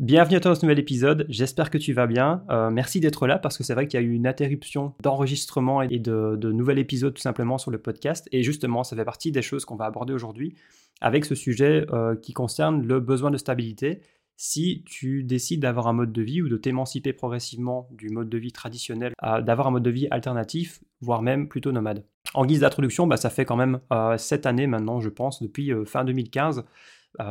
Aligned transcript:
Bienvenue 0.00 0.38
à 0.38 0.40
toi 0.40 0.50
dans 0.50 0.56
ce 0.56 0.66
nouvel 0.66 0.80
épisode, 0.80 1.24
j'espère 1.28 1.70
que 1.70 1.78
tu 1.78 1.92
vas 1.92 2.08
bien. 2.08 2.42
Euh, 2.50 2.68
merci 2.68 2.98
d'être 2.98 3.28
là 3.28 3.38
parce 3.38 3.56
que 3.56 3.62
c'est 3.62 3.74
vrai 3.74 3.86
qu'il 3.86 4.00
y 4.00 4.02
a 4.02 4.06
eu 4.06 4.10
une 4.10 4.26
interruption 4.26 4.92
d'enregistrement 5.00 5.82
et 5.82 6.00
de, 6.00 6.50
nouvel 6.50 6.80
épisode 6.80 7.14
tout 7.14 7.22
simplement 7.22 7.58
sur 7.58 7.70
le 7.70 7.78
podcast. 7.78 8.28
Et 8.32 8.42
justement, 8.42 8.82
ça 8.82 8.96
fait 8.96 9.04
partie 9.04 9.30
des 9.30 9.40
choses 9.40 9.64
qu'on 9.64 9.76
va 9.76 9.84
aborder 9.84 10.12
aujourd'hui 10.12 10.56
avec 11.00 11.24
ce 11.24 11.36
sujet 11.36 11.86
euh, 11.92 12.16
qui 12.16 12.32
concerne 12.32 12.84
le 12.84 12.98
besoin 12.98 13.30
de 13.30 13.36
stabilité. 13.36 14.00
Si 14.36 14.82
tu 14.84 15.22
décides 15.22 15.60
d'avoir 15.60 15.86
un 15.86 15.92
mode 15.92 16.12
de 16.12 16.22
vie 16.22 16.42
ou 16.42 16.48
de 16.48 16.56
t'émanciper 16.56 17.12
progressivement 17.12 17.88
du 17.92 18.08
mode 18.08 18.28
de 18.28 18.38
vie 18.38 18.50
traditionnel, 18.50 19.12
d'avoir 19.22 19.68
un 19.68 19.70
mode 19.70 19.84
de 19.84 19.90
vie 19.90 20.08
alternatif, 20.10 20.82
voire 21.02 21.22
même 21.22 21.48
plutôt 21.48 21.70
nomade. 21.70 22.04
En 22.34 22.44
guise 22.44 22.60
d'introduction, 22.60 23.06
bah, 23.06 23.16
ça 23.16 23.30
fait 23.30 23.44
quand 23.44 23.56
même 23.56 23.78
euh, 23.92 24.18
7 24.18 24.46
années 24.46 24.66
maintenant, 24.66 25.00
je 25.00 25.08
pense, 25.08 25.40
depuis 25.40 25.72
euh, 25.72 25.84
fin 25.84 26.04
2015 26.04 26.58
euh, 26.58 26.62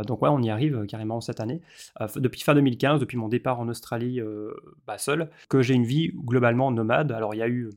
donc 0.06 0.22
ouais, 0.22 0.30
on 0.30 0.42
y 0.42 0.50
arrive 0.50 0.78
euh, 0.78 0.86
carrément 0.86 1.22
cette 1.22 1.40
année. 1.40 1.62
Euh, 2.02 2.08
depuis 2.16 2.42
fin 2.42 2.56
2015, 2.56 3.00
depuis 3.00 3.18
mon 3.18 3.28
départ 3.28 3.60
en 3.60 3.68
Australie 3.68 4.22
bah, 4.88 4.98
seul, 4.98 5.30
que 5.50 5.62
j'ai 5.62 5.74
une 5.74 5.86
vie 5.86 6.12
globalement 6.16 6.72
nomade. 6.72 7.12
Alors 7.12 7.34
il 7.34 7.40
y 7.40 7.44
a 7.44 7.48
eu 7.48 7.70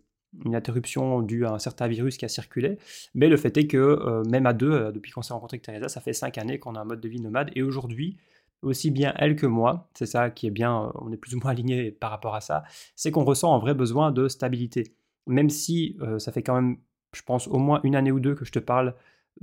une 0.45 0.55
interruption 0.55 1.23
due 1.23 1.47
à 1.47 1.53
un 1.53 1.59
certain 1.59 1.89
virus 1.89 2.17
qui 2.17 2.25
a 2.25 2.29
circulé, 2.29 2.79
mais 3.15 3.29
le 3.29 3.37
fait 3.37 3.57
est 3.57 3.67
que 3.67 4.23
même 4.29 4.45
à 4.45 4.53
deux, 4.53 4.93
depuis 4.93 5.11
qu'on 5.11 5.23
s'est 5.23 5.33
rencontré 5.33 5.57
avec 5.57 5.65
Teresa, 5.65 5.89
ça 5.89 6.01
fait 6.01 6.13
cinq 6.13 6.37
années 6.37 6.59
qu'on 6.59 6.75
a 6.75 6.81
un 6.81 6.85
mode 6.85 7.01
de 7.01 7.09
vie 7.09 7.21
nomade, 7.21 7.51
et 7.55 7.63
aujourd'hui, 7.63 8.19
aussi 8.61 8.91
bien 8.91 9.15
elle 9.17 9.37
que 9.37 9.47
moi, 9.47 9.89
c'est 9.95 10.05
ça 10.05 10.29
qui 10.29 10.47
est 10.47 10.51
bien, 10.51 10.93
on 10.97 11.11
est 11.11 11.17
plus 11.17 11.35
ou 11.35 11.41
moins 11.41 11.53
aligné 11.53 11.91
par 11.91 12.11
rapport 12.11 12.35
à 12.35 12.43
ça, 12.43 12.65
c'est 12.97 13.11
qu'on 13.11 13.25
ressent 13.25 13.55
un 13.55 13.59
vrai 13.59 13.73
besoin 13.73 14.13
de 14.13 14.29
stabilité. 14.29 14.95
Même 15.27 15.49
si 15.49 15.97
ça 16.19 16.33
fait 16.33 16.43
quand 16.43 16.55
même, 16.55 16.77
je 17.15 17.23
pense, 17.23 17.49
au 17.49 17.59
moins 17.59 17.81
une 17.83 17.97
année 17.97 18.13
ou 18.13 18.21
deux 18.21 18.35
que 18.35 18.45
je 18.45 18.53
te 18.53 18.59
parle 18.59 18.95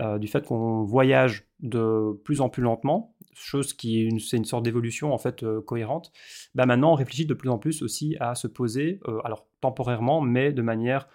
euh, 0.02 0.18
du 0.18 0.28
fait 0.28 0.46
qu'on 0.46 0.84
voyage 0.84 1.48
de 1.60 2.20
plus 2.24 2.42
en 2.42 2.50
plus 2.50 2.64
lentement, 2.64 3.16
chose 3.36 3.74
qui 3.74 4.00
est 4.00 4.06
une, 4.06 4.20
c'est 4.20 4.38
une 4.38 4.46
sorte 4.46 4.64
d'évolution 4.64 5.14
en 5.14 5.20
fait 5.20 5.44
euh, 5.44 5.62
cohérente, 5.62 6.12
bah 6.56 6.66
maintenant 6.66 6.94
on 6.94 6.96
réfléchit 6.96 7.28
de 7.28 7.36
plus 7.36 7.50
en 7.50 7.60
plus 7.60 7.84
aussi 7.84 8.18
à 8.20 8.34
se 8.34 8.48
poser, 8.48 9.00
euh, 9.08 9.20
alors 9.24 9.46
temporairement, 9.62 10.22
mais 10.22 10.52
de 10.52 10.62
manière 10.62 11.08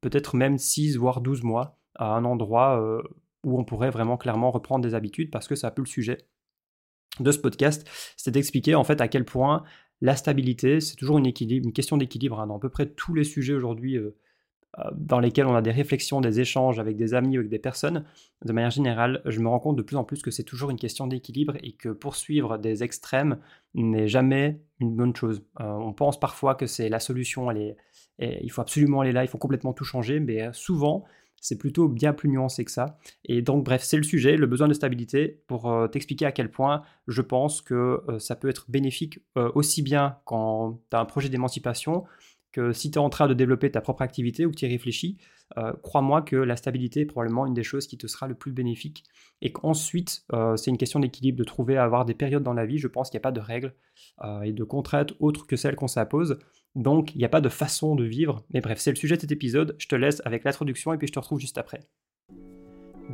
peut-être 0.00 0.36
même 0.36 0.58
6 0.58 0.96
voire 0.96 1.20
12 1.20 1.42
mois 1.42 1.76
à 1.96 2.14
un 2.14 2.24
endroit 2.24 2.80
où 3.42 3.58
on 3.58 3.64
pourrait 3.64 3.90
vraiment 3.90 4.16
clairement 4.16 4.52
reprendre 4.52 4.84
des 4.84 4.94
habitudes 4.94 5.32
parce 5.32 5.48
que 5.48 5.56
c'est 5.56 5.66
un 5.66 5.72
peu 5.72 5.82
le 5.82 5.88
sujet 5.88 6.18
de 7.18 7.32
ce 7.32 7.38
podcast, 7.40 7.84
c'est 8.16 8.30
d'expliquer 8.30 8.76
en 8.76 8.84
fait 8.84 9.00
à 9.00 9.08
quel 9.08 9.24
point 9.24 9.64
la 10.00 10.14
stabilité, 10.14 10.80
c'est 10.80 10.94
toujours 10.94 11.18
une, 11.18 11.26
équilibre, 11.26 11.66
une 11.66 11.72
question 11.72 11.96
d'équilibre 11.96 12.38
hein, 12.38 12.46
dans 12.46 12.58
à 12.58 12.60
peu 12.60 12.68
près 12.68 12.86
tous 12.86 13.12
les 13.12 13.24
sujets 13.24 13.54
aujourd'hui 13.54 13.98
dans 14.94 15.18
lesquels 15.18 15.46
on 15.46 15.54
a 15.54 15.62
des 15.62 15.70
réflexions, 15.70 16.20
des 16.20 16.40
échanges 16.40 16.78
avec 16.78 16.96
des 16.96 17.14
amis 17.14 17.36
ou 17.36 17.40
avec 17.40 17.50
des 17.50 17.58
personnes, 17.58 18.04
de 18.44 18.52
manière 18.52 18.70
générale, 18.70 19.20
je 19.24 19.40
me 19.40 19.48
rends 19.48 19.58
compte 19.58 19.76
de 19.76 19.82
plus 19.82 19.96
en 19.96 20.04
plus 20.04 20.22
que 20.22 20.30
c'est 20.30 20.44
toujours 20.44 20.70
une 20.70 20.78
question 20.78 21.06
d'équilibre 21.06 21.54
et 21.62 21.72
que 21.72 21.88
poursuivre 21.88 22.56
des 22.56 22.82
extrêmes 22.84 23.38
n'est 23.74 24.08
jamais 24.08 24.60
une 24.78 24.94
bonne 24.94 25.14
chose. 25.14 25.42
Euh, 25.60 25.64
on 25.64 25.92
pense 25.92 26.18
parfois 26.18 26.54
que 26.54 26.66
c'est 26.66 26.88
la 26.88 27.00
solution, 27.00 27.50
il 27.50 28.50
faut 28.50 28.60
absolument 28.60 29.00
aller 29.00 29.12
là, 29.12 29.24
il 29.24 29.28
faut 29.28 29.38
complètement 29.38 29.72
tout 29.72 29.84
changer, 29.84 30.20
mais 30.20 30.42
euh, 30.42 30.52
souvent, 30.52 31.04
c'est 31.42 31.58
plutôt 31.58 31.88
bien 31.88 32.12
plus 32.12 32.28
nuancé 32.28 32.64
que 32.64 32.70
ça. 32.70 32.98
Et 33.24 33.42
donc, 33.42 33.64
bref, 33.64 33.82
c'est 33.82 33.96
le 33.96 34.02
sujet, 34.02 34.36
le 34.36 34.46
besoin 34.46 34.68
de 34.68 34.74
stabilité, 34.74 35.42
pour 35.46 35.72
t'expliquer 35.90 36.26
à 36.26 36.32
quel 36.32 36.50
point 36.50 36.82
je 37.08 37.22
pense 37.22 37.62
que 37.62 38.02
ça 38.18 38.36
peut 38.36 38.50
être 38.50 38.70
bénéfique 38.70 39.20
aussi 39.54 39.80
bien 39.80 40.18
quand 40.26 40.80
tu 40.90 40.96
as 40.98 41.00
un 41.00 41.06
projet 41.06 41.30
d'émancipation 41.30 42.04
que 42.52 42.72
si 42.72 42.90
tu 42.90 42.98
es 42.98 43.00
en 43.00 43.10
train 43.10 43.28
de 43.28 43.34
développer 43.34 43.70
ta 43.70 43.80
propre 43.80 44.02
activité 44.02 44.46
ou 44.46 44.50
que 44.50 44.56
tu 44.56 44.66
y 44.66 44.68
réfléchis, 44.68 45.18
euh, 45.58 45.72
crois-moi 45.82 46.22
que 46.22 46.36
la 46.36 46.56
stabilité 46.56 47.00
est 47.00 47.06
probablement 47.06 47.46
une 47.46 47.54
des 47.54 47.62
choses 47.62 47.86
qui 47.86 47.98
te 47.98 48.06
sera 48.06 48.28
le 48.28 48.34
plus 48.34 48.52
bénéfique. 48.52 49.04
Et 49.42 49.52
qu'ensuite, 49.52 50.24
euh, 50.32 50.56
c'est 50.56 50.70
une 50.70 50.78
question 50.78 51.00
d'équilibre, 51.00 51.38
de 51.38 51.44
trouver 51.44 51.76
à 51.76 51.84
avoir 51.84 52.04
des 52.04 52.14
périodes 52.14 52.42
dans 52.42 52.52
la 52.52 52.66
vie. 52.66 52.78
Je 52.78 52.88
pense 52.88 53.10
qu'il 53.10 53.18
n'y 53.18 53.22
a 53.22 53.28
pas 53.28 53.32
de 53.32 53.40
règles 53.40 53.74
euh, 54.22 54.42
et 54.42 54.52
de 54.52 54.64
contraintes 54.64 55.14
autres 55.18 55.46
que 55.46 55.56
celles 55.56 55.76
qu'on 55.76 55.88
s'impose. 55.88 56.38
Donc, 56.76 57.14
il 57.14 57.18
n'y 57.18 57.24
a 57.24 57.28
pas 57.28 57.40
de 57.40 57.48
façon 57.48 57.96
de 57.96 58.04
vivre. 58.04 58.44
Mais 58.50 58.60
bref, 58.60 58.78
c'est 58.78 58.90
le 58.90 58.96
sujet 58.96 59.16
de 59.16 59.22
cet 59.22 59.32
épisode. 59.32 59.74
Je 59.78 59.88
te 59.88 59.96
laisse 59.96 60.22
avec 60.24 60.44
l'introduction 60.44 60.92
et 60.92 60.98
puis 60.98 61.08
je 61.08 61.12
te 61.12 61.18
retrouve 61.18 61.40
juste 61.40 61.58
après. 61.58 61.80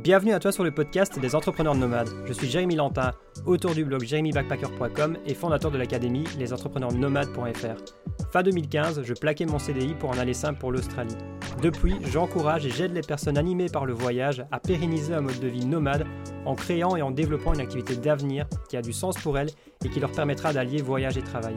Bienvenue 0.03 0.33
à 0.33 0.39
toi 0.39 0.51
sur 0.51 0.63
le 0.63 0.69
podcast 0.69 1.19
des 1.19 1.33
entrepreneurs 1.33 1.73
nomades. 1.73 2.09
Je 2.27 2.33
suis 2.33 2.47
Jérémy 2.47 2.75
Lantin, 2.75 3.13
auteur 3.47 3.73
du 3.73 3.83
blog 3.83 4.03
jérémybackpacker.com 4.03 5.17
et 5.25 5.33
fondateur 5.33 5.71
de 5.71 5.77
l'académie 5.79 6.23
lesentrepreneursnomades.fr. 6.37 8.29
Fin 8.31 8.43
2015, 8.43 9.01
je 9.01 9.13
plaquais 9.15 9.47
mon 9.47 9.57
CDI 9.57 9.95
pour 9.95 10.11
en 10.11 10.19
aller 10.19 10.35
simple 10.35 10.59
pour 10.59 10.71
l'Australie. 10.71 11.17
Depuis, 11.63 11.95
j'encourage 12.11 12.67
et 12.67 12.69
j'aide 12.69 12.93
les 12.93 13.01
personnes 13.01 13.39
animées 13.39 13.69
par 13.69 13.87
le 13.87 13.93
voyage 13.93 14.45
à 14.51 14.59
pérenniser 14.59 15.15
un 15.15 15.21
mode 15.21 15.39
de 15.39 15.47
vie 15.47 15.65
nomade 15.65 16.05
en 16.45 16.53
créant 16.53 16.95
et 16.95 17.01
en 17.01 17.09
développant 17.09 17.55
une 17.55 17.61
activité 17.61 17.95
d'avenir 17.95 18.45
qui 18.69 18.77
a 18.77 18.83
du 18.83 18.93
sens 18.93 19.17
pour 19.17 19.39
elles 19.39 19.49
et 19.83 19.89
qui 19.89 19.99
leur 19.99 20.11
permettra 20.11 20.53
d'allier 20.53 20.81
voyage 20.81 21.17
et 21.17 21.21
travail. 21.21 21.55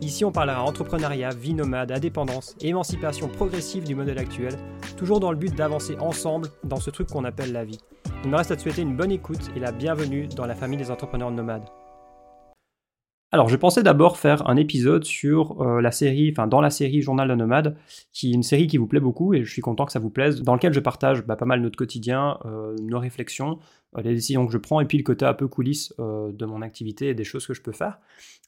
Ici, 0.00 0.24
on 0.24 0.32
parlera 0.32 0.62
entrepreneuriat, 0.62 1.30
vie 1.30 1.54
nomade, 1.54 1.92
indépendance 1.92 2.56
émancipation 2.60 3.28
progressive 3.28 3.84
du 3.84 3.94
modèle 3.94 4.18
actuel, 4.18 4.56
toujours 4.96 5.20
dans 5.20 5.30
le 5.30 5.38
but 5.38 5.54
d'avancer 5.54 5.96
ensemble 6.00 6.48
dans 6.64 6.80
ce 6.80 6.90
truc 6.90 7.08
qu'on 7.08 7.24
appelle 7.24 7.52
la 7.52 7.64
vie. 7.64 7.78
Il 8.24 8.30
me 8.30 8.36
reste 8.36 8.50
à 8.50 8.56
te 8.56 8.62
souhaiter 8.62 8.82
une 8.82 8.96
bonne 8.96 9.12
écoute 9.12 9.50
et 9.56 9.60
la 9.60 9.72
bienvenue 9.72 10.28
dans 10.28 10.46
la 10.46 10.54
famille 10.54 10.78
des 10.78 10.90
entrepreneurs 10.90 11.30
nomades. 11.30 11.68
Alors, 13.34 13.48
je 13.48 13.56
pensais 13.56 13.82
d'abord 13.82 14.18
faire 14.18 14.46
un 14.46 14.56
épisode 14.56 15.04
sur 15.04 15.62
euh, 15.62 15.80
la 15.80 15.90
série, 15.90 16.30
enfin 16.30 16.46
dans 16.46 16.60
la 16.60 16.68
série 16.68 17.00
Journal 17.00 17.28
d'un 17.28 17.36
nomade, 17.36 17.78
qui 18.12 18.30
est 18.30 18.34
une 18.34 18.42
série 18.42 18.66
qui 18.66 18.76
vous 18.76 18.86
plaît 18.86 19.00
beaucoup 19.00 19.32
et 19.32 19.42
je 19.42 19.50
suis 19.50 19.62
content 19.62 19.86
que 19.86 19.92
ça 19.92 19.98
vous 19.98 20.10
plaise, 20.10 20.42
dans 20.42 20.54
lequel 20.54 20.74
je 20.74 20.80
partage 20.80 21.24
bah, 21.24 21.34
pas 21.34 21.46
mal 21.46 21.62
notre 21.62 21.78
quotidien, 21.78 22.38
euh, 22.44 22.76
nos 22.82 22.98
réflexions, 22.98 23.58
les 23.96 24.14
décisions 24.14 24.46
que 24.46 24.52
je 24.52 24.58
prends 24.58 24.80
et 24.80 24.86
puis 24.86 24.98
le 24.98 25.04
côté 25.04 25.24
un 25.24 25.34
peu 25.34 25.48
coulisses 25.48 25.94
de 25.98 26.46
mon 26.46 26.62
activité 26.62 27.08
et 27.08 27.14
des 27.14 27.24
choses 27.24 27.46
que 27.46 27.54
je 27.54 27.62
peux 27.62 27.72
faire. 27.72 27.98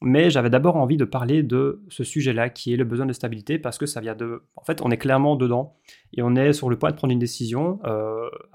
Mais 0.01 0.31
j'avais 0.31 0.51
d'abord 0.51 0.77
envie 0.77 0.97
de 0.97 1.05
parler 1.05 1.43
de 1.43 1.83
ce 1.89 2.03
sujet-là, 2.05 2.49
qui 2.49 2.73
est 2.73 2.77
le 2.77 2.85
besoin 2.85 3.07
de 3.07 3.13
stabilité, 3.13 3.59
parce 3.59 3.79
que 3.79 3.87
ça 3.87 4.01
vient 4.01 4.15
de, 4.15 4.43
en 4.57 4.65
fait, 4.65 4.81
on 4.83 4.91
est 4.91 4.97
clairement 4.97 5.37
dedans 5.37 5.77
et 6.15 6.23
on 6.23 6.35
est 6.35 6.53
sur 6.53 6.71
le 6.71 6.79
point 6.79 6.91
de 6.91 6.97
prendre 6.97 7.13
une 7.13 7.19
décision 7.19 7.79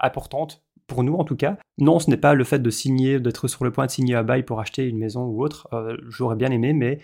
importante 0.00 0.62
pour 0.90 1.04
nous 1.04 1.14
en 1.14 1.24
tout 1.24 1.36
cas. 1.36 1.56
Non, 1.78 2.00
ce 2.00 2.10
n'est 2.10 2.16
pas 2.16 2.34
le 2.34 2.44
fait 2.44 2.58
de 2.58 2.68
signer, 2.68 3.20
d'être 3.20 3.48
sur 3.48 3.64
le 3.64 3.70
point 3.70 3.86
de 3.86 3.90
signer 3.90 4.16
à 4.16 4.22
bail 4.22 4.42
pour 4.42 4.60
acheter 4.60 4.86
une 4.86 4.98
maison 4.98 5.24
ou 5.24 5.42
autre. 5.42 5.68
Euh, 5.72 5.96
j'aurais 6.08 6.36
bien 6.36 6.50
aimé, 6.50 6.72
mais 6.72 6.98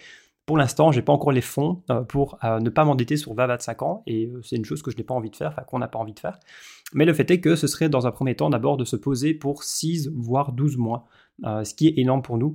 pour 0.46 0.56
l'instant, 0.56 0.92
j'ai 0.92 1.02
pas 1.02 1.12
encore 1.12 1.32
les 1.32 1.40
fonds 1.40 1.82
euh, 1.90 2.02
pour 2.02 2.38
euh, 2.44 2.60
ne 2.60 2.70
pas 2.70 2.84
m'endetter 2.84 3.16
sur 3.16 3.34
20-25 3.34 3.84
ans, 3.84 4.02
et 4.06 4.30
c'est 4.42 4.56
une 4.56 4.64
chose 4.64 4.80
que 4.80 4.90
je 4.90 4.96
n'ai 4.96 5.02
pas 5.02 5.14
envie 5.14 5.30
de 5.30 5.36
faire, 5.36 5.56
qu'on 5.66 5.80
n'a 5.80 5.88
pas 5.88 5.98
envie 5.98 6.14
de 6.14 6.20
faire. 6.20 6.38
Mais 6.94 7.04
le 7.04 7.12
fait 7.12 7.28
est 7.30 7.40
que 7.40 7.56
ce 7.56 7.66
serait 7.66 7.88
dans 7.88 8.06
un 8.06 8.12
premier 8.12 8.36
temps 8.36 8.48
d'abord 8.48 8.76
de 8.76 8.84
se 8.84 8.94
poser 8.94 9.34
pour 9.34 9.64
6 9.64 10.10
voire 10.14 10.52
12 10.52 10.76
mois, 10.76 11.06
ce 11.42 11.74
qui 11.74 11.88
est 11.88 11.98
énorme 11.98 12.22
pour 12.22 12.38
nous. 12.38 12.54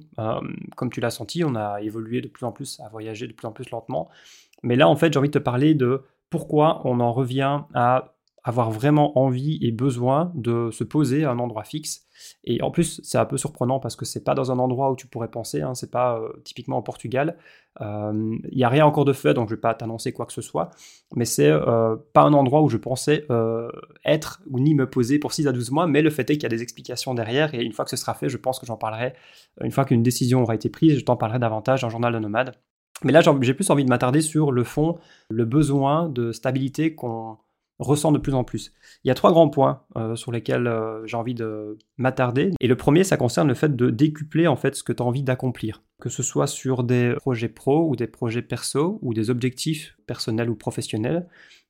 comme 0.77 0.89
tu 0.89 1.01
l'as 1.01 1.09
senti, 1.09 1.43
on 1.43 1.53
a 1.53 1.81
évolué 1.81 2.21
de 2.21 2.29
plus 2.29 2.45
en 2.45 2.53
plus, 2.53 2.79
à 2.79 2.87
voyager 2.87 3.27
de 3.27 3.33
plus 3.33 3.45
en 3.45 3.51
plus 3.51 3.69
lentement. 3.71 4.09
Mais 4.63 4.77
là, 4.77 4.87
en 4.87 4.95
fait, 4.95 5.11
j'ai 5.11 5.19
envie 5.19 5.27
de 5.27 5.37
te 5.37 5.43
parler 5.43 5.75
de 5.75 6.03
pourquoi 6.29 6.81
on 6.85 7.01
en 7.01 7.11
revient 7.11 7.59
à 7.73 8.13
avoir 8.43 8.71
vraiment 8.71 9.19
envie 9.19 9.59
et 9.61 9.71
besoin 9.71 10.31
de 10.35 10.71
se 10.71 10.83
poser 10.83 11.25
à 11.25 11.31
un 11.31 11.39
endroit 11.39 11.63
fixe. 11.63 12.07
Et 12.43 12.61
en 12.61 12.71
plus, 12.71 13.01
c'est 13.03 13.17
un 13.17 13.25
peu 13.25 13.37
surprenant 13.37 13.79
parce 13.79 13.95
que 13.95 14.05
c'est 14.05 14.23
pas 14.23 14.33
dans 14.33 14.51
un 14.51 14.59
endroit 14.59 14.91
où 14.91 14.95
tu 14.95 15.07
pourrais 15.07 15.29
penser, 15.29 15.61
hein, 15.61 15.73
c'est 15.75 15.91
pas 15.91 16.19
euh, 16.19 16.29
typiquement 16.43 16.77
au 16.77 16.81
Portugal. 16.81 17.37
Il 17.79 17.85
euh, 17.85 18.37
n'y 18.51 18.63
a 18.63 18.69
rien 18.69 18.85
encore 18.85 19.05
de 19.05 19.13
fait, 19.13 19.33
donc 19.33 19.49
je 19.49 19.55
vais 19.55 19.61
pas 19.61 19.73
t'annoncer 19.73 20.11
quoi 20.11 20.25
que 20.25 20.33
ce 20.33 20.41
soit. 20.41 20.71
Mais 21.15 21.25
c'est 21.25 21.49
euh, 21.49 21.95
pas 22.13 22.21
un 22.21 22.33
endroit 22.33 22.61
où 22.61 22.69
je 22.69 22.77
pensais 22.77 23.25
être 24.05 24.41
ou 24.49 24.59
ni 24.59 24.73
me 24.75 24.89
poser 24.89 25.19
pour 25.19 25.33
6 25.33 25.47
à 25.47 25.51
12 25.51 25.71
mois, 25.71 25.87
mais 25.87 26.01
le 26.01 26.09
fait 26.09 26.29
est 26.29 26.33
qu'il 26.33 26.43
y 26.43 26.47
a 26.47 26.49
des 26.49 26.63
explications 26.63 27.13
derrière. 27.13 27.53
Et 27.53 27.63
une 27.63 27.73
fois 27.73 27.85
que 27.85 27.91
ce 27.91 27.97
sera 27.97 28.13
fait, 28.13 28.29
je 28.29 28.37
pense 28.37 28.59
que 28.59 28.65
j'en 28.65 28.77
parlerai. 28.77 29.13
Une 29.61 29.71
fois 29.71 29.85
qu'une 29.85 30.03
décision 30.03 30.41
aura 30.41 30.55
été 30.55 30.69
prise, 30.69 30.97
je 30.99 31.05
t'en 31.05 31.15
parlerai 31.15 31.39
davantage 31.39 31.81
dans 31.81 31.89
Journal 31.89 32.13
de 32.13 32.19
Nomade. 32.19 32.55
Mais 33.03 33.11
là, 33.11 33.21
j'ai 33.41 33.53
plus 33.53 33.69
envie 33.69 33.83
de 33.83 33.89
m'attarder 33.89 34.21
sur 34.21 34.51
le 34.51 34.63
fond, 34.63 34.99
le 35.29 35.45
besoin 35.45 36.07
de 36.07 36.31
stabilité 36.31 36.93
qu'on 36.93 37.37
ressent 37.81 38.11
de 38.11 38.19
plus 38.19 38.33
en 38.33 38.43
plus. 38.43 38.73
Il 39.03 39.07
y 39.07 39.11
a 39.11 39.15
trois 39.15 39.31
grands 39.31 39.49
points 39.49 39.81
euh, 39.97 40.15
sur 40.15 40.31
lesquels 40.31 40.67
euh, 40.67 41.05
j'ai 41.05 41.17
envie 41.17 41.33
de 41.33 41.77
m'attarder. 41.97 42.51
Et 42.61 42.67
le 42.67 42.75
premier, 42.75 43.03
ça 43.03 43.17
concerne 43.17 43.47
le 43.47 43.55
fait 43.55 43.75
de 43.75 43.89
décupler 43.89 44.47
en 44.47 44.55
fait 44.55 44.75
ce 44.75 44.83
que 44.83 44.93
tu 44.93 45.01
as 45.01 45.05
envie 45.05 45.23
d'accomplir, 45.23 45.81
que 45.99 46.09
ce 46.09 46.23
soit 46.23 46.47
sur 46.47 46.83
des 46.83 47.15
projets 47.17 47.49
pro 47.49 47.89
ou 47.89 47.95
des 47.95 48.07
projets 48.07 48.41
perso 48.41 48.99
ou 49.01 49.13
des 49.13 49.29
objectifs 49.29 49.97
personnels 50.05 50.49
ou 50.49 50.55
professionnels. 50.55 51.27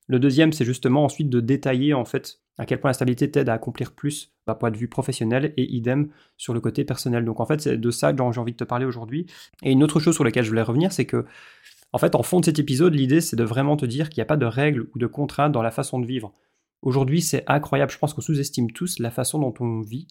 Le 0.08 0.18
deuxième, 0.18 0.52
c'est 0.52 0.64
justement 0.64 1.04
ensuite 1.04 1.30
de 1.30 1.40
détailler 1.40 1.94
en 1.94 2.04
fait 2.04 2.40
à 2.58 2.66
quel 2.66 2.80
point 2.80 2.90
la 2.90 2.94
stabilité 2.94 3.30
t'aide 3.30 3.48
à 3.48 3.54
accomplir 3.54 3.92
plus 3.92 4.32
d'un 4.46 4.54
point 4.54 4.70
de 4.70 4.76
vue 4.76 4.88
professionnel 4.88 5.54
et 5.56 5.72
idem 5.72 6.08
sur 6.36 6.52
le 6.52 6.60
côté 6.60 6.84
personnel. 6.84 7.24
Donc 7.24 7.40
en 7.40 7.46
fait, 7.46 7.60
c'est 7.60 7.76
de 7.78 7.90
ça 7.90 8.12
dont 8.12 8.30
j'ai 8.32 8.40
envie 8.40 8.52
de 8.52 8.56
te 8.56 8.64
parler 8.64 8.84
aujourd'hui. 8.84 9.26
Et 9.62 9.72
une 9.72 9.82
autre 9.82 10.00
chose 10.00 10.14
sur 10.14 10.24
laquelle 10.24 10.44
je 10.44 10.50
voulais 10.50 10.62
revenir, 10.62 10.92
c'est 10.92 11.06
que 11.06 11.24
en 11.92 11.98
fait, 11.98 12.14
en 12.14 12.22
fond 12.22 12.40
de 12.40 12.46
cet 12.46 12.58
épisode, 12.58 12.94
l'idée, 12.94 13.20
c'est 13.20 13.36
de 13.36 13.44
vraiment 13.44 13.76
te 13.76 13.84
dire 13.84 14.08
qu'il 14.08 14.20
n'y 14.20 14.22
a 14.22 14.26
pas 14.26 14.36
de 14.36 14.46
règles 14.46 14.88
ou 14.94 14.98
de 14.98 15.06
contraintes 15.06 15.52
dans 15.52 15.62
la 15.62 15.70
façon 15.70 16.00
de 16.00 16.06
vivre. 16.06 16.32
Aujourd'hui, 16.80 17.20
c'est 17.20 17.44
incroyable. 17.46 17.92
Je 17.92 17.98
pense 17.98 18.14
qu'on 18.14 18.22
sous-estime 18.22 18.70
tous 18.72 18.98
la 18.98 19.10
façon 19.10 19.38
dont 19.38 19.54
on 19.60 19.80
vit, 19.80 20.08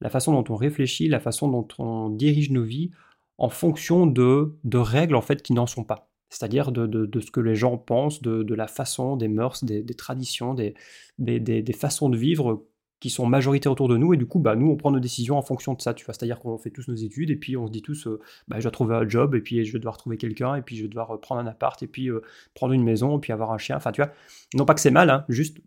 la 0.00 0.10
façon 0.10 0.32
dont 0.32 0.52
on 0.52 0.56
réfléchit, 0.56 1.08
la 1.08 1.20
façon 1.20 1.48
dont 1.48 1.68
on 1.78 2.08
dirige 2.08 2.50
nos 2.50 2.64
vies 2.64 2.90
en 3.36 3.50
fonction 3.50 4.06
de, 4.06 4.56
de 4.64 4.78
règles 4.78 5.14
en 5.14 5.22
fait 5.22 5.42
qui 5.42 5.52
n'en 5.52 5.66
sont 5.66 5.84
pas. 5.84 6.10
C'est-à-dire 6.30 6.72
de, 6.72 6.86
de, 6.86 7.20
ce 7.20 7.30
que 7.30 7.40
les 7.40 7.54
gens 7.54 7.78
pensent, 7.78 8.20
de, 8.20 8.54
la 8.54 8.66
façon, 8.66 9.16
des 9.16 9.28
mœurs, 9.28 9.64
des, 9.64 9.84
traditions, 9.94 10.54
des, 10.54 10.74
des, 11.18 11.72
façons 11.72 12.10
de 12.10 12.18
vivre 12.18 12.66
qui 13.00 13.10
sont 13.10 13.26
majoritaires 13.26 13.72
autour 13.72 13.88
de 13.88 13.96
nous. 13.96 14.14
Et 14.14 14.16
du 14.16 14.26
coup 14.26 14.38
bah 14.38 14.56
nous 14.56 14.68
on 14.70 14.76
prend 14.76 14.90
nos 14.90 15.00
décisions 15.00 15.38
en 15.38 15.42
fonction 15.42 15.74
de 15.74 15.80
ça 15.80 15.94
tu 15.94 16.04
vois. 16.04 16.14
C'est 16.14 16.24
à 16.24 16.26
dire 16.26 16.40
qu'on 16.40 16.58
fait 16.58 16.70
tous 16.70 16.88
nos 16.88 16.94
études 16.94 17.30
et 17.30 17.36
puis 17.36 17.56
on 17.56 17.66
se 17.66 17.72
dit 17.72 17.82
tous 17.82 18.06
euh, 18.06 18.20
bah, 18.48 18.56
je 18.58 18.62
dois 18.62 18.70
trouver 18.70 18.94
un 18.96 19.08
job 19.08 19.34
et 19.34 19.40
puis 19.40 19.64
je 19.64 19.72
vais 19.72 19.78
devoir 19.78 19.96
trouver 19.96 20.16
quelqu'un 20.16 20.54
et 20.56 20.62
puis 20.62 20.76
je 20.76 20.82
vais 20.82 20.88
devoir 20.88 21.14
euh, 21.14 21.20
prendre 21.20 21.40
un 21.40 21.46
appart 21.46 21.80
et 21.82 21.86
puis 21.86 22.08
euh, 22.10 22.22
prendre 22.54 22.72
une 22.72 22.82
maison 22.82 23.16
et 23.16 23.20
puis 23.20 23.32
avoir 23.32 23.52
un 23.52 23.58
chien. 23.58 23.76
Enfin 23.76 23.92
tu 23.92 24.02
vois 24.02 24.12
non 24.54 24.64
pas 24.64 24.74
que 24.74 24.80
c'est 24.80 24.90
mal 24.90 25.10
hein, 25.10 25.24
juste 25.28 25.58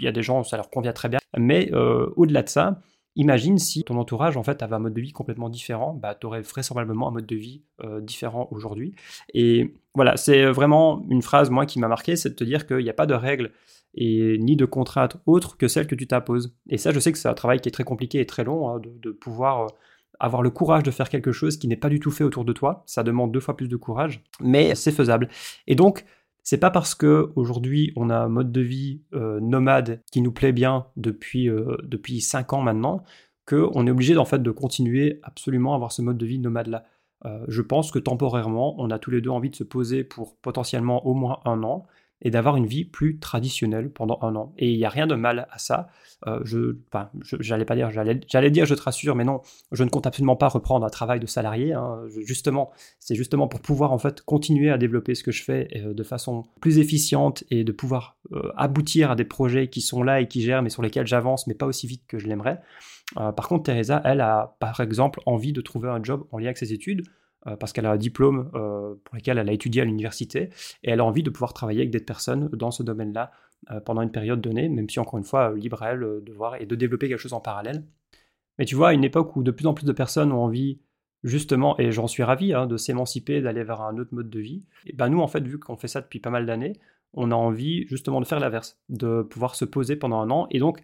il 0.00 0.04
y 0.04 0.08
a 0.08 0.12
des 0.12 0.22
gens 0.22 0.42
ça 0.44 0.56
leur 0.56 0.70
convient 0.70 0.92
très 0.92 1.08
bien. 1.08 1.18
Mais 1.36 1.70
au-delà 2.16 2.42
de 2.42 2.48
ça 2.48 2.80
Imagine 3.16 3.58
si 3.58 3.82
ton 3.82 3.96
entourage 3.96 4.36
en 4.36 4.44
fait 4.44 4.62
avait 4.62 4.76
un 4.76 4.78
mode 4.78 4.94
de 4.94 5.00
vie 5.00 5.10
complètement 5.10 5.48
différent, 5.48 5.92
bah, 5.92 6.14
tu 6.14 6.24
aurais 6.28 6.42
vraisemblablement 6.42 7.08
un 7.08 7.10
mode 7.10 7.26
de 7.26 7.34
vie 7.34 7.62
différent 8.00 8.46
aujourd'hui. 8.52 8.94
Et 9.34 9.74
voilà, 9.96 10.16
c'est 10.16 10.46
vraiment 10.46 11.04
une 11.10 11.22
phrase 11.22 11.50
moi 11.50 11.66
qui 11.66 11.80
m'a 11.80 11.88
marqué, 11.88 12.14
c'est 12.14 12.28
de 12.28 12.34
te 12.36 12.44
dire 12.44 12.64
qu'il 12.64 12.78
n'y 12.78 12.90
a 12.90 12.94
pas 12.94 13.06
de 13.06 13.14
règles 13.14 13.50
et 13.94 14.38
ni 14.38 14.56
de 14.56 14.64
contraintes 14.64 15.16
autres 15.26 15.56
que 15.56 15.68
celles 15.68 15.86
que 15.86 15.94
tu 15.94 16.06
t'imposes. 16.06 16.54
Et 16.68 16.78
ça, 16.78 16.92
je 16.92 17.00
sais 17.00 17.12
que 17.12 17.18
c'est 17.18 17.28
un 17.28 17.34
travail 17.34 17.60
qui 17.60 17.68
est 17.68 17.72
très 17.72 17.84
compliqué 17.84 18.20
et 18.20 18.26
très 18.26 18.44
long, 18.44 18.68
hein, 18.68 18.80
de, 18.80 19.10
pouvoir 19.10 19.62
euh, 19.62 19.66
avoir 20.20 20.42
le 20.42 20.50
courage 20.50 20.82
de 20.82 20.90
faire 20.90 21.08
quelque 21.08 21.32
chose 21.32 21.56
qui 21.56 21.68
n'est 21.68 21.76
pas 21.76 21.88
du 21.88 22.00
tout 22.00 22.10
fait 22.10 22.24
autour 22.24 22.44
de 22.44 22.52
toi. 22.52 22.82
Ça 22.86 23.02
demande 23.02 23.32
deux 23.32 23.40
fois 23.40 23.56
plus 23.56 23.68
de 23.68 23.76
courage, 23.76 24.22
mais 24.40 24.74
c'est 24.74 24.92
faisable. 24.92 25.28
Et 25.66 25.74
donc, 25.74 26.04
c'est 26.42 26.58
pas 26.58 26.70
parce 26.70 26.94
que 26.94 27.30
aujourd'hui 27.36 27.92
on 27.94 28.08
a 28.08 28.16
un 28.16 28.28
mode 28.28 28.52
de 28.52 28.62
vie 28.62 29.02
euh, 29.14 29.38
nomade 29.40 30.00
qui 30.10 30.22
nous 30.22 30.32
plaît 30.32 30.52
bien 30.52 30.86
depuis 30.96 31.50
euh, 31.50 31.76
depuis 31.82 32.22
cinq 32.22 32.54
ans 32.54 32.62
maintenant 32.62 33.02
qu'on 33.46 33.86
est 33.86 33.90
obligé 33.90 34.16
en 34.16 34.24
fait 34.24 34.42
de 34.42 34.50
continuer 34.50 35.20
absolument 35.24 35.72
à 35.72 35.76
avoir 35.76 35.92
ce 35.92 36.00
mode 36.00 36.16
de 36.16 36.24
vie 36.24 36.38
nomade 36.38 36.68
là. 36.68 36.84
je 37.48 37.62
pense 37.62 37.90
que 37.90 37.98
temporairement, 37.98 38.76
on 38.78 38.90
a 38.90 38.98
tous 38.98 39.10
les 39.10 39.20
deux 39.20 39.30
envie 39.30 39.50
de 39.50 39.56
se 39.56 39.64
poser 39.64 40.04
pour 40.04 40.36
potentiellement 40.36 41.06
au 41.06 41.14
moins 41.14 41.40
un 41.44 41.62
an 41.62 41.86
et 42.22 42.30
d'avoir 42.30 42.56
une 42.56 42.66
vie 42.66 42.84
plus 42.84 43.18
traditionnelle 43.18 43.90
pendant 43.90 44.18
un 44.22 44.34
an. 44.34 44.52
Et 44.58 44.70
il 44.70 44.76
n'y 44.76 44.84
a 44.84 44.88
rien 44.88 45.06
de 45.06 45.14
mal 45.14 45.46
à 45.50 45.58
ça. 45.58 45.88
Euh, 46.26 46.40
je, 46.44 46.76
j'allais 47.38 47.64
pas 47.64 47.76
dire, 47.76 47.90
j'allais, 47.90 48.50
dire, 48.50 48.66
je 48.66 48.74
te 48.74 48.82
rassure, 48.82 49.14
mais 49.14 49.24
non, 49.24 49.40
je 49.70 49.84
ne 49.84 49.88
compte 49.88 50.06
absolument 50.06 50.34
pas 50.34 50.48
reprendre 50.48 50.84
un 50.84 50.90
travail 50.90 51.20
de 51.20 51.26
salarié. 51.26 51.72
Hein. 51.72 52.00
justement, 52.24 52.72
c'est 52.98 53.14
justement 53.14 53.46
pour 53.46 53.60
pouvoir 53.60 53.92
en 53.92 53.98
fait 53.98 54.22
continuer 54.22 54.70
à 54.70 54.78
développer 54.78 55.14
ce 55.14 55.22
que 55.22 55.30
je 55.30 55.44
fais 55.44 55.68
euh, 55.76 55.94
de 55.94 56.02
façon 56.02 56.44
plus 56.60 56.78
efficiente 56.78 57.44
et 57.50 57.62
de 57.62 57.72
pouvoir 57.72 58.16
euh, 58.32 58.50
aboutir 58.56 59.12
à 59.12 59.16
des 59.16 59.24
projets 59.24 59.68
qui 59.68 59.80
sont 59.80 60.02
là 60.02 60.20
et 60.20 60.26
qui 60.26 60.42
gèrent, 60.42 60.62
mais 60.62 60.70
sur 60.70 60.82
lesquels 60.82 61.06
j'avance, 61.06 61.46
mais 61.46 61.54
pas 61.54 61.66
aussi 61.66 61.86
vite 61.86 62.02
que 62.08 62.18
je 62.18 62.26
l'aimerais. 62.26 62.60
par 63.14 63.48
contre, 63.48 63.64
Teresa, 63.64 64.02
elle 64.04 64.20
a 64.20 64.56
par 64.58 64.80
exemple 64.80 65.20
envie 65.24 65.52
de 65.52 65.60
trouver 65.60 65.88
un 65.88 66.02
job 66.02 66.26
en 66.32 66.38
lien 66.38 66.46
avec 66.46 66.58
ses 66.58 66.72
études. 66.72 67.02
Euh, 67.46 67.56
parce 67.56 67.72
qu'elle 67.72 67.86
a 67.86 67.92
un 67.92 67.96
diplôme 67.96 68.50
euh, 68.54 68.94
pour 69.04 69.14
lequel 69.14 69.38
elle 69.38 69.48
a 69.48 69.52
étudié 69.52 69.82
à 69.82 69.84
l'université 69.84 70.50
et 70.82 70.90
elle 70.90 70.98
a 70.98 71.04
envie 71.04 71.22
de 71.22 71.30
pouvoir 71.30 71.54
travailler 71.54 71.80
avec 71.80 71.90
des 71.90 72.00
personnes 72.00 72.48
dans 72.48 72.72
ce 72.72 72.82
domaine-là 72.82 73.30
euh, 73.70 73.80
pendant 73.80 74.02
une 74.02 74.10
période 74.10 74.40
donnée, 74.40 74.68
même 74.68 74.90
si 74.90 74.98
encore 74.98 75.18
une 75.18 75.24
fois, 75.24 75.54
libre 75.54 75.82
à 75.84 75.92
elle 75.92 76.00
de 76.00 76.32
voir 76.32 76.60
et 76.60 76.66
de 76.66 76.74
développer 76.74 77.08
quelque 77.08 77.20
chose 77.20 77.32
en 77.32 77.40
parallèle. 77.40 77.84
Mais 78.58 78.64
tu 78.64 78.74
vois, 78.74 78.88
à 78.88 78.92
une 78.92 79.04
époque 79.04 79.36
où 79.36 79.44
de 79.44 79.52
plus 79.52 79.66
en 79.66 79.74
plus 79.74 79.86
de 79.86 79.92
personnes 79.92 80.32
ont 80.32 80.42
envie 80.42 80.80
justement, 81.22 81.78
et 81.78 81.92
j'en 81.92 82.08
suis 82.08 82.24
ravi, 82.24 82.52
hein, 82.52 82.66
de 82.66 82.76
s'émanciper, 82.76 83.40
d'aller 83.40 83.62
vers 83.62 83.82
un 83.82 83.98
autre 83.98 84.14
mode 84.14 84.30
de 84.30 84.40
vie, 84.40 84.64
et 84.86 84.92
ben 84.92 85.08
nous, 85.08 85.20
en 85.20 85.26
fait, 85.28 85.42
vu 85.46 85.58
qu'on 85.58 85.76
fait 85.76 85.88
ça 85.88 86.00
depuis 86.00 86.20
pas 86.20 86.30
mal 86.30 86.46
d'années, 86.46 86.74
on 87.12 87.30
a 87.30 87.34
envie 87.34 87.86
justement 87.86 88.20
de 88.20 88.26
faire 88.26 88.40
l'inverse, 88.40 88.80
de 88.88 89.22
pouvoir 89.22 89.54
se 89.54 89.64
poser 89.64 89.96
pendant 89.96 90.20
un 90.20 90.30
an. 90.30 90.46
Et 90.50 90.58
donc, 90.58 90.82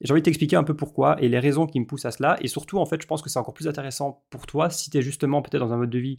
j'ai 0.00 0.12
envie 0.12 0.20
de 0.20 0.24
t'expliquer 0.24 0.56
un 0.56 0.64
peu 0.64 0.74
pourquoi 0.74 1.20
et 1.22 1.28
les 1.28 1.38
raisons 1.38 1.66
qui 1.66 1.80
me 1.80 1.86
poussent 1.86 2.04
à 2.04 2.10
cela. 2.10 2.36
Et 2.40 2.48
surtout, 2.48 2.78
en 2.78 2.86
fait, 2.86 3.00
je 3.00 3.06
pense 3.06 3.22
que 3.22 3.30
c'est 3.30 3.38
encore 3.38 3.54
plus 3.54 3.68
intéressant 3.68 4.24
pour 4.30 4.46
toi 4.46 4.70
si 4.70 4.90
tu 4.90 4.98
es 4.98 5.02
justement 5.02 5.42
peut-être 5.42 5.60
dans 5.60 5.72
un 5.72 5.76
mode 5.76 5.90
de 5.90 5.98
vie 5.98 6.16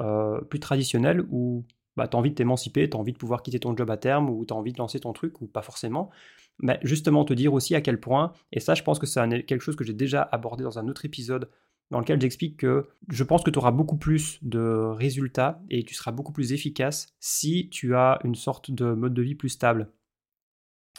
euh, 0.00 0.40
plus 0.42 0.60
traditionnel 0.60 1.24
où 1.30 1.64
bah, 1.96 2.06
tu 2.08 2.16
as 2.16 2.18
envie 2.18 2.30
de 2.30 2.34
t'émanciper, 2.34 2.88
tu 2.88 2.96
as 2.96 3.00
envie 3.00 3.12
de 3.12 3.18
pouvoir 3.18 3.42
quitter 3.42 3.58
ton 3.58 3.74
job 3.76 3.90
à 3.90 3.96
terme 3.96 4.28
ou 4.28 4.44
tu 4.44 4.52
as 4.52 4.56
envie 4.56 4.72
de 4.72 4.78
lancer 4.78 5.00
ton 5.00 5.12
truc 5.12 5.40
ou 5.40 5.46
pas 5.46 5.62
forcément. 5.62 6.10
Mais 6.60 6.78
justement, 6.82 7.24
te 7.24 7.32
dire 7.34 7.52
aussi 7.54 7.74
à 7.74 7.80
quel 7.80 8.00
point, 8.00 8.32
et 8.52 8.60
ça, 8.60 8.74
je 8.74 8.82
pense 8.82 8.98
que 8.98 9.06
c'est 9.06 9.44
quelque 9.44 9.60
chose 9.60 9.76
que 9.76 9.84
j'ai 9.84 9.94
déjà 9.94 10.22
abordé 10.22 10.64
dans 10.64 10.78
un 10.78 10.88
autre 10.88 11.04
épisode 11.04 11.48
dans 11.90 12.00
lequel 12.00 12.20
j'explique 12.20 12.58
que 12.58 12.88
je 13.08 13.24
pense 13.24 13.42
que 13.42 13.50
tu 13.50 13.58
auras 13.58 13.70
beaucoup 13.70 13.96
plus 13.96 14.38
de 14.42 14.60
résultats 14.60 15.62
et 15.70 15.84
tu 15.84 15.94
seras 15.94 16.10
beaucoup 16.10 16.32
plus 16.32 16.52
efficace 16.52 17.14
si 17.20 17.68
tu 17.70 17.94
as 17.94 18.18
une 18.24 18.34
sorte 18.34 18.70
de 18.70 18.92
mode 18.92 19.14
de 19.14 19.22
vie 19.22 19.34
plus 19.34 19.50
stable 19.50 19.92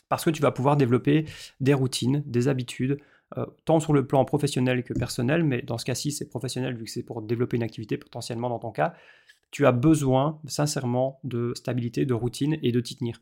parce 0.10 0.24
que 0.24 0.30
tu 0.30 0.42
vas 0.42 0.52
pouvoir 0.52 0.78
développer 0.78 1.26
des 1.60 1.74
routines, 1.74 2.24
des 2.26 2.48
habitudes, 2.48 3.00
euh, 3.38 3.46
tant 3.66 3.80
sur 3.80 3.94
le 3.94 4.08
plan 4.08 4.24
professionnel 4.24 4.84
que 4.84 4.94
personnel, 4.94 5.44
mais 5.44 5.62
dans 5.62 5.78
ce 5.78 5.86
cas-ci, 5.86 6.12
c'est 6.12 6.30
professionnel 6.30 6.76
vu 6.76 6.86
que 6.86 6.92
c'est 6.92 7.04
pour 7.04 7.22
développer 7.22 7.58
une 7.58 7.64
activité 7.64 7.98
potentiellement 7.98 8.50
dans 8.50 8.60
ton 8.60 8.72
cas. 8.72 8.94
Tu 9.52 9.66
as 9.66 9.72
besoin 9.72 10.40
sincèrement 10.48 11.20
de 11.24 11.54
stabilité, 11.56 12.06
de 12.06 12.14
routine 12.14 12.58
et 12.64 12.72
de 12.72 12.80
t'y 12.80 12.96
tenir. 12.96 13.22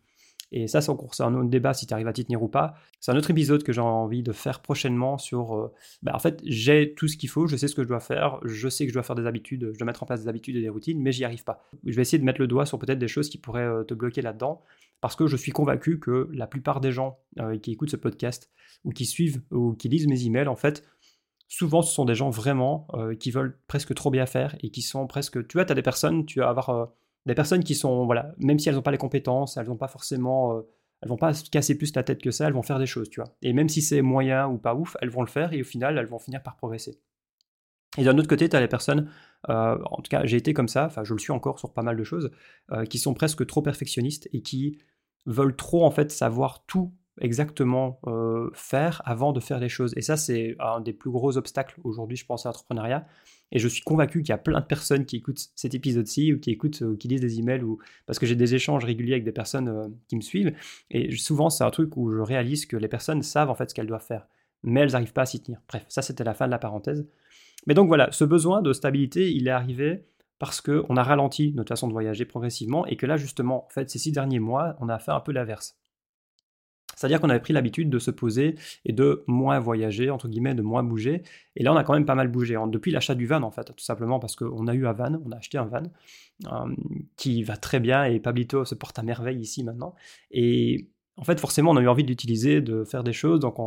Et 0.52 0.68
ça, 0.68 0.82
c'est 0.82 0.90
encore 0.90 1.12
un 1.20 1.34
autre 1.34 1.50
débat 1.50 1.74
si 1.74 1.88
tu 1.88 1.94
arrives 1.94 2.08
à 2.08 2.14
t'y 2.14 2.24
tenir 2.24 2.42
ou 2.42 2.48
pas. 2.48 2.76
C'est 3.00 3.12
un 3.12 3.18
autre 3.18 3.32
épisode 3.32 3.64
que 3.64 3.74
j'ai 3.74 3.82
envie 3.82 4.24
de 4.24 4.32
faire 4.32 4.62
prochainement 4.62 5.18
sur. 5.18 5.56
Euh, 5.56 5.74
bah, 6.04 6.12
en 6.16 6.20
fait, 6.20 6.42
j'ai 6.46 6.94
tout 6.94 7.08
ce 7.08 7.18
qu'il 7.18 7.30
faut, 7.30 7.48
je 7.48 7.56
sais 7.56 7.68
ce 7.68 7.76
que 7.76 7.84
je 7.84 7.88
dois 7.88 8.00
faire, 8.00 8.40
je 8.44 8.70
sais 8.70 8.86
que 8.86 8.90
je 8.90 8.94
dois 8.94 9.04
faire 9.04 9.16
des 9.16 9.26
habitudes, 9.26 9.72
je 9.74 9.78
dois 9.78 9.86
mettre 9.86 10.04
en 10.04 10.06
place 10.06 10.22
des 10.22 10.28
habitudes 10.28 10.56
et 10.56 10.62
des 10.62 10.70
routines, 10.70 11.02
mais 11.02 11.12
j'y 11.12 11.26
arrive 11.26 11.44
pas. 11.44 11.62
Je 11.84 11.96
vais 11.96 12.02
essayer 12.04 12.20
de 12.20 12.24
mettre 12.24 12.40
le 12.40 12.48
doigt 12.48 12.66
sur 12.66 12.80
peut-être 12.80 13.00
des 13.00 13.08
choses 13.08 13.30
qui 13.30 13.38
pourraient 13.38 13.64
euh, 13.64 13.84
te 13.84 13.94
bloquer 13.94 14.22
là-dedans 14.22 14.62
parce 15.02 15.16
que 15.16 15.28
je 15.28 15.36
suis 15.36 15.52
convaincu 15.52 16.00
que 16.00 16.30
la 16.32 16.48
plupart 16.48 16.80
des 16.80 16.92
gens 16.92 17.20
euh, 17.40 17.58
qui 17.58 17.72
écoutent 17.72 17.92
ce 17.92 17.98
podcast 17.98 18.52
ou 18.84 18.92
qui 18.92 19.06
suivent 19.06 19.42
ou 19.52 19.74
qui 19.74 19.90
lisent 19.90 20.08
mes 20.08 20.26
emails, 20.26 20.48
en 20.48 20.56
fait, 20.56 20.84
souvent 21.48 21.82
ce 21.82 21.94
sont 21.94 22.06
des 22.06 22.16
gens 22.16 22.30
vraiment 22.30 22.88
qui 23.20 23.30
veulent 23.32 23.60
presque 23.68 23.94
trop 23.94 24.10
bien 24.10 24.26
faire 24.26 24.56
et 24.62 24.70
qui 24.70 24.82
sont 24.82 25.06
presque. 25.06 25.48
Tu 25.48 25.58
vois, 25.58 25.66
tu 25.66 25.72
as 25.72 25.76
des 25.76 25.82
personnes, 25.82 26.26
tu 26.26 26.40
vas 26.40 26.50
avoir 26.50 26.92
des 27.26 27.36
personnes 27.36 27.64
qui 27.64 27.76
sont, 27.76 28.06
voilà, 28.06 28.34
même 28.38 28.60
si 28.60 28.70
elles 28.70 28.76
n'ont 28.76 28.82
pas 28.82 28.92
les 28.92 28.98
compétences, 28.98 29.58
elles 29.58 29.68
n'ont 29.68 29.78
pas 29.78 29.88
forcément. 29.88 30.62
elles 31.02 31.10
vont 31.10 31.18
pas 31.18 31.34
se 31.34 31.50
casser 31.50 31.78
plus 31.78 31.94
la 31.96 32.04
tête 32.04 32.22
que 32.22 32.32
ça, 32.32 32.48
elles 32.48 32.54
vont 32.54 32.64
faire 32.64 32.80
des 32.80 32.86
choses, 32.86 33.10
tu 33.10 33.20
vois. 33.20 33.36
Et 33.42 33.54
même 33.54 33.70
si 33.70 33.82
c'est 33.82 34.02
moyen 34.02 34.48
ou 34.48 34.58
pas 34.58 34.76
ouf, 34.76 34.96
elles 35.02 35.10
vont 35.10 35.22
le 35.22 35.28
faire 35.28 35.54
et 35.54 35.62
au 35.62 35.66
final, 35.66 35.98
elles 35.98 36.06
vont 36.06 36.20
finir 36.20 36.44
par 36.44 36.56
progresser. 36.56 37.00
Et 37.98 38.04
d'un 38.04 38.18
autre 38.18 38.28
côté, 38.28 38.50
tu 38.50 38.56
as 38.56 38.60
les 38.60 38.68
personnes, 38.68 39.10
en 39.48 39.98
tout 39.98 40.10
cas 40.10 40.26
j'ai 40.26 40.38
été 40.38 40.54
comme 40.54 40.68
ça, 40.68 40.86
enfin 40.86 41.04
je 41.04 41.14
le 41.14 41.20
suis 41.20 41.32
encore 41.32 41.60
sur 41.60 41.74
pas 41.74 41.82
mal 41.82 41.96
de 41.96 42.04
choses, 42.04 42.32
qui 42.90 43.00
sont 43.00 43.14
presque 43.14 43.46
trop 43.46 43.62
perfectionnistes 43.62 44.28
et 44.34 44.42
qui 44.42 44.80
veulent 45.26 45.56
trop 45.56 45.86
en 45.86 45.92
fait 45.92 46.12
savoir 46.12 46.66
tout 46.66 46.94
exactement 47.22 48.00
euh, 48.08 48.50
faire 48.54 49.02
avant 49.06 49.32
de 49.32 49.40
faire 49.40 49.60
les 49.60 49.70
choses. 49.70 49.94
Et 49.96 50.02
ça, 50.02 50.18
c'est 50.18 50.56
un 50.60 50.82
des 50.82 50.94
plus 50.94 51.12
gros 51.12 51.38
obstacles 51.38 51.80
aujourd'hui, 51.84 52.18
je 52.18 52.26
pense, 52.26 52.46
à 52.46 52.50
l'entrepreneuriat. 52.50 53.06
Et 53.52 53.60
je 53.60 53.68
suis 53.68 53.84
convaincu 53.84 54.22
qu'il 54.22 54.30
y 54.30 54.34
a 54.34 54.38
plein 54.38 54.60
de 54.60 54.66
personnes 54.66 55.06
qui 55.06 55.18
écoutent 55.18 55.50
cet 55.56 55.74
épisode-ci 55.74 56.34
ou 56.34 56.40
qui 56.40 56.52
écoutent 56.52 56.82
ou 56.82 56.98
qui 56.98 57.08
lisent 57.08 57.22
des 57.22 57.40
emails 57.40 57.62
ou 57.62 57.80
parce 58.06 58.20
que 58.20 58.26
j'ai 58.26 58.36
des 58.36 58.56
échanges 58.56 58.84
réguliers 58.84 59.14
avec 59.14 59.24
des 59.24 59.32
personnes 59.32 59.70
euh, 59.70 59.88
qui 60.08 60.16
me 60.16 60.22
suivent. 60.22 60.54
Et 60.92 61.16
souvent, 61.16 61.50
c'est 61.50 61.64
un 61.64 61.70
truc 61.70 61.96
où 61.98 62.12
je 62.12 62.20
réalise 62.20 62.66
que 62.66 62.78
les 62.78 62.88
personnes 62.88 63.22
savent 63.22 63.50
en 63.50 63.56
fait 63.56 63.70
ce 63.70 63.76
qu'elles 63.76 63.88
doivent 63.88 64.06
faire, 64.06 64.28
mais 64.64 64.82
elles 64.82 64.92
n'arrivent 64.92 65.14
pas 65.14 65.24
à 65.24 65.26
s'y 65.26 65.42
tenir. 65.42 65.62
Bref, 65.68 65.86
ça, 65.90 66.02
c'était 66.02 66.24
la 66.24 66.34
fin 66.34 66.48
de 66.48 66.52
la 66.52 66.60
parenthèse. 66.60 67.08
Mais 67.68 67.74
donc 67.74 67.88
voilà, 67.88 68.12
ce 68.12 68.24
besoin 68.24 68.62
de 68.62 68.74
stabilité, 68.74 69.32
il 69.32 69.48
est 69.48 69.52
arrivé 69.52 70.06
parce 70.40 70.60
qu'on 70.62 70.98
a 70.98 71.04
ralenti 71.04 71.54
notre 71.54 71.70
façon 71.70 71.88
de 71.88 71.94
voyager 71.94 72.26
progressivement 72.26 72.86
et 72.86 72.98
que 72.98 73.06
là 73.06 73.18
justement, 73.18 73.66
en 73.66 73.70
fait, 73.70 73.90
ces 73.90 74.00
six 74.00 74.12
derniers 74.12 74.40
mois, 74.40 74.76
on 74.80 74.90
a 74.90 75.00
fait 75.00 75.12
un 75.12 75.20
peu 75.20 75.32
l'inverse. 75.32 75.78
C'est-à-dire 76.96 77.20
qu'on 77.20 77.30
avait 77.30 77.40
pris 77.40 77.54
l'habitude 77.54 77.90
de 77.90 78.00
se 78.00 78.12
poser 78.12 78.56
et 78.86 78.94
de 78.94 79.24
moins 79.28 79.60
voyager, 79.60 80.10
entre 80.10 80.28
guillemets, 80.28 80.56
de 80.56 80.62
moins 80.62 80.84
bouger. 80.84 81.24
Et 81.56 81.64
là, 81.64 81.74
on 81.74 81.78
a 81.78 81.84
quand 81.84 81.94
même 81.94 82.06
pas 82.06 82.16
mal 82.16 82.28
bougé. 82.28 82.58
Depuis 82.68 82.92
l'achat 82.92 83.16
du 83.16 83.26
van, 83.26 83.44
en 83.44 83.52
fait, 83.52 83.66
tout 83.76 83.84
simplement 83.84 84.20
parce 84.20 84.36
qu'on 84.36 84.68
a 84.68 84.74
eu 84.74 84.88
un 84.88 84.94
van, 84.94 85.22
on 85.26 85.32
a 85.32 85.38
acheté 85.38 85.58
un 85.58 85.66
van 85.66 85.84
euh, 86.46 86.76
qui 87.16 87.44
va 87.44 87.58
très 87.58 87.80
bien 87.80 88.04
et 88.06 88.20
Pablito 88.20 88.66
se 88.66 88.76
porte 88.76 89.00
à 89.00 89.04
merveille 89.04 89.40
ici 89.40 89.64
maintenant. 89.64 89.96
Et 90.32 90.90
en 91.18 91.24
fait, 91.24 91.40
forcément, 91.40 91.72
on 91.72 91.78
a 91.78 91.82
eu 91.82 91.88
envie 91.88 92.04
d'utiliser, 92.04 92.62
de 92.62 92.84
faire 92.84 93.04
des 93.04 93.14
choses. 93.14 93.40
Donc, 93.40 93.60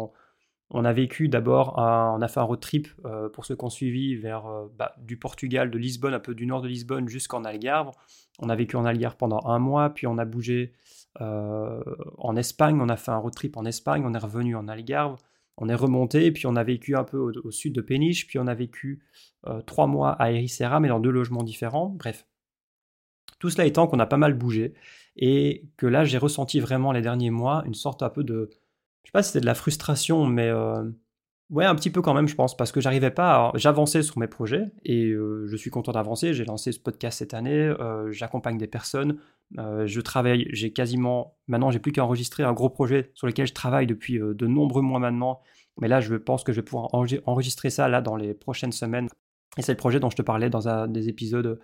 on, 0.70 0.84
a 0.84 0.92
vécu 0.92 1.28
d'abord, 1.28 1.74
on 1.78 2.20
a 2.20 2.28
fait 2.28 2.40
un 2.40 2.44
road 2.44 2.60
trip 2.60 2.88
euh, 3.04 3.28
pour 3.28 3.46
ceux 3.46 3.56
qui 3.56 3.64
ont 3.64 3.70
suivi 3.70 4.16
vers 4.16 4.46
euh, 4.46 4.66
bah, 4.76 4.94
du 4.98 5.16
Portugal, 5.16 5.70
de 5.70 5.78
Lisbonne, 5.78 6.14
un 6.14 6.20
peu 6.20 6.34
du 6.34 6.46
nord 6.46 6.60
de 6.60 6.68
Lisbonne 6.68 7.08
jusqu'en 7.08 7.44
Algarve. 7.44 7.90
On 8.38 8.50
a 8.50 8.56
vécu 8.56 8.76
en 8.76 8.84
Algarve 8.84 9.16
pendant 9.16 9.40
un 9.46 9.58
mois, 9.58 9.90
puis 9.90 10.06
on 10.06 10.18
a 10.18 10.24
bougé 10.24 10.72
euh, 11.20 11.82
en 12.18 12.36
Espagne, 12.36 12.78
on 12.80 12.88
a 12.88 12.96
fait 12.96 13.10
un 13.10 13.16
road 13.16 13.34
trip 13.34 13.56
en 13.56 13.64
Espagne, 13.64 14.04
on 14.06 14.14
est 14.14 14.18
revenu 14.18 14.56
en 14.56 14.68
Algarve, 14.68 15.20
on 15.56 15.68
est 15.68 15.74
remonté, 15.74 16.30
puis 16.30 16.46
on 16.46 16.56
a 16.56 16.64
vécu 16.64 16.96
un 16.96 17.04
peu 17.04 17.18
au, 17.18 17.50
sud 17.50 17.74
de 17.74 17.80
Péniche, 17.80 18.26
puis 18.26 18.38
on 18.38 18.46
a 18.46 18.54
vécu 18.54 19.02
trois 19.66 19.88
mois 19.88 20.12
à 20.12 20.30
Ericeira, 20.30 20.78
mais 20.78 20.88
dans 20.88 21.00
deux 21.00 21.10
logements 21.10 21.42
différents. 21.42 21.88
Bref, 21.88 22.28
tout 23.40 23.50
cela 23.50 23.66
étant 23.66 23.88
qu'on 23.88 23.98
a 23.98 24.06
pas 24.06 24.18
mal 24.18 24.34
bougé, 24.34 24.74
et 25.16 25.68
que 25.76 25.86
là 25.86 26.04
j'ai 26.04 26.18
ressenti 26.18 26.60
vraiment 26.60 26.92
les 26.92 27.02
derniers 27.02 27.30
mois 27.30 27.64
une 27.66 27.74
sorte 27.74 28.04
un 28.04 28.10
peu 28.10 28.22
de 28.22 28.50
je 29.08 29.10
sais 29.10 29.12
pas 29.12 29.22
si 29.22 29.28
c'était 29.28 29.40
de 29.40 29.46
la 29.46 29.54
frustration, 29.54 30.26
mais 30.26 30.48
euh, 30.48 30.84
ouais, 31.48 31.64
un 31.64 31.74
petit 31.74 31.88
peu 31.88 32.02
quand 32.02 32.12
même, 32.12 32.28
je 32.28 32.34
pense, 32.34 32.54
parce 32.54 32.72
que 32.72 32.80
j'arrivais 32.82 33.10
pas 33.10 33.52
J'avançais 33.54 34.02
sur 34.02 34.18
mes 34.18 34.26
projets 34.26 34.66
et 34.84 35.06
euh, 35.06 35.46
je 35.46 35.56
suis 35.56 35.70
content 35.70 35.92
d'avancer. 35.92 36.34
J'ai 36.34 36.44
lancé 36.44 36.72
ce 36.72 36.78
podcast 36.78 37.20
cette 37.20 37.32
année, 37.32 37.56
euh, 37.58 38.12
j'accompagne 38.12 38.58
des 38.58 38.66
personnes, 38.66 39.18
je 39.56 40.00
travaille, 40.00 40.46
j'ai 40.50 40.72
quasiment. 40.72 41.36
Maintenant, 41.46 41.70
j'ai 41.70 41.78
plus 41.78 41.92
qu'à 41.92 42.04
enregistrer 42.04 42.42
un 42.42 42.52
gros 42.52 42.70
projet 42.70 43.10
sur 43.14 43.26
lequel 43.26 43.46
je 43.46 43.54
travaille 43.54 43.86
depuis 43.86 44.18
de 44.18 44.46
nombreux 44.46 44.82
mois 44.82 44.98
maintenant. 44.98 45.40
Mais 45.80 45.88
là, 45.88 46.00
je 46.00 46.14
pense 46.14 46.44
que 46.44 46.52
je 46.52 46.60
vais 46.60 46.64
pouvoir 46.64 46.88
enregistrer 46.92 47.70
ça 47.70 47.88
là 47.88 48.00
dans 48.00 48.16
les 48.16 48.34
prochaines 48.34 48.72
semaines. 48.72 49.08
Et 49.56 49.62
c'est 49.62 49.72
le 49.72 49.78
projet 49.78 50.00
dont 50.00 50.10
je 50.10 50.16
te 50.16 50.22
parlais 50.22 50.50
dans 50.50 50.68
un 50.68 50.88
des 50.88 51.08
épisodes 51.08 51.60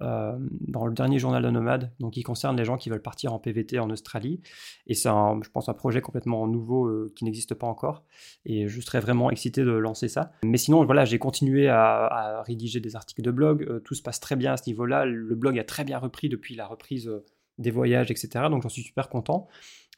dans 0.00 0.86
le 0.86 0.92
dernier 0.92 1.18
journal 1.18 1.42
de 1.42 1.50
Nomade, 1.50 1.92
donc 2.00 2.14
qui 2.14 2.22
concerne 2.22 2.56
les 2.56 2.64
gens 2.64 2.76
qui 2.76 2.90
veulent 2.90 3.02
partir 3.02 3.32
en 3.32 3.38
PVT 3.38 3.78
en 3.78 3.90
Australie. 3.90 4.40
Et 4.86 4.94
c'est, 4.94 5.08
je 5.08 5.50
pense, 5.50 5.68
un 5.68 5.74
projet 5.74 6.00
complètement 6.00 6.46
nouveau 6.46 7.10
qui 7.14 7.24
n'existe 7.24 7.54
pas 7.54 7.66
encore. 7.66 8.04
Et 8.44 8.68
je 8.68 8.80
serais 8.80 9.00
vraiment 9.00 9.30
excité 9.30 9.62
de 9.62 9.72
lancer 9.72 10.08
ça. 10.08 10.32
Mais 10.44 10.58
sinon, 10.58 10.84
voilà, 10.84 11.04
j'ai 11.04 11.18
continué 11.18 11.68
à, 11.68 12.06
à, 12.06 12.42
rédiger 12.42 12.80
des 12.80 12.96
articles 12.96 13.22
de 13.22 13.30
blog. 13.30 13.82
tout 13.84 13.94
se 13.94 14.02
passe 14.02 14.20
très 14.20 14.36
bien 14.36 14.54
à 14.54 14.56
ce 14.56 14.68
niveau-là. 14.68 15.04
Le 15.04 15.34
blog 15.34 15.58
a 15.58 15.64
très 15.64 15.84
bien 15.84 15.98
repris 15.98 16.28
depuis 16.28 16.54
la 16.54 16.66
reprise 16.66 17.10
des 17.58 17.70
voyages, 17.70 18.10
etc. 18.10 18.46
Donc 18.50 18.62
j'en 18.62 18.68
suis 18.68 18.82
super 18.82 19.08
content. 19.08 19.48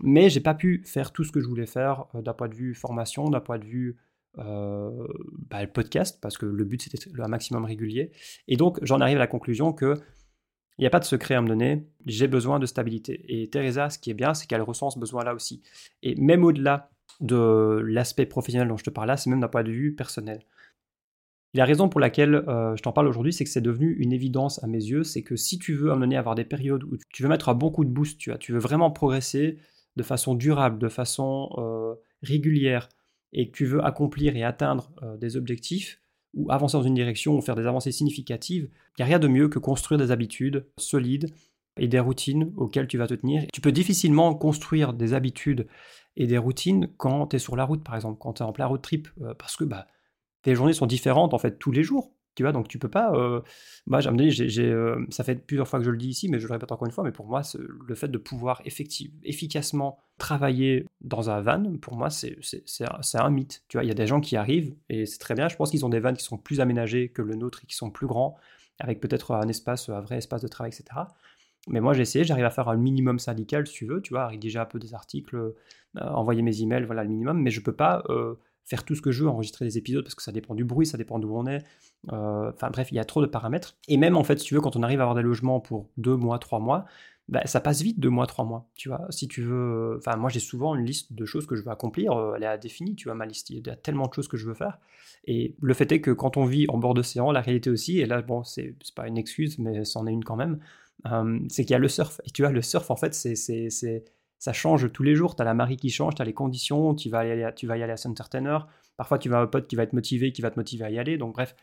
Mais 0.03 0.29
j'ai 0.29 0.41
pas 0.41 0.55
pu 0.55 0.83
faire 0.85 1.13
tout 1.13 1.25
ce 1.25 1.33
que 1.33 1.41
je 1.41 1.49
voulais 1.49 1.67
faire 1.67 2.07
d'un 2.15 2.35
point 2.35 2.49
de 2.49 2.55
vue 2.55 2.75
formation, 2.75 3.31
d'un 3.31 3.41
point 3.41 3.59
de 3.59 3.65
vue 3.65 3.97
euh, 4.39 5.07
bah, 5.51 5.63
le 5.63 5.71
podcast, 5.71 6.19
parce 6.21 6.39
que 6.39 6.47
le 6.47 6.65
but 6.65 6.83
c'était 6.83 6.99
un 7.21 7.29
maximum 7.29 7.65
régulier. 7.65 8.13
Et 8.49 8.57
donc 8.57 8.79
j'en 8.83 9.01
arrive 9.01 9.17
à 9.17 9.21
la 9.21 9.27
conclusion 9.27 9.73
que 9.73 9.95
il 10.79 10.83
n'y 10.83 10.87
a 10.87 10.91
pas 10.91 11.01
de 11.01 11.05
secret 11.05 11.35
à 11.35 11.41
me 11.41 11.49
donner, 11.49 11.87
j'ai 12.05 12.29
besoin 12.29 12.59
de 12.59 12.67
stabilité. 12.67 13.25
Et 13.29 13.49
Teresa, 13.49 13.89
ce 13.89 13.99
qui 13.99 14.11
est 14.11 14.15
bien, 14.15 14.35
c'est 14.35 14.47
qu'elle 14.47 14.63
ressent 14.63 14.91
ce 14.91 14.99
besoin-là 14.99 15.35
aussi. 15.35 15.63
Et 16.03 16.15
même 16.17 16.45
au-delà 16.45 16.91
de 17.21 17.81
l'aspect 17.87 18.27
professionnel 18.27 18.69
dont 18.69 18.77
je 18.77 18.85
te 18.85 18.91
parle 18.91 19.09
là, 19.09 19.17
c'est 19.17 19.31
même 19.31 19.41
d'un 19.41 19.49
point 19.49 19.63
de 19.63 19.71
vue 19.71 19.95
personnel. 19.95 20.45
la 21.55 21.65
raison 21.65 21.89
pour 21.89 22.01
laquelle 22.01 22.35
euh, 22.35 22.77
je 22.77 22.83
t'en 22.83 22.93
parle 22.93 23.09
aujourd'hui, 23.09 23.33
c'est 23.33 23.45
que 23.45 23.49
c'est 23.49 23.63
devenu 23.63 23.95
une 23.95 24.13
évidence 24.13 24.63
à 24.63 24.67
mes 24.67 24.83
yeux, 24.83 25.05
c'est 25.05 25.23
que 25.23 25.37
si 25.37 25.59
tu 25.59 25.75
veux 25.75 25.91
amener 25.91 26.17
à 26.17 26.19
avoir 26.19 26.35
des 26.35 26.45
périodes 26.45 26.85
où 26.85 26.99
tu 27.11 27.23
veux 27.23 27.31
mettre 27.31 27.49
un 27.49 27.55
bon 27.55 27.71
coup 27.71 27.85
de 27.87 27.91
boost, 27.91 28.19
tu, 28.19 28.29
vois, 28.29 28.39
tu 28.39 28.53
veux 28.53 28.59
vraiment 28.59 28.91
progresser 28.91 29.59
de 29.97 30.03
façon 30.03 30.35
durable, 30.35 30.79
de 30.79 30.89
façon 30.89 31.49
euh, 31.57 31.95
régulière, 32.23 32.91
et 33.33 33.51
que 33.51 33.57
tu 33.57 33.67
veux 33.67 33.85
accomplir 33.85 34.37
et 34.37 34.45
atteindre 34.45 34.93
euh, 35.03 35.17
des 35.17 35.37
objectifs, 35.37 36.01
ou 36.35 36.51
avancer 36.51 36.77
dans 36.77 36.83
une 36.83 36.95
direction, 36.95 37.37
ou 37.37 37.41
faire 37.41 37.55
des 37.55 37.67
avancées 37.67 37.93
significatives, 37.93 38.69
il 38.99 39.01
n'y 39.01 39.03
a 39.05 39.07
rien 39.07 39.19
de 39.19 39.29
mieux 39.29 39.49
que 39.49 39.59
construire 39.59 39.99
des 39.99 40.11
habitudes 40.11 40.67
solides 40.79 41.33
et 41.79 41.89
des 41.89 42.01
routines 42.01 42.53
auxquelles 42.57 42.89
tu 42.89 42.99
vas 42.99 43.07
te 43.07 43.15
tenir. 43.15 43.45
Tu 43.53 43.61
peux 43.61 43.73
difficilement 43.73 44.35
construire 44.35 44.93
des 44.93 45.15
habitudes 45.15 45.67
et 46.17 46.27
des 46.27 46.39
routines 46.39 46.89
quand 46.97 47.29
tu 47.29 47.37
es 47.37 47.39
sur 47.39 47.57
la 47.57 47.65
route, 47.65 47.85
par 47.85 47.95
exemple, 47.95 48.19
quand 48.21 48.35
tu 48.35 48.43
es 48.43 48.47
en 48.47 48.53
plein 48.53 48.67
road 48.67 48.83
trip, 48.83 49.09
euh, 49.21 49.35
parce 49.35 49.57
que 49.57 49.65
bah, 49.65 49.87
tes 50.43 50.55
journées 50.55 50.73
sont 50.73 50.87
différentes 50.87 51.35
en 51.35 51.39
fait 51.39 51.59
tous 51.59 51.73
les 51.73 51.83
jours. 51.83 52.13
Tu 52.37 52.43
vois, 52.43 52.53
donc 52.53 52.69
tu 52.69 52.79
peux 52.79 52.91
pas. 52.91 53.13
J'ai, 54.29 54.71
euh, 54.71 55.07
ça 55.09 55.25
fait 55.25 55.37
plusieurs 55.37 55.67
fois 55.67 55.79
que 55.79 55.87
je 55.87 55.91
le 55.91 55.97
dis 55.97 56.09
ici, 56.09 56.29
mais 56.29 56.39
je 56.39 56.47
le 56.47 56.53
répète 56.53 56.71
encore 56.71 56.87
une 56.87 56.93
fois. 56.93 57.03
Mais 57.03 57.11
pour 57.11 57.27
moi, 57.27 57.41
le 57.59 57.95
fait 57.95 58.09
de 58.09 58.19
pouvoir 58.19 58.61
effective, 58.67 59.11
efficacement 59.25 59.99
travailler 60.19 60.87
dans 61.01 61.31
un 61.31 61.41
van, 61.41 61.77
pour 61.81 61.97
moi, 61.97 62.11
c'est, 62.11 62.37
un, 63.15 63.31
mythe. 63.31 63.65
Tu 63.69 63.77
vois, 63.77 63.85
il 63.85 63.89
y 63.89 63.91
a 63.91 63.95
des 63.95 64.07
gens 64.07 64.21
qui 64.21 64.37
arrivent 64.37 64.75
et 64.89 65.07
c'est 65.07 65.19
très 65.19 65.35
bien. 65.35 65.49
Je 65.49 65.57
pense 65.57 65.71
qu'ils 65.71 65.85
ont 65.85 65.89
des 65.89 66.01
vannes 66.01 66.17
qui 66.17 66.25
sont 66.25 66.39
plus 66.39 66.61
aménagés 66.61 67.11
que 67.11 67.23
le 67.23 67.35
nôtre 67.35 67.61
et 67.65 67.67
qui 67.67 67.77
sont 67.77 67.91
plus 67.91 68.07
grands, 68.07 68.37
avec 68.79 69.01
peut-être 69.01 69.33
un 69.33 69.49
espace, 69.49 69.89
un 69.89 70.01
vrai 70.01 70.19
espace 70.19 70.43
de 70.43 70.49
travail, 70.49 70.73
etc. 70.73 71.01
Mais 71.69 71.81
moi, 71.81 71.95
j'ai 71.95 72.03
essayé, 72.03 72.25
j'arrive 72.25 72.45
à 72.45 72.51
faire 72.51 72.69
un 72.69 72.77
minimum 72.77 73.19
syndical, 73.19 73.67
si 73.67 73.75
tu 73.75 73.87
veux, 73.87 74.01
tu 74.01 74.15
vois, 74.15 74.23
à 74.23 74.29
rédiger 74.29 74.59
un 74.59 74.67
peu 74.67 74.79
des 74.79 74.95
articles, 74.95 75.37
euh, 75.37 75.53
envoyer 75.97 76.43
mes 76.43 76.63
emails, 76.63 76.85
voilà 76.85 77.03
le 77.03 77.11
minimum, 77.11 77.41
mais 77.43 77.51
je 77.51 77.61
peux 77.61 77.75
pas 77.75 78.05
faire 78.67 78.85
tout 78.85 78.95
ce 78.95 79.01
que 79.01 79.13
je 79.13 79.23
veux, 79.23 79.31
enregistrer 79.31 79.65
des 79.65 79.79
épisodes, 79.79 80.05
parce 80.05 80.15
que 80.15 80.23
ça 80.23 80.33
dépend 80.33 80.55
du 80.55 80.65
bruit, 80.65 80.87
ça 80.87 80.99
dépend 80.99 81.19
d'où 81.19 81.35
on 81.35 81.47
est. 81.47 81.63
Euh, 82.13 82.51
enfin 82.53 82.71
bref, 82.71 82.89
il 82.91 82.97
y 82.97 82.99
a 82.99 83.05
trop 83.05 83.23
de 83.23 83.27
paramètres. 83.27 83.77
Et 83.89 83.97
même 83.97 84.17
en 84.17 84.25
fait, 84.25 84.39
si 84.39 84.47
tu 84.47 84.55
veux, 84.55 84.61
quand 84.61 84.77
on 84.77 84.83
arrive 84.83 85.01
à 85.01 85.05
avoir 85.05 85.15
des 85.15 85.23
logements 85.23 85.61
pour 85.61 85.89
deux 85.97 86.17
mois, 86.17 86.39
trois 86.39 86.59
mois, 86.59 86.85
bah, 87.29 87.43
ça 87.45 87.61
passe 87.61 87.83
vite 87.83 87.99
deux 87.99 88.09
mois, 88.09 88.27
trois 88.27 88.45
mois. 88.45 88.69
Tu 88.77 88.89
vois, 88.89 89.07
si 89.11 89.27
tu 89.27 89.43
veux. 89.43 89.97
Enfin, 89.99 90.17
moi 90.17 90.31
j'ai 90.31 90.41
souvent 90.41 90.77
une 90.77 90.85
liste 90.85 91.13
de 91.13 91.25
choses 91.25 91.47
que 91.47 91.57
je 91.57 91.63
veux 91.63 91.71
accomplir, 91.71 92.13
euh, 92.13 92.35
elle 92.37 92.45
est 92.45 92.59
définie, 92.59 92.95
tu 92.95 93.09
vois, 93.09 93.15
ma 93.15 93.27
liste. 93.27 93.51
Il 93.51 93.67
y 93.67 93.71
a 93.71 93.77
tellement 93.77 94.07
de 94.07 94.15
choses 94.15 94.29
que 94.29 94.37
je 94.37 94.47
veux 94.47 94.55
faire. 94.55 94.79
Et 95.25 95.57
le 95.61 95.75
fait 95.75 95.91
est 95.91 96.01
que 96.01 96.13
quand 96.13 96.37
on 96.37 96.45
vit 96.45 96.67
en 96.69 96.79
bord 96.79 96.95
d'océan, 96.95 97.33
la 97.33 97.41
réalité 97.41 97.69
aussi, 97.71 97.99
et 97.99 98.07
là, 98.07 98.23
bon, 98.23 98.45
c'est 98.45 98.77
pas 98.95 99.09
une 99.09 99.19
excuse, 99.19 99.59
mais 99.59 99.85
c'en 99.85 100.07
est 100.07 100.13
une 100.13 100.23
quand 100.25 100.37
même, 100.37 100.61
euh, 101.07 101.41
c'est 101.49 101.65
qu'il 101.65 101.73
y 101.73 101.75
a 101.75 101.79
le 101.81 101.89
surf. 101.89 102.21
Et 102.25 102.31
tu 102.31 102.43
vois, 102.43 102.53
le 102.53 102.63
surf, 102.63 102.91
en 102.91 102.97
fait, 102.97 103.15
c'est 103.15 103.35
ça 104.39 104.53
change 104.53 104.93
tous 104.93 105.03
les 105.03 105.15
jours. 105.17 105.35
Tu 105.35 105.43
as 105.43 105.45
la 105.45 105.55
marée 105.55 105.77
qui 105.77 105.91
change, 105.91 106.15
tu 106.15 106.23
as 106.23 106.25
les 106.25 106.35
conditions, 106.35 106.95
tu 106.95 107.09
vas, 107.09 107.21
aller 107.21 107.49
tu 107.57 107.67
vas 107.67 107.77
y 107.79 107.83
aller 107.83 107.93
à 107.93 107.97
Center 107.97 108.25
Tenor. 108.31 108.69
Parfois, 108.97 109.19
tu 109.19 109.29
vas 109.29 109.41
un 109.41 109.47
pote 109.47 109.67
qui 109.67 109.77
va 109.77 109.83
être 109.83 109.93
motivé, 109.95 110.33
qui 110.33 110.43
va 110.43 110.51
te 110.51 110.59
motiver 110.59 110.85
à 110.85 110.91
y 110.91 110.99
aller. 110.99 111.19
Donc, 111.19 111.35
bref, 111.35 111.57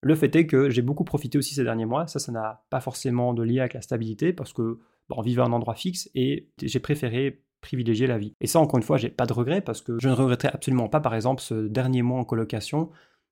le 0.00 0.14
fait 0.14 0.34
est 0.36 0.46
que 0.46 0.70
j'ai 0.70 0.82
beaucoup 0.82 1.04
profité 1.04 1.38
aussi 1.38 1.54
ces 1.54 1.64
derniers 1.64 1.86
mois. 1.86 2.06
Ça, 2.06 2.18
ça 2.18 2.30
n'a 2.32 2.64
pas 2.70 2.80
forcément 2.80 3.34
de 3.34 3.42
lien 3.42 3.62
avec 3.62 3.74
la 3.74 3.82
stabilité 3.82 4.32
parce 4.32 4.52
que 4.52 4.78
on 5.10 5.22
vivait 5.22 5.42
à 5.42 5.44
un 5.44 5.52
endroit 5.52 5.74
fixe 5.74 6.10
et 6.14 6.48
j'ai 6.62 6.80
préféré 6.80 7.42
privilégier 7.60 8.06
la 8.06 8.18
vie. 8.18 8.34
Et 8.40 8.46
ça, 8.46 8.60
encore 8.60 8.78
une 8.78 8.84
fois, 8.84 8.98
j'ai 8.98 9.08
pas 9.08 9.26
de 9.26 9.32
regrets 9.32 9.60
parce 9.60 9.82
que 9.82 9.98
je 10.00 10.08
ne 10.08 10.14
regretterai 10.14 10.48
absolument 10.52 10.88
pas, 10.88 11.00
par 11.00 11.14
exemple, 11.14 11.42
ce 11.42 11.66
dernier 11.66 12.02
mois 12.02 12.20
en 12.20 12.24
colocation 12.24 12.90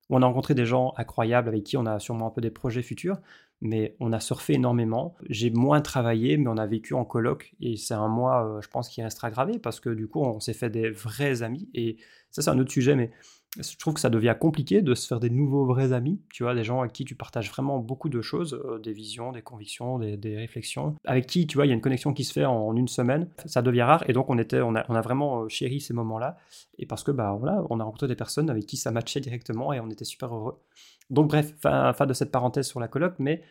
où 0.09 0.15
on 0.15 0.21
a 0.21 0.25
rencontré 0.25 0.53
des 0.53 0.65
gens 0.65 0.93
incroyables 0.97 1.47
avec 1.47 1.63
qui 1.63 1.77
on 1.77 1.85
a 1.85 1.99
sûrement 1.99 2.27
un 2.27 2.31
peu 2.31 2.41
des 2.41 2.51
projets 2.51 2.81
futurs 2.81 3.19
mais 3.61 3.95
on 3.99 4.13
a 4.13 4.19
surfé 4.19 4.53
énormément. 4.53 5.15
J'ai 5.29 5.49
moins 5.49 5.81
travaillé, 5.81 6.37
mais 6.37 6.47
on 6.47 6.57
a 6.57 6.67
vécu 6.67 6.93
en 6.93 7.05
coloc 7.05 7.55
et 7.59 7.77
c'est 7.77 7.93
un 7.93 8.07
mois, 8.07 8.45
euh, 8.45 8.61
je 8.61 8.67
pense, 8.69 8.89
qui 8.89 9.01
restera 9.01 9.31
gravé 9.31 9.59
parce 9.59 9.79
que 9.79 9.89
du 9.89 10.07
coup, 10.07 10.21
on 10.21 10.39
s'est 10.39 10.53
fait 10.53 10.69
des 10.69 10.89
vrais 10.89 11.41
amis 11.41 11.69
et 11.73 11.97
ça, 12.29 12.41
c'est 12.41 12.49
un 12.49 12.59
autre 12.59 12.71
sujet, 12.71 12.95
mais 12.95 13.11
je 13.61 13.77
trouve 13.77 13.93
que 13.95 13.99
ça 13.99 14.09
devient 14.09 14.35
compliqué 14.39 14.81
de 14.81 14.93
se 14.93 15.07
faire 15.07 15.19
des 15.19 15.29
nouveaux 15.29 15.65
vrais 15.65 15.93
amis, 15.93 16.21
tu 16.31 16.43
vois, 16.43 16.55
des 16.55 16.63
gens 16.63 16.81
avec 16.81 16.93
qui 16.93 17.05
tu 17.05 17.15
partages 17.15 17.49
vraiment 17.49 17.79
beaucoup 17.79 18.09
de 18.09 18.21
choses, 18.21 18.53
euh, 18.53 18.79
des 18.79 18.93
visions, 18.93 19.31
des 19.31 19.41
convictions, 19.41 19.99
des, 19.99 20.35
réflexions, 20.37 20.95
avec 21.05 21.27
qui, 21.27 21.47
tu 21.47 21.57
vois, 21.57 21.65
il 21.65 21.69
y 21.69 21.71
a 21.71 21.75
une 21.75 21.81
connexion 21.81 22.13
qui 22.13 22.23
se 22.23 22.33
fait 22.33 22.45
en, 22.45 22.75
une 22.75 22.87
semaine, 22.87 23.29
ça 23.45 23.61
devient 23.61 23.83
rare, 23.83 24.03
et 24.09 24.13
donc 24.13 24.29
on, 24.29 24.37
était, 24.37 24.61
on, 24.61 24.75
a, 24.75 25.01
vraiment 25.01 25.43
euh, 25.43 25.49
chéri 25.49 25.81
ces 25.81 25.93
moments-là, 25.93 26.37
et 26.77 26.85
parce 26.85 27.03
que, 27.03 27.11
bah 27.11 27.35
voilà, 27.39 27.63
on 27.69 27.79
a 27.79 27.83
rencontré 27.83 28.07
des 28.07 28.15
personnes 28.15 28.49
avec 28.49 28.65
qui 28.65 28.77
ça 28.77 28.91
matchait 28.91 29.19
directement, 29.19 29.73
et 29.73 29.79
on 29.79 29.89
était 29.89 30.05
super 30.05 30.33
heureux. 30.33 30.59
Donc 31.09 31.29
bref, 31.29 31.53
fin, 31.59 31.93
fin 31.93 32.05
de 32.05 32.13
cette 32.13 32.31
parenthèse 32.31 32.67
sur 32.67 32.79
la 32.79 32.87
coloc, 32.87 33.15
mais 33.19 33.41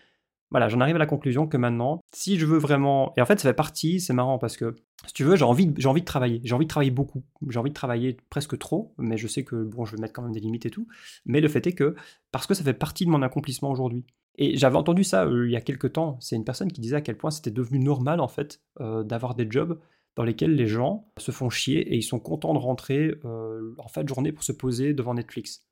voilà, 0.57 0.71
j'en 0.71 0.81
arrive 0.81 0.97
à 0.97 0.99
la 0.99 1.05
conclusion 1.05 1.47
que 1.47 1.59
maintenant, 1.59 2.01
si 2.15 2.39
je 2.39 2.47
veux 2.47 2.57
vraiment, 2.57 3.13
et 3.19 3.21
en 3.21 3.27
fait 3.27 3.39
ça 3.39 3.51
fait 3.51 3.55
partie, 3.55 4.01
c'est 4.01 4.15
marrant 4.15 4.39
parce 4.39 4.57
que 4.57 4.75
si 5.07 5.13
tu 5.13 5.23
veux, 5.23 5.37
j'ai 5.37 5.45
envie, 5.45 5.71
j'ai 5.77 5.87
envie 5.87 6.01
de 6.01 6.07
travailler, 6.07 6.41
j'ai 6.45 6.55
envie 6.55 6.65
de 6.65 6.71
travailler 6.71 6.91
beaucoup, 6.91 7.25
j'ai 7.51 7.59
envie 7.59 7.69
de 7.69 7.75
travailler 7.75 8.17
presque 8.31 8.57
trop, 8.57 8.95
mais 8.97 9.19
je 9.19 9.27
sais 9.27 9.45
que 9.45 9.65
bon, 9.65 9.85
je 9.85 9.95
vais 9.95 10.01
mettre 10.01 10.15
quand 10.15 10.23
même 10.23 10.33
des 10.33 10.41
limites 10.41 10.65
et 10.65 10.71
tout. 10.71 10.89
Mais 11.27 11.43
le 11.43 11.49
fait 11.49 11.67
est 11.67 11.75
que 11.75 11.95
parce 12.33 12.47
que 12.47 12.55
ça 12.55 12.65
fait 12.65 12.73
partie 12.73 13.05
de 13.05 13.11
mon 13.11 13.21
accomplissement 13.21 13.71
aujourd'hui. 13.71 14.07
Et 14.39 14.57
j'avais 14.57 14.77
entendu 14.77 15.05
ça 15.05 15.27
euh, 15.27 15.47
il 15.47 15.53
y 15.53 15.57
a 15.57 15.61
quelques 15.61 15.93
temps. 15.93 16.17
C'est 16.23 16.37
une 16.37 16.45
personne 16.45 16.73
qui 16.73 16.81
disait 16.81 16.97
à 16.97 17.03
quel 17.03 17.19
point 17.19 17.31
c'était 17.31 17.51
devenu 17.51 17.79
normal 17.79 18.21
en 18.21 18.29
fait 18.29 18.63
euh, 18.81 19.05
d'avoir 19.05 19.35
des 19.35 19.47
jobs 19.51 19.79
dans 20.15 20.25
lesquels 20.25 20.55
les 20.55 20.69
gens 20.69 21.13
se 21.19 21.33
font 21.33 21.51
chier 21.51 21.81
et 21.93 21.97
ils 21.97 22.03
sont 22.03 22.19
contents 22.19 22.55
de 22.55 22.59
rentrer 22.59 23.15
euh, 23.27 23.75
en 23.77 23.89
fin 23.89 24.05
de 24.05 24.09
journée 24.09 24.33
pour 24.33 24.43
se 24.43 24.53
poser 24.53 24.95
devant 24.95 25.13
Netflix. 25.13 25.67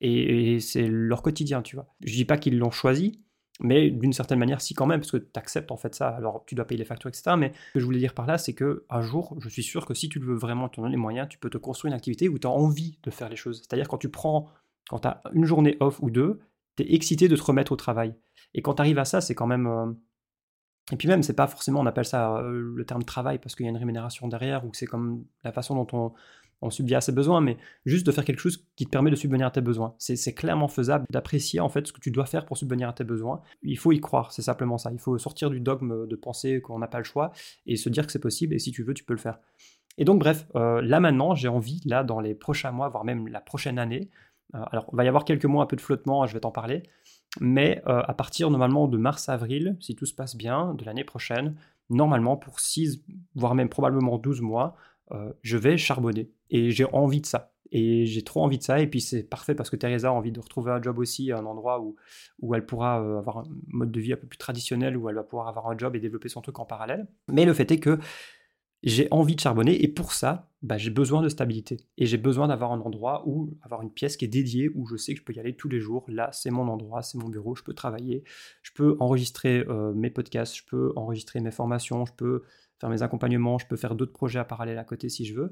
Et, 0.00 0.54
et 0.54 0.58
c'est 0.58 0.88
leur 0.88 1.22
quotidien, 1.22 1.62
tu 1.62 1.76
vois. 1.76 1.86
Je 2.00 2.14
dis 2.14 2.24
pas 2.24 2.36
qu'ils 2.36 2.58
l'ont 2.58 2.72
choisi, 2.72 3.22
mais 3.60 3.90
d'une 3.90 4.12
certaine 4.12 4.38
manière, 4.38 4.60
si 4.60 4.74
quand 4.74 4.86
même, 4.86 5.00
parce 5.00 5.10
que 5.10 5.16
tu 5.16 5.30
acceptes 5.34 5.72
en 5.72 5.76
fait 5.76 5.94
ça, 5.94 6.08
alors 6.08 6.44
tu 6.46 6.54
dois 6.54 6.64
payer 6.64 6.78
les 6.78 6.84
factures, 6.84 7.08
etc. 7.08 7.32
Mais 7.36 7.52
ce 7.68 7.72
que 7.74 7.80
je 7.80 7.84
voulais 7.84 7.98
dire 7.98 8.14
par 8.14 8.26
là, 8.26 8.38
c'est 8.38 8.54
que 8.54 8.84
un 8.88 9.02
jour, 9.02 9.36
je 9.40 9.48
suis 9.48 9.62
sûr 9.62 9.86
que 9.86 9.94
si 9.94 10.08
tu 10.08 10.20
veux 10.20 10.34
vraiment, 10.34 10.68
tu 10.68 10.80
en 10.80 10.86
les 10.86 10.96
moyens, 10.96 11.28
tu 11.28 11.38
peux 11.38 11.50
te 11.50 11.58
construire 11.58 11.92
une 11.92 11.96
activité 11.96 12.28
où 12.28 12.38
tu 12.38 12.46
as 12.46 12.50
envie 12.50 12.98
de 13.02 13.10
faire 13.10 13.28
les 13.28 13.36
choses. 13.36 13.58
C'est-à-dire 13.58 13.88
quand 13.88 13.98
tu 13.98 14.08
prends, 14.08 14.48
quand 14.88 15.00
tu 15.00 15.08
as 15.08 15.22
une 15.32 15.44
journée 15.44 15.76
off 15.80 16.00
ou 16.00 16.10
deux, 16.10 16.40
tu 16.76 16.84
es 16.84 16.94
excité 16.94 17.28
de 17.28 17.36
te 17.36 17.42
remettre 17.42 17.72
au 17.72 17.76
travail. 17.76 18.14
Et 18.54 18.62
quand 18.62 18.74
tu 18.74 18.82
arrives 18.82 18.98
à 18.98 19.04
ça, 19.04 19.20
c'est 19.20 19.34
quand 19.34 19.46
même. 19.46 19.66
Euh, 19.66 19.92
et 20.92 20.96
puis 20.96 21.08
même, 21.08 21.22
c'est 21.22 21.34
pas 21.34 21.46
forcément, 21.48 21.80
on 21.80 21.86
appelle 21.86 22.06
ça 22.06 22.36
euh, 22.38 22.72
le 22.74 22.84
terme 22.86 23.02
travail 23.02 23.38
parce 23.38 23.54
qu'il 23.54 23.66
y 23.66 23.68
a 23.68 23.70
une 23.70 23.76
rémunération 23.76 24.28
derrière, 24.28 24.64
ou 24.64 24.70
que 24.70 24.76
c'est 24.76 24.86
comme 24.86 25.24
la 25.44 25.52
façon 25.52 25.74
dont 25.74 25.86
on, 25.92 26.12
on 26.60 26.70
subvient 26.70 26.96
à 26.96 27.00
ses 27.00 27.12
besoins, 27.12 27.40
mais 27.40 27.56
juste 27.86 28.06
de 28.06 28.12
faire 28.12 28.24
quelque 28.24 28.40
chose 28.40 28.66
qui 28.76 28.84
te 28.84 28.90
permet 28.90 29.10
de 29.10 29.16
subvenir 29.16 29.46
à 29.46 29.50
tes 29.50 29.60
besoins. 29.60 29.94
C'est 29.98 30.34
clairement 30.34 30.68
faisable 30.68 31.06
d'apprécier 31.10 31.60
en 31.60 31.68
fait 31.68 31.86
ce 31.86 31.92
que 31.92 32.00
tu 32.00 32.10
dois 32.10 32.26
faire 32.26 32.46
pour 32.46 32.56
subvenir 32.56 32.88
à 32.88 32.92
tes 32.92 33.04
besoins. 33.04 33.40
Il 33.62 33.78
faut 33.78 33.92
y 33.92 34.00
croire, 34.00 34.32
c'est 34.32 34.42
simplement 34.42 34.78
ça. 34.78 34.90
Il 34.92 34.98
faut 34.98 35.16
sortir 35.18 35.50
du 35.50 35.60
dogme 35.60 36.06
de 36.06 36.16
penser 36.16 36.60
qu'on 36.60 36.78
n'a 36.78 36.88
pas 36.88 36.98
le 36.98 37.04
choix 37.04 37.32
et 37.66 37.76
se 37.76 37.88
dire 37.88 38.06
que 38.06 38.12
c'est 38.12 38.18
possible 38.18 38.54
et 38.54 38.58
si 38.58 38.72
tu 38.72 38.82
veux, 38.82 38.94
tu 38.94 39.04
peux 39.04 39.14
le 39.14 39.20
faire. 39.20 39.38
Et 39.98 40.04
donc 40.04 40.20
bref, 40.20 40.46
euh, 40.54 40.80
là 40.80 41.00
maintenant, 41.00 41.34
j'ai 41.34 41.48
envie, 41.48 41.82
là 41.84 42.04
dans 42.04 42.20
les 42.20 42.34
prochains 42.34 42.70
mois, 42.70 42.88
voire 42.88 43.04
même 43.04 43.26
la 43.28 43.40
prochaine 43.40 43.78
année, 43.78 44.10
euh, 44.54 44.62
alors 44.70 44.86
il 44.92 44.96
va 44.96 45.04
y 45.04 45.08
avoir 45.08 45.24
quelques 45.24 45.44
mois 45.44 45.64
un 45.64 45.66
peu 45.66 45.76
de 45.76 45.80
flottement, 45.80 46.24
je 46.24 46.32
vais 46.32 46.40
t'en 46.40 46.52
parler, 46.52 46.84
mais 47.40 47.82
euh, 47.88 48.00
à 48.06 48.14
partir 48.14 48.48
normalement 48.48 48.86
de 48.86 48.96
mars-avril, 48.96 49.76
si 49.80 49.96
tout 49.96 50.06
se 50.06 50.14
passe 50.14 50.36
bien, 50.36 50.72
de 50.74 50.84
l'année 50.84 51.04
prochaine, 51.04 51.56
normalement 51.90 52.36
pour 52.36 52.60
6, 52.60 53.02
voire 53.34 53.56
même 53.56 53.68
probablement 53.68 54.18
12 54.18 54.40
mois, 54.40 54.76
je 55.42 55.56
vais 55.56 55.78
charbonner. 55.78 56.30
Et 56.50 56.70
j'ai 56.70 56.84
envie 56.92 57.20
de 57.20 57.26
ça. 57.26 57.52
Et 57.70 58.06
j'ai 58.06 58.22
trop 58.22 58.42
envie 58.42 58.58
de 58.58 58.62
ça. 58.62 58.80
Et 58.80 58.86
puis 58.86 59.00
c'est 59.00 59.22
parfait 59.22 59.54
parce 59.54 59.70
que 59.70 59.76
Teresa 59.76 60.08
a 60.08 60.12
envie 60.12 60.32
de 60.32 60.40
retrouver 60.40 60.72
un 60.72 60.80
job 60.80 60.98
aussi, 60.98 61.32
un 61.32 61.44
endroit 61.44 61.80
où, 61.80 61.96
où 62.40 62.54
elle 62.54 62.64
pourra 62.64 63.02
euh, 63.02 63.18
avoir 63.18 63.38
un 63.38 63.44
mode 63.68 63.90
de 63.90 64.00
vie 64.00 64.12
un 64.12 64.16
peu 64.16 64.26
plus 64.26 64.38
traditionnel, 64.38 64.96
où 64.96 65.08
elle 65.08 65.16
va 65.16 65.22
pouvoir 65.24 65.48
avoir 65.48 65.68
un 65.68 65.76
job 65.76 65.94
et 65.96 66.00
développer 66.00 66.28
son 66.28 66.40
truc 66.40 66.58
en 66.58 66.64
parallèle. 66.64 67.06
Mais 67.28 67.44
le 67.44 67.52
fait 67.52 67.70
est 67.70 67.80
que 67.80 67.98
j'ai 68.84 69.08
envie 69.10 69.34
de 69.34 69.40
charbonner 69.40 69.82
et 69.82 69.88
pour 69.88 70.12
ça, 70.12 70.50
bah, 70.62 70.78
j'ai 70.78 70.90
besoin 70.90 71.20
de 71.20 71.28
stabilité. 71.28 71.78
Et 71.96 72.06
j'ai 72.06 72.16
besoin 72.16 72.48
d'avoir 72.48 72.72
un 72.72 72.80
endroit 72.80 73.24
où, 73.26 73.56
avoir 73.62 73.82
une 73.82 73.90
pièce 73.90 74.16
qui 74.16 74.24
est 74.24 74.28
dédiée, 74.28 74.70
où 74.74 74.86
je 74.86 74.96
sais 74.96 75.14
que 75.14 75.20
je 75.20 75.24
peux 75.24 75.34
y 75.34 75.40
aller 75.40 75.56
tous 75.56 75.68
les 75.68 75.80
jours. 75.80 76.04
Là, 76.08 76.30
c'est 76.32 76.50
mon 76.50 76.68
endroit, 76.68 77.02
c'est 77.02 77.18
mon 77.18 77.28
bureau, 77.28 77.56
je 77.56 77.64
peux 77.64 77.74
travailler, 77.74 78.22
je 78.62 78.70
peux 78.72 78.96
enregistrer 79.00 79.64
euh, 79.68 79.92
mes 79.94 80.10
podcasts, 80.10 80.56
je 80.56 80.64
peux 80.64 80.92
enregistrer 80.94 81.40
mes 81.40 81.50
formations, 81.50 82.06
je 82.06 82.12
peux 82.12 82.44
faire 82.80 82.90
mes 82.90 83.02
accompagnements, 83.02 83.58
je 83.58 83.66
peux 83.66 83.76
faire 83.76 83.96
d'autres 83.96 84.12
projets 84.12 84.38
à 84.38 84.44
parallèle 84.44 84.78
à 84.78 84.84
côté 84.84 85.08
si 85.08 85.24
je 85.24 85.34
veux. 85.34 85.50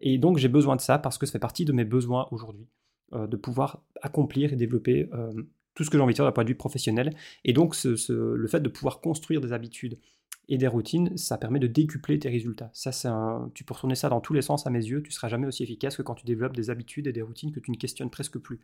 Et 0.00 0.18
donc 0.18 0.38
j'ai 0.38 0.48
besoin 0.48 0.76
de 0.76 0.80
ça 0.80 0.98
parce 0.98 1.18
que 1.18 1.26
ça 1.26 1.32
fait 1.32 1.38
partie 1.38 1.64
de 1.64 1.72
mes 1.72 1.84
besoins 1.84 2.28
aujourd'hui, 2.30 2.66
euh, 3.12 3.26
de 3.26 3.36
pouvoir 3.36 3.82
accomplir 4.02 4.52
et 4.52 4.56
développer 4.56 5.08
euh, 5.12 5.32
tout 5.74 5.84
ce 5.84 5.90
que 5.90 5.96
j'ai 5.96 6.02
envie 6.02 6.14
de 6.14 6.16
faire 6.16 6.26
d'un 6.26 6.32
point 6.32 6.44
de 6.44 6.48
vue 6.48 6.56
professionnel. 6.56 7.14
Et 7.44 7.52
donc, 7.52 7.76
le 7.84 8.46
fait 8.48 8.60
de 8.60 8.68
pouvoir 8.68 9.00
construire 9.00 9.40
des 9.40 9.52
habitudes 9.52 9.98
et 10.48 10.58
des 10.58 10.66
routines, 10.66 11.16
ça 11.16 11.36
permet 11.36 11.58
de 11.58 11.66
décupler 11.66 12.18
tes 12.18 12.28
résultats. 12.28 12.70
Ça, 12.72 12.90
c'est 12.90 13.08
tu 13.54 13.64
peux 13.64 13.74
retourner 13.74 13.94
ça 13.94 14.08
dans 14.08 14.20
tous 14.20 14.32
les 14.32 14.42
sens 14.42 14.66
à 14.66 14.70
mes 14.70 14.84
yeux, 14.84 15.02
tu 15.02 15.12
seras 15.12 15.28
jamais 15.28 15.46
aussi 15.46 15.62
efficace 15.62 15.96
que 15.96 16.02
quand 16.02 16.14
tu 16.14 16.24
développes 16.24 16.56
des 16.56 16.70
habitudes 16.70 17.06
et 17.06 17.12
des 17.12 17.22
routines 17.22 17.52
que 17.52 17.60
tu 17.60 17.70
ne 17.70 17.76
questionnes 17.76 18.10
presque 18.10 18.38
plus. 18.38 18.60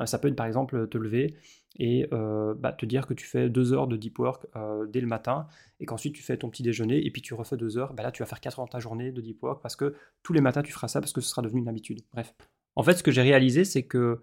Euh, 0.00 0.06
ça 0.06 0.18
peut 0.18 0.28
être 0.28 0.36
par 0.36 0.46
exemple 0.46 0.88
te 0.88 0.98
lever 0.98 1.36
et 1.78 2.08
euh, 2.12 2.54
bah, 2.54 2.72
te 2.72 2.86
dire 2.86 3.06
que 3.06 3.14
tu 3.14 3.26
fais 3.26 3.48
deux 3.48 3.72
heures 3.72 3.86
de 3.86 3.96
deep 3.96 4.18
work 4.18 4.46
euh, 4.56 4.86
dès 4.86 5.00
le 5.00 5.06
matin 5.06 5.46
et 5.78 5.86
qu'ensuite 5.86 6.14
tu 6.14 6.22
fais 6.22 6.36
ton 6.36 6.50
petit 6.50 6.62
déjeuner 6.62 7.04
et 7.04 7.10
puis 7.10 7.22
tu 7.22 7.34
refais 7.34 7.56
deux 7.56 7.78
heures. 7.78 7.92
Bah, 7.94 8.02
là, 8.02 8.10
tu 8.10 8.22
vas 8.22 8.26
faire 8.26 8.40
quatre 8.40 8.58
heures 8.58 8.66
de 8.66 8.70
ta 8.70 8.80
journée 8.80 9.12
de 9.12 9.20
deep 9.20 9.42
work 9.42 9.62
parce 9.62 9.76
que 9.76 9.94
tous 10.22 10.32
les 10.32 10.40
matins 10.40 10.62
tu 10.62 10.72
feras 10.72 10.88
ça 10.88 11.00
parce 11.00 11.12
que 11.12 11.20
ce 11.20 11.28
sera 11.28 11.42
devenu 11.42 11.60
une 11.60 11.68
habitude. 11.68 12.00
Bref. 12.12 12.34
En 12.76 12.82
fait, 12.82 12.94
ce 12.94 13.02
que 13.02 13.10
j'ai 13.10 13.22
réalisé, 13.22 13.64
c'est 13.64 13.82
que 13.82 14.20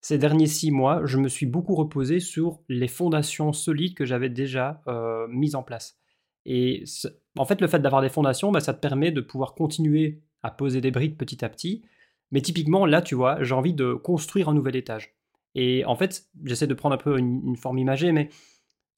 ces 0.00 0.18
derniers 0.18 0.46
six 0.46 0.70
mois, 0.70 1.02
je 1.04 1.18
me 1.18 1.28
suis 1.28 1.46
beaucoup 1.46 1.74
reposé 1.74 2.20
sur 2.20 2.60
les 2.68 2.88
fondations 2.88 3.52
solides 3.52 3.94
que 3.94 4.04
j'avais 4.04 4.28
déjà 4.28 4.82
mises 5.28 5.54
en 5.54 5.62
place. 5.62 5.98
Et 6.44 6.84
en 7.38 7.46
fait, 7.46 7.60
le 7.62 7.66
fait 7.66 7.78
d'avoir 7.78 8.02
des 8.02 8.10
fondations, 8.10 8.52
bah, 8.52 8.60
ça 8.60 8.74
te 8.74 8.80
permet 8.80 9.12
de 9.12 9.22
pouvoir 9.22 9.54
continuer 9.54 10.20
à 10.42 10.50
poser 10.50 10.82
des 10.82 10.90
briques 10.90 11.16
petit 11.16 11.42
à 11.42 11.48
petit. 11.48 11.82
Mais 12.34 12.40
typiquement, 12.40 12.84
là, 12.84 13.00
tu 13.00 13.14
vois, 13.14 13.42
j'ai 13.44 13.54
envie 13.54 13.74
de 13.74 13.94
construire 13.94 14.48
un 14.48 14.54
nouvel 14.54 14.74
étage. 14.74 15.14
Et 15.54 15.84
en 15.84 15.94
fait, 15.94 16.26
j'essaie 16.44 16.66
de 16.66 16.74
prendre 16.74 16.96
un 16.96 16.98
peu 16.98 17.16
une, 17.16 17.56
forme 17.56 17.78
imagée, 17.78 18.10
mais 18.10 18.28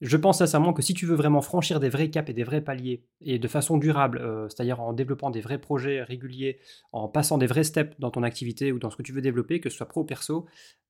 je 0.01 0.17
pense 0.17 0.39
sincèrement 0.39 0.73
que 0.73 0.81
si 0.81 0.95
tu 0.95 1.05
veux 1.05 1.17
vraiment 1.17 1.43
franchir 1.43 1.79
des 1.79 1.91
vrais 1.91 2.09
caps 2.09 2.31
et 2.31 2.33
des 2.33 2.45
vrais 2.45 2.63
paliers, 2.63 3.05
et 3.21 3.39
de 3.39 3.47
façon 3.47 3.77
durable, 3.77 4.23
euh, 4.23 4.49
c'est-à-dire 4.49 4.81
en 4.81 4.95
développant 4.95 5.29
des 5.31 5.43
vrais 5.43 5.59
projets 5.59 6.03
réguliers, 6.03 6.61
en 6.93 7.09
passant 7.09 7.37
des 7.37 7.45
vrais 7.47 7.65
steps 7.65 7.95
dans 8.01 8.11
ton 8.11 8.23
activité 8.23 8.73
ou 8.73 8.79
dans 8.79 8.89
ce 8.89 8.97
que 8.97 9.03
tu 9.03 9.13
veux 9.13 9.21
développer, 9.21 9.61
que 9.61 9.69
ce 9.69 9.77
soit 9.77 9.87
pro 9.87 10.01
ou 10.01 10.05
perso, 10.05 10.47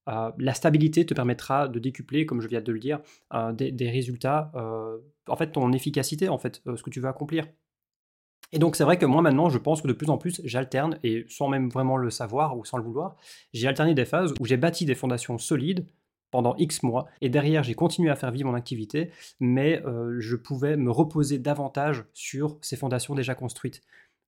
euh, 0.07 0.31
la 0.37 0.53
stabilité 0.53 1.05
te 1.05 1.13
permettra 1.13 1.67
de 1.67 1.79
décupler, 1.79 2.25
comme 2.25 2.39
je 2.39 2.47
viens 2.47 2.61
de 2.61 2.71
le 2.71 2.79
dire, 2.79 3.01
euh, 3.33 3.51
des, 3.51 3.89
résultats, 3.89 4.53
en 5.27 5.35
fait 5.35 5.51
ton 5.51 5.73
efficacité, 5.73 6.29
en 6.29 6.37
fait, 6.37 6.61
ce 6.65 6.81
que 6.81 6.89
tu 6.89 7.01
veux 7.01 7.09
accomplir. 7.09 7.45
Et 8.51 8.59
donc 8.59 8.75
c'est 8.75 8.83
vrai 8.83 8.97
que 8.97 9.05
moi 9.05 9.21
maintenant, 9.21 9.49
je 9.49 9.57
pense 9.57 9.81
que 9.81 9.87
de 9.87 9.93
plus 9.93 10.09
en 10.09 10.17
plus, 10.17 10.41
j'alterne, 10.43 10.99
et 11.03 11.25
sans 11.27 11.49
même 11.49 11.69
vraiment 11.69 11.97
le 11.97 12.09
savoir 12.09 12.57
ou 12.57 12.65
sans 12.65 12.77
le 12.77 12.83
vouloir, 12.83 13.15
j'ai 13.53 13.67
alterné 13.67 13.93
des 13.93 14.05
phases 14.05 14.33
où 14.39 14.45
j'ai 14.45 14.57
bâti 14.57 14.85
des 14.85 14.95
fondations 14.95 15.37
solides 15.37 15.85
pendant 16.31 16.55
X 16.57 16.83
mois, 16.83 17.07
et 17.21 17.29
derrière 17.29 17.63
j'ai 17.63 17.73
continué 17.73 18.09
à 18.09 18.15
faire 18.15 18.31
vivre 18.31 18.49
mon 18.49 18.55
activité, 18.55 19.11
mais 19.39 19.81
je 20.19 20.35
pouvais 20.35 20.75
me 20.75 20.91
reposer 20.91 21.39
davantage 21.39 22.05
sur 22.13 22.57
ces 22.61 22.75
fondations 22.75 23.15
déjà 23.15 23.35
construites. 23.35 23.81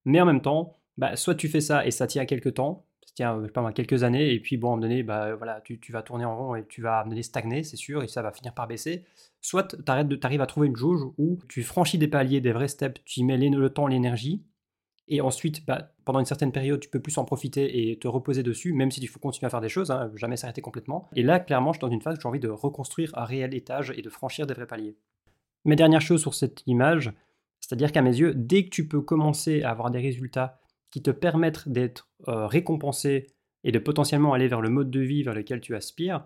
Mais 0.04 0.20
en 0.20 0.26
même 0.26 0.40
temps, 0.40 0.78
bah, 0.96 1.16
soit 1.16 1.34
tu 1.34 1.48
fais 1.48 1.60
ça 1.60 1.86
et 1.86 1.90
ça 1.90 2.06
tient 2.06 2.24
quelques 2.26 2.54
temps, 2.54 2.86
tiens, 3.14 3.42
pas 3.52 3.72
quelques 3.72 4.02
années, 4.02 4.32
et 4.32 4.40
puis 4.40 4.56
bon, 4.56 4.68
à 4.68 4.72
un 4.72 4.76
moment 4.76 4.82
donné, 4.82 5.02
bah, 5.02 5.34
voilà, 5.34 5.60
tu, 5.62 5.78
vas 5.92 6.02
tourner 6.02 6.24
en 6.24 6.36
rond 6.36 6.54
et 6.54 6.66
tu 6.66 6.82
vas 6.82 7.00
à 7.00 7.22
stagner, 7.22 7.62
c'est 7.62 7.76
sûr, 7.76 8.02
et 8.02 8.08
ça 8.08 8.22
va 8.22 8.32
finir 8.32 8.54
par 8.54 8.66
baisser. 8.66 9.04
Soit 9.40 9.76
tu 9.76 10.22
arrives 10.22 10.40
à 10.40 10.46
trouver 10.46 10.68
une 10.68 10.76
jauge 10.76 11.02
où 11.18 11.38
tu 11.48 11.62
franchis 11.62 11.98
des 11.98 12.08
paliers, 12.08 12.40
des 12.40 12.52
vrais 12.52 12.68
steps, 12.68 13.00
tu 13.04 13.20
y 13.20 13.24
mets 13.24 13.36
le 13.38 13.70
temps, 13.70 13.86
l'énergie, 13.86 14.44
et 15.12 15.20
ensuite, 15.20 15.66
bah, 15.66 15.90
pendant 16.04 16.20
une 16.20 16.24
certaine 16.24 16.52
période, 16.52 16.78
tu 16.78 16.88
peux 16.88 17.00
plus 17.00 17.18
en 17.18 17.24
profiter 17.24 17.90
et 17.90 17.98
te 17.98 18.06
reposer 18.06 18.44
dessus, 18.44 18.72
même 18.72 18.92
si 18.92 19.00
tu 19.00 19.08
faut 19.08 19.18
continuer 19.18 19.48
à 19.48 19.50
faire 19.50 19.60
des 19.60 19.68
choses, 19.68 19.90
hein, 19.90 20.12
jamais 20.14 20.36
s'arrêter 20.36 20.60
complètement. 20.60 21.10
Et 21.16 21.24
là, 21.24 21.40
clairement, 21.40 21.72
je 21.72 21.78
suis 21.78 21.80
dans 21.80 21.92
une 21.92 22.00
phase 22.00 22.16
où 22.16 22.20
j'ai 22.20 22.28
envie 22.28 22.38
de 22.38 22.48
reconstruire 22.48 23.10
un 23.18 23.24
réel 23.24 23.52
étage 23.52 23.92
et 23.96 24.02
de 24.02 24.08
franchir 24.08 24.46
des 24.46 24.54
vrais 24.54 24.68
paliers. 24.68 24.96
Mais 25.64 25.74
dernière 25.74 26.00
chose 26.00 26.20
sur 26.20 26.34
cette 26.34 26.62
image, 26.66 27.12
c'est-à-dire 27.58 27.90
qu'à 27.90 28.02
mes 28.02 28.16
yeux, 28.16 28.34
dès 28.36 28.64
que 28.64 28.70
tu 28.70 28.86
peux 28.86 29.00
commencer 29.00 29.62
à 29.62 29.70
avoir 29.70 29.90
des 29.90 29.98
résultats 29.98 30.59
qui 30.90 31.02
te 31.02 31.10
permettent 31.10 31.68
d'être 31.68 32.08
euh, 32.28 32.46
récompensé 32.46 33.28
et 33.64 33.72
de 33.72 33.78
potentiellement 33.78 34.32
aller 34.32 34.48
vers 34.48 34.60
le 34.60 34.70
mode 34.70 34.90
de 34.90 35.00
vie 35.00 35.22
vers 35.22 35.34
lequel 35.34 35.60
tu 35.60 35.74
aspires, 35.74 36.24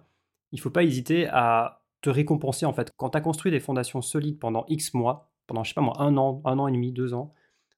il 0.52 0.56
ne 0.56 0.60
faut 0.60 0.70
pas 0.70 0.84
hésiter 0.84 1.26
à 1.28 1.82
te 2.00 2.10
récompenser 2.10 2.66
en 2.66 2.72
fait. 2.72 2.90
Quand 2.96 3.10
tu 3.10 3.18
as 3.18 3.20
construit 3.20 3.50
des 3.50 3.60
fondations 3.60 4.02
solides 4.02 4.38
pendant 4.38 4.64
X 4.68 4.94
mois, 4.94 5.30
pendant 5.46 5.64
je 5.64 5.70
sais 5.70 5.74
pas 5.74 5.80
moi, 5.80 6.00
un 6.00 6.16
an, 6.16 6.42
un 6.44 6.58
an 6.58 6.68
et 6.68 6.72
demi, 6.72 6.92
deux 6.92 7.14
ans, 7.14 7.34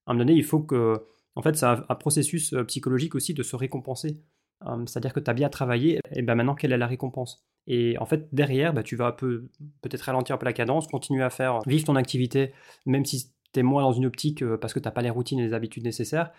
à 0.07 0.11
un 0.11 0.15
moment 0.15 0.25
donné, 0.25 0.35
il 0.39 0.45
faut 0.45 0.61
que. 0.61 1.07
En 1.35 1.43
fait, 1.43 1.55
c'est 1.57 1.67
un, 1.67 1.77
processus 1.77 2.55
euh, 2.55 2.65
psychologique 2.65 3.15
aussi 3.15 3.35
de 3.35 3.43
se 3.43 3.57
récompenser. 3.57 4.23
Hum, 4.65 4.87
c'est-à-dire 4.87 5.13
que 5.13 5.21
tu 5.21 5.31
as 5.31 5.35
bien 5.35 5.51
travaillé, 5.51 6.01
et 6.13 6.23
ben 6.23 6.35
maintenant, 6.35 6.55
quelle 6.55 6.73
est 6.73 6.79
la 6.79 6.87
récompense? 6.87 7.45
Et 7.67 7.99
en 7.99 8.07
fait, 8.07 8.29
derrière, 8.33 8.73
bah, 8.73 8.83
tu 8.83 8.97
vas 8.97 9.13
peut, 9.13 9.49
peut-être 9.83 10.03
ralentir 10.03 10.35
un 10.37 10.39
peu 10.39 10.47
la 10.47 10.53
cadence, 10.53 10.87
continuer 10.87 11.23
à 11.23 11.31
faire 11.31 11.61
vivre 11.67 11.85
ton 11.85 11.97
activité, 11.97 12.53
même 12.87 13.05
si 13.05 13.33
tu 13.53 13.61
es 13.61 13.63
moins 13.63 13.83
dans 13.83 13.93
une 13.93 14.07
optique 14.07 14.43
euh, 14.43 14.57
parce 14.57 14.73
que 14.73 14.79
tu 14.79 14.87
n'as 14.87 14.93
pas 14.93 15.03
les 15.03 15.11
routines 15.11 15.39
et 15.41 15.47
les 15.47 15.53
habitudes 15.53 15.85
nécessaires 15.85 16.33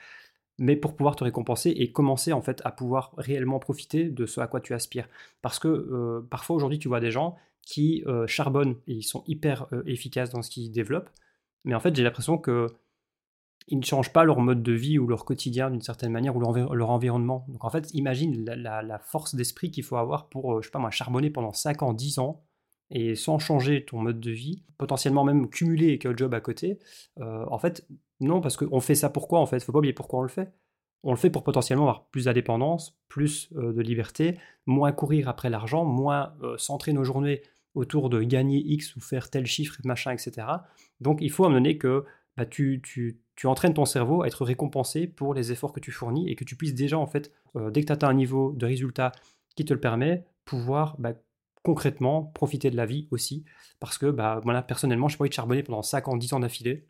mais 0.57 0.75
pour 0.75 0.95
pouvoir 0.95 1.15
te 1.15 1.23
récompenser 1.23 1.69
et 1.69 1.91
commencer 1.91 2.33
en 2.33 2.41
fait 2.41 2.61
à 2.65 2.71
pouvoir 2.71 3.13
réellement 3.17 3.59
profiter 3.59 4.05
de 4.05 4.25
ce 4.25 4.41
à 4.41 4.47
quoi 4.47 4.59
tu 4.59 4.73
aspires. 4.73 5.07
Parce 5.41 5.59
que 5.59 5.67
euh, 5.67 6.27
parfois 6.29 6.55
aujourd'hui 6.55 6.79
tu 6.79 6.87
vois 6.87 6.99
des 6.99 7.11
gens 7.11 7.35
qui 7.61 8.03
euh, 8.07 8.25
charbonnent 8.27 8.77
et 8.87 8.93
ils 8.93 9.03
sont 9.03 9.23
hyper 9.27 9.67
euh, 9.73 9.83
efficaces 9.85 10.29
dans 10.29 10.41
ce 10.41 10.49
qu'ils 10.49 10.71
développent, 10.71 11.09
mais 11.63 11.75
en 11.75 11.79
fait 11.79 11.95
j'ai 11.95 12.03
l'impression 12.03 12.37
que 12.37 12.67
ils 13.69 13.79
ne 13.79 13.83
changent 13.83 14.13
pas 14.13 14.23
leur 14.23 14.39
mode 14.39 14.63
de 14.63 14.71
vie 14.71 14.97
ou 14.97 15.07
leur 15.07 15.25
quotidien 15.25 15.69
d'une 15.69 15.81
certaine 15.81 16.11
manière 16.11 16.37
ou 16.37 16.39
leur, 16.39 16.89
environnement. 16.89 17.45
Donc 17.49 17.65
en 17.65 17.69
fait 17.69 17.93
imagine 17.93 18.45
la, 18.45 18.99
force 18.99 19.35
d'esprit 19.35 19.71
qu'il 19.71 19.83
faut 19.83 19.97
avoir 19.97 20.29
pour, 20.29 20.61
je 20.61 20.67
sais 20.67 20.71
pas 20.71 20.79
moi, 20.79 20.89
charbonner 20.89 21.29
pendant 21.29 21.51
5 21.51 21.83
ans, 21.83 21.93
10 21.93 22.19
ans 22.19 22.45
et 22.91 23.15
sans 23.15 23.39
changer 23.39 23.83
ton 23.83 24.01
mode 24.01 24.21
de 24.21 24.31
vie, 24.31 24.63
potentiellement 24.77 25.25
même 25.25 25.49
cumuler 25.49 25.89
avec 25.89 26.05
un 26.05 26.15
job 26.15 26.33
à 26.33 26.39
côté, 26.39 26.79
en 27.17 27.59
fait, 27.59 27.85
non, 28.19 28.41
parce 28.41 28.57
qu'on 28.57 28.79
fait 28.79 28.95
ça 28.95 29.09
pourquoi 29.09 29.39
en 29.39 29.45
fait? 29.45 29.63
Faut 29.63 29.71
pas 29.71 29.79
oublier 29.79 29.93
pourquoi 29.93 30.19
on 30.19 30.23
le 30.23 30.29
fait. 30.29 30.51
On 31.03 31.11
le 31.11 31.17
fait 31.17 31.29
pour 31.29 31.43
potentiellement 31.43 31.83
avoir 31.83 32.07
plus 32.07 32.25
d'indépendance, 32.25 32.97
plus 33.07 33.49
euh, 33.55 33.71
de 33.71 33.81
liberté, 33.81 34.39
moins 34.65 34.91
courir 34.91 35.29
après 35.29 35.49
l'argent, 35.49 35.85
moins 35.85 36.33
euh, 36.41 36.57
centrer 36.57 36.93
nos 36.93 37.03
journées 37.03 37.41
autour 37.75 38.09
de 38.09 38.21
gagner 38.23 38.57
X 38.57 38.95
ou 38.95 38.99
faire 38.99 39.29
tel 39.29 39.45
chiffre, 39.45 39.77
machin, 39.83 40.11
etc. 40.11 40.47
Donc 40.99 41.19
il 41.21 41.29
faut 41.29 41.45
amener 41.45 41.77
que 41.77 42.05
bah, 42.35 42.45
tu, 42.45 42.81
tu, 42.83 43.47
entraînes 43.47 43.75
ton 43.75 43.85
cerveau 43.85 44.23
à 44.23 44.27
être 44.27 44.43
récompensé 44.43 45.07
pour 45.07 45.35
les 45.35 45.51
efforts 45.51 45.73
que 45.73 45.79
tu 45.79 45.91
fournis 45.91 46.29
et 46.29 46.35
que 46.35 46.43
tu 46.43 46.55
puisses 46.55 46.73
déjà, 46.73 46.97
en 46.97 47.07
fait, 47.07 47.31
euh, 47.55 47.69
dès 47.69 47.81
que 47.81 47.87
tu 47.87 47.93
atteins 47.93 48.09
un 48.09 48.15
niveau 48.15 48.53
de 48.53 48.65
résultat 48.65 49.11
qui 49.55 49.65
te 49.65 49.73
le 49.73 49.79
permet, 49.79 50.25
pouvoir 50.45 50.95
bah, 50.97 51.13
concrètement 51.63 52.23
profiter 52.23 52.71
de 52.71 52.75
la 52.75 52.85
vie 52.87 53.07
aussi. 53.11 53.45
Parce 53.79 53.99
que 53.99 54.07
bah, 54.07 54.41
personnellement, 54.67 55.07
je 55.07 55.13
n'ai 55.13 55.17
pas 55.17 55.23
envie 55.23 55.29
de 55.29 55.35
charbonner 55.35 55.63
pendant 55.63 55.83
5 55.83 56.07
ans, 56.07 56.17
10 56.17 56.33
ans 56.33 56.39
d'affilée 56.39 56.87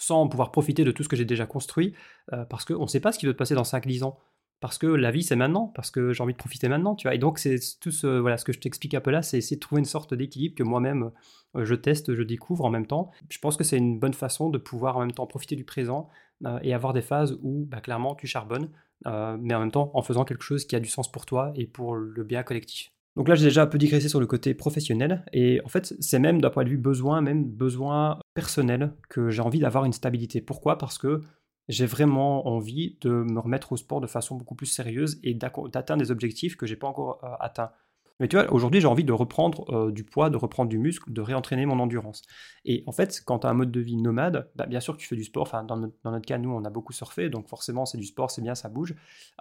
sans 0.00 0.26
pouvoir 0.28 0.50
profiter 0.50 0.82
de 0.82 0.90
tout 0.90 1.02
ce 1.04 1.08
que 1.08 1.16
j'ai 1.16 1.24
déjà 1.24 1.46
construit, 1.46 1.94
euh, 2.32 2.44
parce 2.46 2.64
qu'on 2.64 2.82
ne 2.82 2.88
sait 2.88 3.00
pas 3.00 3.12
ce 3.12 3.18
qui 3.18 3.26
va 3.26 3.32
te 3.32 3.38
passer 3.38 3.54
dans 3.54 3.64
5-10 3.64 4.02
ans. 4.02 4.18
Parce 4.60 4.76
que 4.76 4.86
la 4.86 5.10
vie, 5.10 5.22
c'est 5.22 5.36
maintenant, 5.36 5.68
parce 5.68 5.90
que 5.90 6.12
j'ai 6.12 6.22
envie 6.22 6.34
de 6.34 6.38
profiter 6.38 6.68
maintenant, 6.68 6.94
tu 6.94 7.06
vois. 7.06 7.14
Et 7.14 7.18
donc, 7.18 7.38
c'est 7.38 7.58
tout 7.80 7.90
ce, 7.90 8.06
voilà, 8.06 8.36
ce 8.36 8.44
que 8.44 8.52
je 8.52 8.58
t'explique 8.58 8.92
un 8.94 9.00
peu 9.00 9.10
là, 9.10 9.22
c'est 9.22 9.38
essayer 9.38 9.56
de 9.56 9.60
trouver 9.60 9.78
une 9.78 9.86
sorte 9.86 10.12
d'équilibre 10.12 10.54
que 10.54 10.62
moi-même, 10.62 11.12
euh, 11.56 11.64
je 11.64 11.74
teste, 11.74 12.14
je 12.14 12.22
découvre 12.22 12.64
en 12.66 12.70
même 12.70 12.86
temps. 12.86 13.10
Je 13.30 13.38
pense 13.38 13.56
que 13.56 13.64
c'est 13.64 13.78
une 13.78 13.98
bonne 13.98 14.12
façon 14.12 14.50
de 14.50 14.58
pouvoir 14.58 14.98
en 14.98 15.00
même 15.00 15.12
temps 15.12 15.26
profiter 15.26 15.56
du 15.56 15.64
présent 15.64 16.08
euh, 16.44 16.58
et 16.62 16.74
avoir 16.74 16.92
des 16.92 17.02
phases 17.02 17.38
où, 17.42 17.66
bah, 17.66 17.80
clairement, 17.80 18.14
tu 18.14 18.26
charbonnes, 18.26 18.68
mais 19.06 19.54
en 19.54 19.60
même 19.60 19.70
temps 19.70 19.90
en 19.94 20.02
faisant 20.02 20.24
quelque 20.24 20.44
chose 20.44 20.66
qui 20.66 20.76
a 20.76 20.80
du 20.80 20.88
sens 20.88 21.10
pour 21.10 21.24
toi 21.24 21.52
et 21.54 21.66
pour 21.66 21.94
le 21.94 22.22
bien 22.22 22.42
collectif. 22.42 22.92
Donc 23.20 23.28
là, 23.28 23.34
j'ai 23.34 23.44
déjà 23.44 23.64
un 23.64 23.66
peu 23.66 23.76
digressé 23.76 24.08
sur 24.08 24.18
le 24.18 24.26
côté 24.26 24.54
professionnel, 24.54 25.26
et 25.34 25.60
en 25.66 25.68
fait, 25.68 25.94
c'est 26.00 26.18
même 26.18 26.40
d'un 26.40 26.48
point 26.48 26.64
de 26.64 26.70
vue 26.70 26.78
besoin, 26.78 27.20
même 27.20 27.44
besoin 27.44 28.18
personnel, 28.32 28.94
que 29.10 29.28
j'ai 29.28 29.42
envie 29.42 29.58
d'avoir 29.58 29.84
une 29.84 29.92
stabilité. 29.92 30.40
Pourquoi? 30.40 30.78
Parce 30.78 30.96
que 30.96 31.20
j'ai 31.68 31.84
vraiment 31.84 32.48
envie 32.48 32.96
de 33.02 33.10
me 33.10 33.38
remettre 33.38 33.72
au 33.72 33.76
sport 33.76 34.00
de 34.00 34.06
façon 34.06 34.36
beaucoup 34.36 34.54
plus 34.54 34.68
sérieuse 34.68 35.20
et 35.22 35.34
d'atteindre 35.34 36.02
des 36.02 36.10
objectifs 36.10 36.56
que 36.56 36.64
j'ai 36.64 36.76
pas 36.76 36.86
encore 36.86 37.20
euh, 37.22 37.28
atteints. 37.40 37.72
Mais 38.20 38.28
tu 38.28 38.36
vois, 38.36 38.52
aujourd'hui, 38.52 38.82
j'ai 38.82 38.86
envie 38.86 39.02
de 39.02 39.12
reprendre 39.14 39.64
euh, 39.70 39.90
du 39.90 40.04
poids, 40.04 40.28
de 40.28 40.36
reprendre 40.36 40.68
du 40.68 40.78
muscle, 40.78 41.10
de 41.10 41.20
réentraîner 41.22 41.64
mon 41.64 41.80
endurance. 41.80 42.22
Et 42.66 42.84
en 42.86 42.92
fait, 42.92 43.22
quand 43.24 43.40
tu 43.40 43.46
un 43.46 43.54
mode 43.54 43.72
de 43.72 43.80
vie 43.80 43.96
nomade, 43.96 44.50
bah, 44.54 44.66
bien 44.66 44.78
sûr 44.78 44.94
que 44.94 45.00
tu 45.00 45.08
fais 45.08 45.16
du 45.16 45.24
sport. 45.24 45.50
Dans 45.66 45.76
notre, 45.78 46.20
cas, 46.20 46.36
nous, 46.36 46.50
on 46.50 46.64
a 46.64 46.70
beaucoup 46.70 46.92
surfé, 46.92 47.30
donc 47.30 47.48
forcément, 47.48 47.86
c'est 47.86 47.96
du 47.96 48.04
sport, 48.04 48.30
c'est 48.30 48.42
bien, 48.42 48.54
ça 48.54 48.68
bouge. 48.68 48.94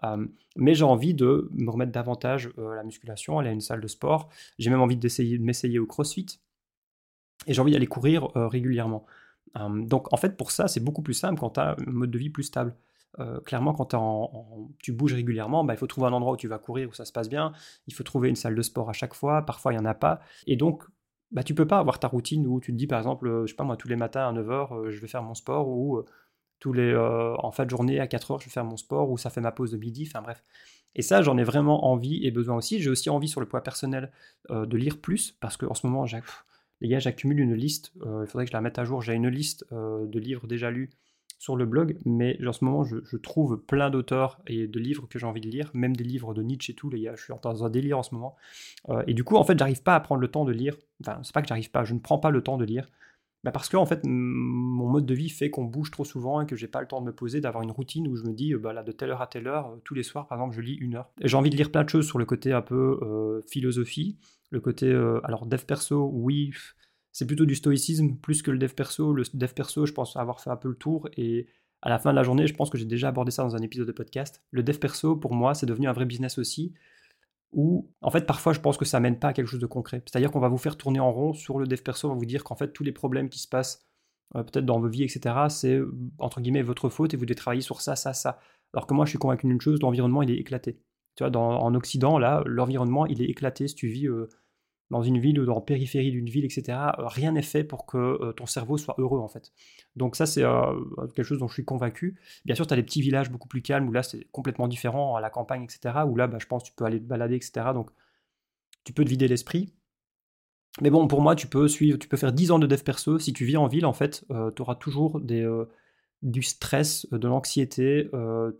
Euh, 0.05 0.25
mais 0.55 0.73
j'ai 0.75 0.85
envie 0.85 1.13
de 1.13 1.49
me 1.51 1.69
remettre 1.69 1.91
davantage 1.91 2.49
à 2.57 2.61
euh, 2.61 2.75
la 2.75 2.83
musculation, 2.83 3.37
aller 3.37 3.49
à 3.49 3.51
une 3.53 3.61
salle 3.61 3.81
de 3.81 3.87
sport. 3.87 4.29
J'ai 4.57 4.69
même 4.69 4.81
envie 4.81 4.95
d'essayer 4.95 5.37
de 5.37 5.43
m'essayer 5.43 5.77
au 5.77 5.85
crossfit. 5.85 6.39
Et 7.47 7.53
j'ai 7.53 7.61
envie 7.61 7.73
d'aller 7.73 7.87
courir 7.87 8.29
régulièrement. 8.35 9.05
donc, 9.55 10.11
en 10.13 10.17
fait, 10.17 10.37
pour 10.37 10.51
ça, 10.51 10.67
c'est 10.67 10.81
beaucoup 10.81 11.01
plus 11.01 11.13
simple 11.13 11.39
quand 11.39 11.51
tu 11.51 11.59
as 11.59 11.71
un 11.71 11.91
mode 11.91 12.11
de 12.11 12.17
vie 12.17 12.29
plus 12.29 12.43
stable. 12.43 12.75
Euh, 13.19 13.39
clairement, 13.41 13.73
quand 13.73 13.95
tu 14.79 14.91
bouges 14.91 15.13
régulièrement, 15.13 15.63
bah, 15.63 15.73
il 15.73 15.77
faut 15.77 15.87
trouver 15.87 16.07
un 16.07 16.13
endroit 16.13 16.33
où 16.33 16.37
tu 16.37 16.47
vas 16.47 16.59
courir, 16.59 16.89
où 16.89 16.93
ça 16.93 17.05
se 17.05 17.11
passe 17.11 17.29
bien. 17.29 17.53
Il 17.87 17.93
faut 17.93 18.03
trouver 18.03 18.29
une 18.29 18.35
salle 18.35 18.55
de 18.55 18.61
sport 18.61 18.89
à 18.89 18.93
chaque 18.93 19.13
fois. 19.13 19.41
Parfois, 19.45 19.73
il 19.73 19.77
n'y 19.77 19.81
en 19.81 19.85
a 19.85 19.93
pas. 19.93 20.21
Et 20.47 20.55
donc, 20.55 20.83
bah, 21.31 21.43
tu 21.43 21.55
peux 21.55 21.67
pas 21.67 21.79
avoir 21.79 21.99
ta 21.99 22.07
routine 22.07 22.45
où 22.47 22.59
tu 22.59 22.71
te 22.71 22.77
dis, 22.77 22.87
par 22.87 22.99
exemple, 22.99 23.27
euh, 23.27 23.45
je 23.45 23.51
sais 23.51 23.55
pas 23.55 23.63
moi, 23.63 23.77
tous 23.77 23.87
les 23.87 23.95
matins 23.95 24.27
à 24.27 24.33
9h, 24.33 24.73
euh, 24.73 24.91
je 24.91 24.99
vais 24.99 25.07
faire 25.07 25.23
mon 25.23 25.33
sport, 25.33 25.67
ou 25.67 26.03
tous 26.59 26.73
les, 26.73 26.93
en 26.95 27.51
fin 27.51 27.63
de 27.63 27.69
journée 27.69 28.01
à 28.01 28.07
4h, 28.07 28.39
je 28.41 28.45
vais 28.45 28.51
faire 28.51 28.65
mon 28.65 28.75
sport, 28.75 29.09
ou 29.09 29.17
ça 29.17 29.29
fait 29.29 29.41
ma 29.41 29.51
pause 29.51 29.71
de 29.71 29.77
midi. 29.77 30.05
Enfin 30.07 30.21
bref. 30.21 30.43
Et 30.95 31.01
ça, 31.01 31.21
j'en 31.21 31.37
ai 31.37 31.43
vraiment 31.43 31.85
envie 31.85 32.25
et 32.25 32.31
besoin 32.31 32.57
aussi. 32.57 32.81
J'ai 32.81 32.89
aussi 32.89 33.09
envie 33.09 33.29
sur 33.29 33.39
le 33.39 33.47
poids 33.47 33.63
personnel 33.63 34.11
de 34.49 34.77
lire 34.77 34.99
plus, 34.99 35.31
parce 35.39 35.55
qu'en 35.55 35.73
ce 35.73 35.87
moment, 35.87 36.05
les 36.81 36.89
gars, 36.89 36.99
j'accumule 36.99 37.39
une 37.39 37.53
liste. 37.53 37.93
il 37.95 38.27
faudrait 38.27 38.43
que 38.43 38.51
je 38.51 38.57
la 38.57 38.59
mette 38.59 38.77
à 38.77 38.83
jour. 38.83 39.01
J'ai 39.01 39.13
une 39.13 39.29
liste 39.29 39.65
de 39.71 40.19
livres 40.19 40.47
déjà 40.47 40.69
lus 40.69 40.89
sur 41.39 41.55
le 41.55 41.65
blog, 41.65 41.97
mais 42.05 42.37
en 42.45 42.51
ce 42.51 42.65
moment, 42.65 42.83
je, 42.83 43.17
trouve 43.17 43.57
plein 43.57 43.89
d'auteurs 43.89 44.39
et 44.45 44.67
de 44.67 44.79
livres 44.79 45.07
que 45.07 45.17
j'ai 45.17 45.25
envie 45.25 45.39
de 45.39 45.47
lire, 45.47 45.71
même 45.73 45.95
des 45.95 46.03
livres 46.03 46.33
de 46.33 46.43
Nietzsche 46.43 46.73
et 46.73 46.75
tout, 46.75 46.89
les 46.89 47.01
gars, 47.01 47.15
je 47.15 47.23
suis 47.23 47.33
dans 47.41 47.63
un 47.63 47.69
délire 47.69 47.97
en 47.97 48.03
ce 48.03 48.13
moment. 48.13 48.35
Euh, 48.89 49.03
et 49.07 49.13
du 49.13 49.23
coup, 49.23 49.37
en 49.37 49.45
fait, 49.45 49.57
j'arrive 49.57 49.81
pas 49.81 49.95
à 49.95 49.99
prendre 50.01 50.19
le 50.19 50.27
temps 50.27 50.43
de 50.43 50.51
lire. 50.51 50.75
Enfin, 51.01 51.19
c'est 51.23 51.33
pas 51.33 51.41
que 51.41 51.47
j'arrive 51.47 51.71
pas, 51.71 51.85
je 51.85 51.93
ne 51.93 51.99
prends 51.99 52.19
pas 52.19 52.29
le 52.29 52.43
temps 52.43 52.57
de 52.57 52.65
lire. 52.65 52.89
Bah 53.45 53.51
parce 53.51 53.69
que 53.69 53.77
en 53.77 53.85
fait, 53.85 54.01
mon 54.03 54.89
mode 54.89 55.05
de 55.05 55.13
vie 55.13 55.29
fait 55.29 55.49
qu'on 55.49 55.63
bouge 55.63 55.91
trop 55.91 56.03
souvent 56.03 56.41
et 56.41 56.45
que 56.45 56.57
j'ai 56.57 56.67
pas 56.67 56.81
le 56.81 56.87
temps 56.87 56.99
de 56.99 57.05
me 57.05 57.13
poser, 57.13 57.39
d'avoir 57.39 57.63
une 57.63 57.71
routine 57.71 58.05
où 58.09 58.17
je 58.17 58.23
me 58.23 58.33
dis, 58.33 58.53
bah 58.55 58.73
là, 58.73 58.83
de 58.83 58.91
telle 58.91 59.11
heure 59.11 59.21
à 59.21 59.27
telle 59.27 59.47
heure, 59.47 59.67
euh, 59.67 59.81
tous 59.85 59.93
les 59.93 60.03
soirs, 60.03 60.27
par 60.27 60.37
exemple, 60.39 60.55
je 60.57 60.61
lis 60.61 60.75
une 60.75 60.95
heure. 60.95 61.09
J'ai 61.23 61.37
envie 61.37 61.49
de 61.49 61.55
lire 61.55 61.71
plein 61.71 61.85
de 61.85 61.89
choses 61.89 62.05
sur 62.05 62.19
le 62.19 62.25
côté 62.25 62.51
un 62.51 62.61
peu 62.61 62.99
euh, 63.01 63.41
philosophie, 63.47 64.17
le 64.49 64.59
côté, 64.59 64.91
alors 65.23 65.45
dev 65.45 65.63
perso, 65.63 66.09
oui, 66.11 66.51
c'est 67.19 67.25
plutôt 67.25 67.45
du 67.45 67.55
stoïcisme 67.55 68.15
plus 68.15 68.41
que 68.41 68.49
le 68.49 68.57
dev 68.57 68.73
perso. 68.73 69.11
Le 69.11 69.23
dev 69.33 69.51
perso, 69.53 69.85
je 69.85 69.91
pense 69.91 70.15
avoir 70.15 70.39
fait 70.39 70.51
un 70.51 70.55
peu 70.55 70.69
le 70.69 70.75
tour 70.75 71.09
et 71.17 71.47
à 71.81 71.89
la 71.89 71.99
fin 71.99 72.11
de 72.11 72.15
la 72.15 72.23
journée, 72.23 72.47
je 72.47 72.53
pense 72.53 72.69
que 72.69 72.77
j'ai 72.77 72.85
déjà 72.85 73.09
abordé 73.09 73.29
ça 73.29 73.43
dans 73.43 73.57
un 73.57 73.61
épisode 73.61 73.87
de 73.87 73.91
podcast. 73.91 74.41
Le 74.51 74.63
dev 74.63 74.77
perso, 74.77 75.17
pour 75.17 75.33
moi, 75.33 75.53
c'est 75.53 75.65
devenu 75.65 75.89
un 75.89 75.91
vrai 75.91 76.05
business 76.05 76.37
aussi, 76.37 76.73
où, 77.51 77.91
en 77.99 78.09
fait, 78.09 78.25
parfois, 78.25 78.53
je 78.53 78.61
pense 78.61 78.77
que 78.77 78.85
ça 78.85 79.01
mène 79.01 79.19
pas 79.19 79.27
à 79.27 79.33
quelque 79.33 79.47
chose 79.47 79.59
de 79.59 79.65
concret. 79.65 80.01
C'est-à-dire 80.05 80.31
qu'on 80.31 80.39
va 80.39 80.47
vous 80.47 80.57
faire 80.57 80.77
tourner 80.77 81.01
en 81.01 81.11
rond 81.11 81.33
sur 81.33 81.59
le 81.59 81.67
dev 81.67 81.81
perso, 81.81 82.07
on 82.07 82.13
va 82.13 82.17
vous 82.17 82.25
dire 82.25 82.45
qu'en 82.45 82.55
fait, 82.55 82.71
tous 82.71 82.85
les 82.85 82.93
problèmes 82.93 83.27
qui 83.27 83.39
se 83.39 83.49
passent, 83.49 83.85
euh, 84.37 84.43
peut-être 84.43 84.65
dans 84.65 84.79
vos 84.79 84.87
vies, 84.87 85.03
etc., 85.03 85.35
c'est, 85.49 85.81
entre 86.19 86.39
guillemets, 86.39 86.61
votre 86.61 86.87
faute 86.87 87.13
et 87.13 87.17
vous 87.17 87.25
devez 87.25 87.35
travailler 87.35 87.61
sur 87.61 87.81
ça, 87.81 87.97
ça, 87.97 88.13
ça. 88.13 88.39
Alors 88.73 88.87
que 88.87 88.93
moi, 88.93 89.03
je 89.03 89.09
suis 89.09 89.19
convaincu 89.19 89.45
d'une 89.45 89.59
chose, 89.59 89.81
l'environnement, 89.81 90.21
il 90.21 90.31
est 90.31 90.37
éclaté. 90.37 90.79
Tu 91.17 91.25
vois, 91.25 91.37
en 91.37 91.75
Occident, 91.75 92.17
là, 92.17 92.43
l'environnement, 92.45 93.05
il 93.07 93.21
est 93.21 93.25
éclaté. 93.25 93.67
Si 93.67 93.75
tu 93.75 93.89
vis 93.89 94.07
euh, 94.07 94.29
dans 94.89 95.03
une 95.03 95.19
ville 95.19 95.39
ou 95.39 95.45
dans 95.45 95.55
la 95.55 95.61
périphérie 95.61 96.11
d'une 96.11 96.29
ville, 96.29 96.45
etc., 96.45 96.77
euh, 96.97 97.07
rien 97.07 97.33
n'est 97.33 97.41
fait 97.41 97.63
pour 97.63 97.85
que 97.85 97.97
euh, 97.97 98.33
ton 98.33 98.45
cerveau 98.45 98.77
soit 98.77 98.95
heureux 98.97 99.19
en 99.19 99.27
fait. 99.27 99.51
Donc 99.95 100.15
ça 100.15 100.25
c'est 100.25 100.43
euh, 100.43 100.73
quelque 101.15 101.23
chose 101.23 101.39
dont 101.39 101.47
je 101.47 101.53
suis 101.53 101.65
convaincu. 101.65 102.19
Bien 102.45 102.55
sûr, 102.55 102.65
tu 102.65 102.73
as 102.73 102.77
des 102.77 102.83
petits 102.83 103.01
villages 103.01 103.29
beaucoup 103.29 103.47
plus 103.47 103.61
calmes 103.61 103.87
où 103.87 103.91
là 103.91 104.03
c'est 104.03 104.25
complètement 104.31 104.67
différent, 104.67 105.15
à 105.15 105.21
la 105.21 105.29
campagne, 105.29 105.63
etc., 105.63 105.99
où 106.07 106.15
là 106.15 106.27
bah, 106.27 106.37
je 106.39 106.47
pense 106.47 106.63
tu 106.63 106.73
peux 106.73 106.85
aller 106.85 106.99
te 106.99 107.05
balader, 107.05 107.35
etc. 107.35 107.67
Donc 107.73 107.91
tu 108.83 108.93
peux 108.93 109.03
te 109.03 109.09
vider 109.09 109.27
l'esprit. 109.27 109.73
Mais 110.81 110.89
bon, 110.89 111.07
pour 111.07 111.21
moi, 111.21 111.35
tu 111.35 111.47
peux 111.47 111.67
suivre, 111.67 111.97
tu 111.97 112.07
peux 112.07 112.15
faire 112.15 112.31
10 112.31 112.51
ans 112.51 112.59
de 112.59 112.67
dev 112.67 112.81
perso. 112.83 113.19
Si 113.19 113.33
tu 113.33 113.43
vis 113.43 113.57
en 113.57 113.67
ville, 113.67 113.85
en 113.85 113.91
fait, 113.93 114.25
tu 114.55 114.61
auras 114.61 114.75
toujours 114.75 115.19
du 116.21 116.41
stress, 116.43 117.07
de 117.11 117.27
l'anxiété, 117.27 118.07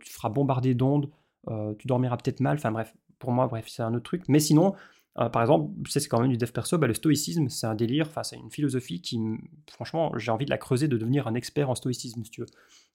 tu 0.00 0.12
feras 0.12 0.28
bombarder 0.28 0.74
d'ondes, 0.74 1.10
tu 1.78 1.86
dormiras 1.86 2.16
peut-être 2.18 2.40
mal. 2.40 2.56
Enfin 2.58 2.72
bref, 2.72 2.94
pour 3.18 3.32
moi, 3.32 3.46
bref, 3.46 3.66
c'est 3.68 3.82
un 3.82 3.94
autre 3.94 4.04
truc. 4.04 4.24
Mais 4.28 4.40
sinon, 4.40 4.74
euh, 5.18 5.28
par 5.28 5.42
exemple, 5.42 5.72
c'est 5.88 6.06
quand 6.06 6.20
même 6.20 6.30
du 6.30 6.36
dev 6.36 6.50
perso, 6.50 6.78
bah, 6.78 6.86
le 6.86 6.94
stoïcisme, 6.94 7.48
c'est 7.48 7.66
un 7.66 7.74
délire, 7.74 8.06
enfin, 8.08 8.22
c'est 8.22 8.36
une 8.36 8.50
philosophie 8.50 9.00
qui, 9.00 9.18
franchement, 9.70 10.16
j'ai 10.16 10.30
envie 10.30 10.44
de 10.44 10.50
la 10.50 10.58
creuser, 10.58 10.88
de 10.88 10.96
devenir 10.96 11.26
un 11.26 11.34
expert 11.34 11.68
en 11.68 11.74
stoïcisme, 11.74 12.24
si 12.24 12.30
tu 12.30 12.40
veux. 12.42 12.46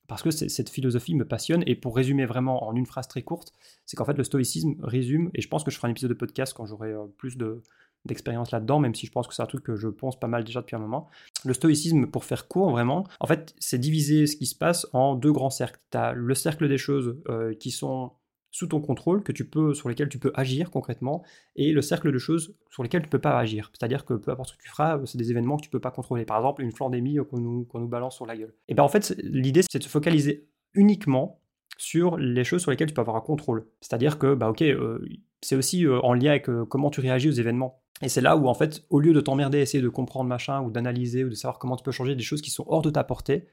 Parce 0.08 0.22
que 0.22 0.30
cette 0.30 0.70
philosophie 0.70 1.16
me 1.16 1.26
passionne, 1.26 1.64
et 1.66 1.76
pour 1.76 1.96
résumer 1.96 2.26
vraiment 2.26 2.68
en 2.68 2.76
une 2.76 2.86
phrase 2.86 3.08
très 3.08 3.24
courte, 3.24 3.52
c'est 3.86 3.98
qu'en 3.98 4.06
fait, 4.06 4.18
le 4.18 4.24
stoïcisme 4.24 4.76
résume, 4.84 5.32
et 5.34 5.42
je 5.42 5.48
pense 5.48 5.64
que 5.64 5.72
je 5.72 5.78
ferai 5.78 5.88
un 5.88 5.92
épisode 5.92 6.12
de 6.12 6.16
podcast 6.16 6.54
quand 6.54 6.66
j'aurai 6.66 6.92
euh, 6.92 7.06
plus 7.18 7.38
de, 7.38 7.64
d'expérience 8.06 8.52
là-dedans, 8.52 8.80
même 8.80 8.96
si 8.96 9.08
je 9.08 9.12
pense 9.12 9.28
que 9.28 9.34
c'est 9.34 9.42
un 9.42 9.48
truc 9.48 9.64
que 9.64 9.76
je 9.76 9.88
pense 9.88 10.18
pas 10.20 10.28
mal 10.28 10.44
déjà 10.44 10.62
depuis 10.62 10.76
un 10.76 10.80
moment. 10.80 11.10
Le 11.44 11.54
stoïcisme, 11.54 12.06
pour 12.06 12.24
faire 12.24 12.48
court 12.48 12.70
vraiment, 12.70 13.06
en 13.20 13.28
fait, 13.28 13.56
c'est 13.60 13.80
diviser 13.80 14.28
ce 14.28 14.38
qui 14.38 14.46
se 14.46 14.56
passe 14.56 14.88
en 14.94 15.16
deux 15.16 15.32
grands 15.32 15.50
cercles. 15.50 15.80
Tu 15.92 15.98
as 15.98 16.14
le 16.14 16.36
cercle 16.36 16.70
des 16.70 16.78
choses 16.78 17.18
euh, 17.30 17.54
qui 17.56 17.72
sont 17.72 18.12
sous 18.56 18.68
ton 18.68 18.80
contrôle, 18.80 19.22
que 19.22 19.34
tu 19.34 19.44
peux, 19.44 19.74
sur 19.74 19.90
lesquels 19.90 20.08
tu 20.08 20.18
peux 20.18 20.32
agir 20.34 20.72
concrètement, 20.72 21.24
et 21.58 21.74
le 21.74 21.82
cercle 21.82 22.10
de 22.14 22.18
choses 22.18 22.56
sur 22.72 22.84
lesquelles 22.84 23.02
tu 23.02 23.08
ne 23.08 23.12
peux 23.12 23.20
pas 23.20 23.38
agir. 23.38 23.70
C'est-à-dire 23.74 24.06
que 24.06 24.14
peu 24.14 24.32
importe 24.32 24.52
ce 24.52 24.56
que 24.56 24.62
tu 24.62 24.70
feras, 24.70 24.98
c'est 25.04 25.18
des 25.18 25.30
événements 25.30 25.58
que 25.58 25.64
tu 25.64 25.68
ne 25.68 25.72
peux 25.74 25.82
pas 25.82 25.92
contrôler. 25.92 26.24
Par 26.24 26.38
exemple, 26.38 26.62
une 26.62 26.72
flandémie 26.72 27.18
qu'on 27.30 27.38
nous, 27.38 27.68
nous 27.74 27.88
balance 27.90 28.16
sur 28.16 28.26
la 28.26 28.38
gueule. 28.38 28.54
Et 28.70 28.74
bien 28.74 28.86
en 28.86 28.88
fait, 28.88 29.14
l'idée, 29.18 29.62
c'est 29.70 29.80
de 29.80 29.84
se 29.84 29.90
focaliser 29.90 30.48
uniquement 30.74 31.42
sur 31.78 32.16
les 32.16 32.46
choses 32.46 32.62
sur 32.62 32.72
lesquelles 32.72 32.88
tu 32.88 32.94
peux 32.94 33.02
avoir 33.02 33.18
un 33.18 33.22
contrôle. 33.22 33.68
C'est-à-dire 33.82 34.18
que, 34.18 34.34
bah 34.34 34.50
ok, 34.50 34.62
euh, 34.62 35.06
c'est 35.42 35.58
aussi 35.58 35.86
euh, 35.86 36.00
en 36.00 36.14
lien 36.14 36.30
avec 36.30 36.48
euh, 36.48 36.64
comment 36.64 36.90
tu 36.90 37.02
réagis 37.02 37.28
aux 37.28 37.34
événements. 37.34 37.82
Et 38.02 38.08
c'est 38.08 38.22
là 38.22 38.38
où, 38.38 38.48
en 38.48 38.54
fait, 38.54 38.86
au 38.90 39.02
lieu 39.02 39.12
de 39.12 39.20
t'emmerder, 39.20 39.58
essayer 39.58 39.84
de 39.84 39.90
comprendre 39.90 40.30
machin, 40.30 40.62
ou 40.62 40.72
d'analyser, 40.72 41.26
ou 41.26 41.30
de 41.30 41.36
savoir 41.36 41.60
comment 41.60 41.76
tu 41.76 41.84
peux 41.84 41.92
changer 41.92 42.16
des 42.16 42.24
choses 42.24 42.42
qui 42.42 42.52
sont 42.52 42.64
hors 42.70 42.82
de 42.82 42.90
ta 42.90 43.04
portée, 43.04 43.48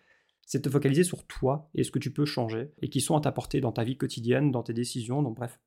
c'est 0.46 0.58
de 0.58 0.62
te 0.64 0.70
focaliser 0.70 1.04
sur 1.04 1.26
toi 1.26 1.70
et 1.74 1.84
ce 1.84 1.90
que 1.90 1.98
tu 1.98 2.12
peux 2.12 2.24
changer 2.24 2.72
et 2.80 2.88
qui 2.88 3.00
sont 3.00 3.16
à 3.16 3.20
ta 3.20 3.32
portée 3.32 3.60
dans 3.60 3.72
ta 3.72 3.84
vie 3.84 3.96
quotidienne, 3.96 4.50
dans 4.50 4.62
tes 4.62 4.72
décisions, 4.72 5.22
donc 5.22 5.36
bref, 5.36 5.60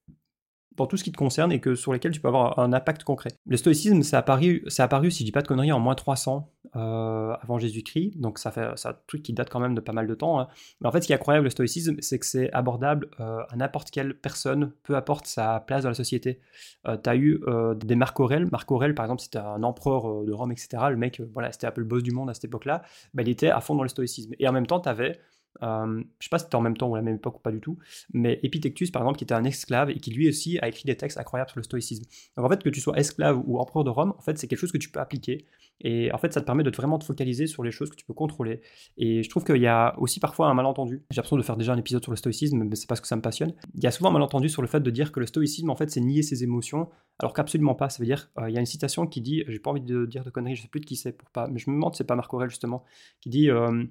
dans 0.75 0.87
tout 0.87 0.97
ce 0.97 1.03
qui 1.03 1.11
te 1.11 1.17
concerne 1.17 1.51
et 1.51 1.59
que 1.59 1.75
sur 1.75 1.93
lesquels 1.93 2.11
tu 2.11 2.19
peux 2.19 2.27
avoir 2.27 2.59
un 2.59 2.73
impact 2.73 3.03
concret. 3.03 3.29
Le 3.45 3.57
stoïcisme, 3.57 4.03
ça 4.03 4.17
a 4.17 4.19
apparu, 4.19 4.65
apparu 4.77 5.11
si 5.11 5.19
je 5.19 5.25
dis 5.25 5.31
pas 5.31 5.41
de 5.41 5.47
conneries, 5.47 5.71
en 5.71 5.79
moins 5.79 5.95
300 5.95 6.51
euh, 6.75 7.35
avant 7.41 7.57
Jésus-Christ, 7.57 8.19
donc 8.19 8.39
ça 8.39 8.51
fait 8.51 8.69
c'est 8.75 8.89
un 8.89 8.97
truc 9.07 9.23
qui 9.23 9.33
date 9.33 9.49
quand 9.49 9.59
même 9.59 9.75
de 9.75 9.81
pas 9.81 9.93
mal 9.93 10.07
de 10.07 10.15
temps. 10.15 10.39
Hein. 10.39 10.47
Mais 10.81 10.87
en 10.87 10.91
fait, 10.91 11.01
ce 11.01 11.07
qui 11.07 11.13
est 11.13 11.15
incroyable 11.15 11.45
le 11.45 11.49
stoïcisme, 11.49 11.95
c'est 11.99 12.19
que 12.19 12.25
c'est 12.25 12.51
abordable 12.51 13.09
euh, 13.19 13.43
à 13.49 13.55
n'importe 13.55 13.91
quelle 13.91 14.13
personne, 14.13 14.71
peu 14.83 14.95
importe 14.95 15.27
sa 15.27 15.61
place 15.61 15.83
dans 15.83 15.89
la 15.89 15.95
société. 15.95 16.39
Euh, 16.87 16.97
tu 17.01 17.09
as 17.09 17.15
eu 17.15 17.41
des 17.77 17.95
Marc 17.95 18.19
Aurèle, 18.19 18.47
Marc 18.51 18.71
Aurèle 18.71 18.95
par 18.95 19.05
exemple, 19.05 19.21
c'était 19.21 19.39
un 19.39 19.63
empereur 19.63 20.23
de 20.23 20.31
Rome, 20.33 20.51
etc. 20.51 20.69
Le 20.89 20.97
mec, 20.97 21.21
voilà, 21.33 21.51
c'était 21.51 21.67
un 21.67 21.71
peu 21.71 21.81
le 21.81 21.87
boss 21.87 22.03
du 22.03 22.11
monde 22.11 22.29
à 22.29 22.33
cette 22.33 22.45
époque-là, 22.45 22.83
bah, 23.13 23.23
il 23.23 23.29
était 23.29 23.49
à 23.49 23.61
fond 23.61 23.75
dans 23.75 23.83
le 23.83 23.89
stoïcisme. 23.89 24.33
Et 24.39 24.47
en 24.47 24.51
même 24.51 24.67
temps, 24.67 24.79
tu 24.79 24.89
avais 24.89 25.19
euh, 25.63 26.03
je 26.19 26.25
sais 26.25 26.29
pas 26.29 26.39
si 26.39 26.45
c'était 26.45 26.55
en 26.55 26.61
même 26.61 26.75
temps 26.75 26.87
ou 26.87 26.95
à 26.95 26.97
la 26.97 27.03
même 27.03 27.15
époque 27.15 27.37
ou 27.37 27.39
pas 27.39 27.51
du 27.51 27.61
tout, 27.61 27.77
mais 28.13 28.39
Epictetus 28.43 28.91
par 28.91 29.01
exemple 29.01 29.17
qui 29.17 29.23
était 29.23 29.33
un 29.33 29.43
esclave 29.43 29.89
et 29.89 29.99
qui 29.99 30.11
lui 30.11 30.27
aussi 30.27 30.59
a 30.59 30.67
écrit 30.67 30.83
des 30.85 30.97
textes 30.97 31.17
incroyables 31.17 31.49
sur 31.49 31.59
le 31.59 31.63
stoïcisme. 31.63 32.03
Donc 32.35 32.45
en 32.45 32.49
fait 32.49 32.61
que 32.63 32.69
tu 32.69 32.81
sois 32.81 32.97
esclave 32.97 33.41
ou 33.45 33.59
empereur 33.59 33.83
de 33.83 33.89
Rome, 33.89 34.13
en 34.17 34.21
fait 34.21 34.37
c'est 34.37 34.47
quelque 34.47 34.59
chose 34.59 34.71
que 34.71 34.77
tu 34.77 34.89
peux 34.89 34.99
appliquer 34.99 35.45
et 35.81 36.11
en 36.11 36.17
fait 36.17 36.33
ça 36.33 36.41
te 36.41 36.45
permet 36.45 36.63
de 36.63 36.69
vraiment 36.69 36.97
te 36.97 37.05
focaliser 37.05 37.47
sur 37.47 37.63
les 37.63 37.71
choses 37.71 37.89
que 37.89 37.95
tu 37.95 38.05
peux 38.05 38.13
contrôler. 38.13 38.61
Et 38.97 39.23
je 39.23 39.29
trouve 39.29 39.43
qu'il 39.43 39.57
y 39.57 39.67
a 39.67 39.97
aussi 39.99 40.19
parfois 40.19 40.47
un 40.47 40.53
malentendu. 40.53 41.03
J'ai 41.09 41.17
l'impression 41.17 41.37
de 41.37 41.41
faire 41.41 41.57
déjà 41.57 41.73
un 41.73 41.77
épisode 41.77 42.03
sur 42.03 42.11
le 42.11 42.17
stoïcisme, 42.17 42.63
mais 42.63 42.75
c'est 42.75 42.87
parce 42.87 43.01
que 43.01 43.07
ça 43.07 43.15
me 43.15 43.21
passionne. 43.21 43.53
Il 43.75 43.83
y 43.83 43.87
a 43.87 43.91
souvent 43.91 44.09
un 44.09 44.13
malentendu 44.13 44.49
sur 44.49 44.61
le 44.61 44.67
fait 44.67 44.79
de 44.79 44.89
dire 44.91 45.11
que 45.11 45.19
le 45.19 45.25
stoïcisme 45.25 45.69
en 45.69 45.75
fait 45.75 45.89
c'est 45.89 46.01
nier 46.01 46.23
ses 46.23 46.43
émotions, 46.43 46.89
alors 47.19 47.33
qu'absolument 47.33 47.75
pas. 47.75 47.89
Ça 47.89 47.99
veut 47.99 48.07
dire, 48.07 48.29
euh, 48.39 48.49
il 48.49 48.53
y 48.53 48.57
a 48.57 48.59
une 48.59 48.65
citation 48.65 49.07
qui 49.07 49.21
dit, 49.21 49.43
j'ai 49.47 49.59
pas 49.59 49.71
envie 49.71 49.81
de 49.81 50.05
dire 50.05 50.23
de 50.23 50.29
conneries, 50.29 50.55
je 50.55 50.63
sais 50.63 50.67
plus 50.67 50.81
de 50.81 50.85
qui 50.85 50.95
c'est 50.95 51.11
pour 51.11 51.29
pas, 51.29 51.47
mais 51.47 51.59
je 51.59 51.69
me 51.69 51.75
demande 51.75 51.95
c'est 51.95 52.03
pas 52.03 52.15
Marc 52.15 52.33
Aurèle 52.33 52.49
justement, 52.49 52.83
qui 53.21 53.29
dit 53.29 53.49
euh, 53.49 53.85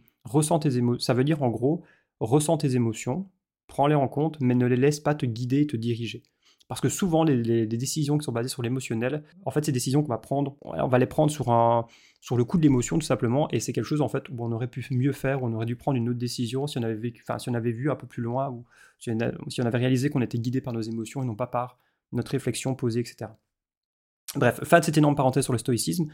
tes 0.60 0.76
émotions. 0.76 1.00
Ça 1.00 1.14
veut 1.14 1.24
dire 1.24 1.42
en 1.42 1.50
gros 1.50 1.82
ressens 2.20 2.58
tes 2.58 2.76
émotions, 2.76 3.28
prends-les 3.66 3.94
en 3.94 4.08
compte, 4.08 4.38
mais 4.40 4.54
ne 4.54 4.66
les 4.66 4.76
laisse 4.76 5.00
pas 5.00 5.14
te 5.14 5.26
guider 5.26 5.62
et 5.62 5.66
te 5.66 5.76
diriger. 5.76 6.22
Parce 6.66 6.80
que 6.80 6.88
souvent, 6.88 7.24
les, 7.24 7.66
décisions 7.66 8.16
qui 8.16 8.24
sont 8.24 8.32
basées 8.32 8.48
sur 8.48 8.62
l'émotionnel, 8.62 9.22
en 9.44 9.50
fait, 9.50 9.64
ces 9.66 9.72
décisions 9.72 10.02
qu'on 10.02 10.08
va 10.08 10.18
prendre, 10.18 10.56
on 10.62 10.88
va 10.88 10.98
les 10.98 11.06
prendre 11.06 11.30
sur, 11.30 11.50
un, 11.50 11.86
sur 12.22 12.38
le 12.38 12.44
coup 12.44 12.56
de 12.56 12.62
l'émotion, 12.62 12.98
tout 12.98 13.04
simplement, 13.04 13.50
et 13.50 13.60
c'est 13.60 13.74
quelque 13.74 13.84
chose, 13.84 14.00
en 14.00 14.08
fait, 14.08 14.28
où 14.30 14.36
on 14.38 14.50
aurait 14.50 14.68
pu 14.68 14.86
mieux 14.90 15.12
faire, 15.12 15.42
on 15.42 15.52
aurait 15.52 15.66
dû 15.66 15.76
prendre 15.76 15.98
une 15.98 16.08
autre 16.08 16.18
décision 16.18 16.66
si 16.66 16.78
on 16.78 16.82
avait, 16.82 16.94
vécu, 16.94 17.22
enfin, 17.26 17.38
si 17.38 17.50
on 17.50 17.54
avait 17.54 17.72
vu 17.72 17.90
un 17.90 17.96
peu 17.96 18.06
plus 18.06 18.22
loin, 18.22 18.48
ou 18.48 18.64
si 18.98 19.10
on, 19.10 19.66
avait 19.66 19.78
réalisé 19.78 20.08
qu'on 20.08 20.22
était 20.22 20.38
guidé 20.38 20.62
par 20.62 20.72
nos 20.72 20.80
émotions 20.80 21.22
et 21.22 21.26
non 21.26 21.36
pas 21.36 21.46
par 21.46 21.78
notre 22.12 22.30
réflexion 22.32 22.74
posée, 22.74 23.00
etc. 23.00 23.30
Bref, 24.36 24.64
fin 24.64 24.80
de 24.80 24.84
cette 24.84 24.96
énorme 24.96 25.16
parenthèse 25.16 25.44
sur 25.44 25.52
le 25.52 25.58
stoïcisme. 25.58 26.06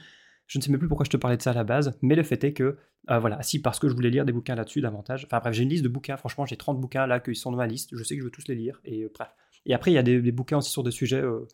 Je 0.47 0.59
ne 0.59 0.65
sais 0.65 0.71
même 0.73 0.81
plus 0.81 0.89
pourquoi 0.89 1.05
je 1.05 1.11
te 1.11 1.17
parlais 1.17 1.37
de 1.37 1.43
ça 1.43 1.53
à 1.53 1.55
la 1.55 1.63
base, 1.63 1.97
mais 2.03 2.17
le 2.17 2.25
fait 2.25 2.43
est 2.43 2.53
que, 2.53 2.77
euh, 3.09 3.19
voilà, 3.21 3.41
si 3.43 3.63
parce 3.63 3.79
que 3.79 3.89
je 3.89 3.95
voulais 3.95 4.11
lire 4.11 4.25
des 4.25 4.33
bouquins 4.33 4.57
là-dessus 4.57 4.81
davantage. 4.81 5.25
Enfin 5.25 5.39
bref, 5.39 5.55
j'ai 5.55 5.63
une 5.63 5.69
liste 5.69 5.85
de 5.85 5.89
bouquins, 5.89 6.17
franchement, 6.17 6.45
j'ai 6.45 6.57
30 6.57 6.81
bouquins 6.81 7.07
là 7.07 7.21
qui 7.21 7.37
sont 7.37 7.53
dans 7.53 7.57
ma 7.59 7.69
liste, 7.69 7.91
je 7.97 8.03
sais 8.03 8.17
que 8.17 8.21
je 8.21 8.25
veux 8.25 8.33
tous 8.33 8.49
les 8.49 8.57
lire, 8.57 8.81
et 8.85 9.05
euh, 9.05 9.13
bref. 9.15 9.29
Et 9.67 9.75
après, 9.75 9.91
il 9.91 9.95
y 9.95 9.99
a 9.99 10.03
des, 10.03 10.33
bouquins 10.33 10.59
aussi 10.59 10.71
sur 10.71 10.83
des 10.83 10.91
sujets 10.91 11.23
euh, 11.23 11.47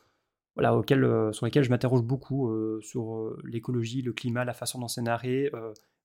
voilà, 0.54 0.76
auxquels, 0.76 1.06
sur 1.32 1.44
lesquels 1.44 1.64
je 1.64 1.70
m'interroge 1.70 2.02
beaucoup, 2.02 2.50
sur 2.80 3.36
l'écologie, 3.44 4.00
le 4.00 4.14
climat, 4.14 4.44
la 4.44 4.54
façon 4.54 4.78
d'en 4.78 4.88
scénarer, 4.88 5.50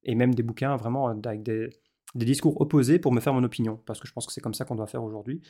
et 0.04 0.14
même 0.14 0.36
des 0.36 0.44
bouquins 0.44 0.76
vraiment 0.76 1.08
avec 1.08 1.42
des, 1.42 1.70
discours 2.16 2.60
opposés 2.60 3.00
pour 3.00 3.14
me 3.14 3.22
faire 3.22 3.34
mon 3.34 3.44
opinion, 3.46 3.80
parce 3.86 4.02
que 4.02 4.08
je 4.10 4.12
pense 4.12 4.26
que 4.26 4.34
c'est 4.34 4.42
comme 4.42 4.54
ça 4.54 4.66
qu'on 4.66 4.76
doit 4.76 4.88
faire 4.88 5.06
aujourd'hui, 5.06 5.42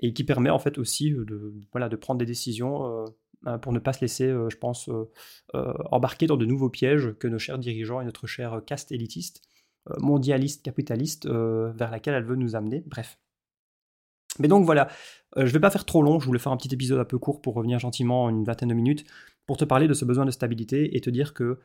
et 0.00 0.12
qui 0.12 0.24
permet 0.24 0.50
en 0.50 0.58
fait 0.58 0.76
aussi 0.78 1.12
de, 1.12 1.54
voilà, 1.70 1.88
de 1.88 1.94
prendre 1.94 2.18
des 2.18 2.26
décisions 2.26 3.06
euh, 3.46 3.58
pour 3.58 3.72
ne 3.72 3.78
pas 3.78 3.92
se 3.92 4.00
laisser, 4.00 4.26
euh, 4.26 4.48
je 4.50 4.56
pense, 4.56 4.88
euh, 4.88 5.72
embarquer 5.90 6.26
dans 6.26 6.36
de 6.36 6.44
nouveaux 6.44 6.70
pièges 6.70 7.12
que 7.18 7.28
nos 7.28 7.38
chers 7.38 7.58
dirigeants 7.58 8.00
et 8.00 8.04
notre 8.04 8.26
chère 8.26 8.62
caste 8.66 8.92
élitiste, 8.92 9.42
mondialiste, 10.00 10.62
capitaliste, 10.62 11.26
vers 11.26 11.90
laquelle 11.90 12.14
elle 12.14 12.24
veut 12.24 12.36
nous 12.36 12.56
amener. 12.56 12.82
Bref. 12.86 13.18
Mais 14.38 14.48
donc 14.48 14.64
voilà, 14.64 14.88
je 15.36 15.42
ne 15.42 15.48
vais 15.48 15.60
pas 15.60 15.70
faire 15.70 15.84
trop 15.84 16.02
long, 16.02 16.18
je 16.20 16.26
voulais 16.26 16.38
faire 16.38 16.52
un 16.52 16.56
petit 16.56 16.72
épisode 16.72 16.98
un 16.98 17.04
peu 17.04 17.18
court 17.18 17.40
pour 17.40 17.54
revenir 17.54 17.78
gentiment 17.78 18.24
en 18.24 18.28
une 18.30 18.44
vingtaine 18.44 18.68
de 18.68 18.74
minutes, 18.74 19.04
pour 19.46 19.56
te 19.56 19.64
parler 19.64 19.88
de 19.88 19.94
ce 19.94 20.04
besoin 20.04 20.24
de 20.24 20.30
stabilité 20.30 20.96
et 20.96 21.00
te 21.00 21.10
dire 21.10 21.34
que... 21.34 21.58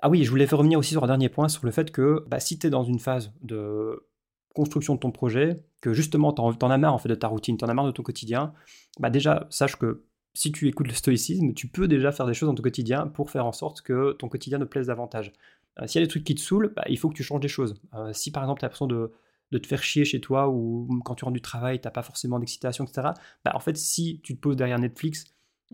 Ah 0.00 0.10
oui, 0.10 0.24
je 0.24 0.30
voulais 0.30 0.46
faire 0.46 0.58
revenir 0.58 0.78
aussi 0.78 0.92
sur 0.92 1.04
un 1.04 1.06
dernier 1.06 1.28
point, 1.28 1.48
sur 1.48 1.64
le 1.64 1.70
fait 1.70 1.92
que 1.92 2.24
bah, 2.26 2.40
si 2.40 2.58
tu 2.58 2.66
es 2.66 2.70
dans 2.70 2.82
une 2.82 2.98
phase 2.98 3.32
de 3.42 4.08
construction 4.54 4.94
de 4.94 5.00
ton 5.00 5.10
projet, 5.12 5.64
que 5.80 5.92
justement 5.92 6.32
t'en, 6.32 6.50
en 6.50 6.70
as 6.70 6.78
marre 6.78 6.94
en 6.94 6.98
fait 6.98 7.08
de 7.08 7.14
ta 7.14 7.28
routine, 7.28 7.56
t'en 7.56 7.68
as 7.68 7.74
marre 7.74 7.86
de 7.86 7.90
ton 7.90 8.02
quotidien, 8.02 8.52
bah 8.98 9.10
déjà 9.10 9.46
sache 9.50 9.76
que 9.76 10.04
si 10.34 10.52
tu 10.52 10.68
écoutes 10.68 10.88
le 10.88 10.94
stoïcisme, 10.94 11.52
tu 11.54 11.68
peux 11.68 11.88
déjà 11.88 12.12
faire 12.12 12.26
des 12.26 12.34
choses 12.34 12.48
dans 12.48 12.54
ton 12.54 12.62
quotidien 12.62 13.06
pour 13.06 13.30
faire 13.30 13.46
en 13.46 13.52
sorte 13.52 13.82
que 13.82 14.12
ton 14.12 14.28
quotidien 14.28 14.58
te 14.58 14.64
plaise 14.64 14.86
davantage. 14.86 15.32
Euh, 15.80 15.86
s'il 15.86 16.00
y 16.00 16.02
a 16.02 16.06
des 16.06 16.10
trucs 16.10 16.24
qui 16.24 16.34
te 16.34 16.40
saoulent, 16.40 16.72
bah, 16.74 16.84
il 16.88 16.98
faut 16.98 17.08
que 17.08 17.14
tu 17.14 17.22
changes 17.22 17.40
des 17.40 17.48
choses. 17.48 17.74
Euh, 17.94 18.12
si 18.12 18.30
par 18.30 18.42
exemple 18.42 18.60
tu 18.60 18.64
as 18.64 18.68
l'impression 18.68 18.86
de, 18.86 19.12
de, 19.52 19.58
te 19.58 19.66
faire 19.66 19.82
chier 19.82 20.04
chez 20.04 20.20
toi 20.20 20.48
ou 20.48 20.88
quand 21.04 21.14
tu 21.14 21.24
rentres 21.24 21.34
du 21.34 21.40
travail, 21.40 21.80
tu 21.80 21.86
n'as 21.86 21.92
pas 21.92 22.02
forcément 22.02 22.38
d'excitation, 22.38 22.84
etc., 22.84 23.08
bah, 23.44 23.52
en 23.54 23.60
fait, 23.60 23.76
si 23.76 24.20
tu 24.22 24.34
te 24.34 24.40
poses 24.40 24.56
derrière 24.56 24.78
Netflix, 24.78 25.24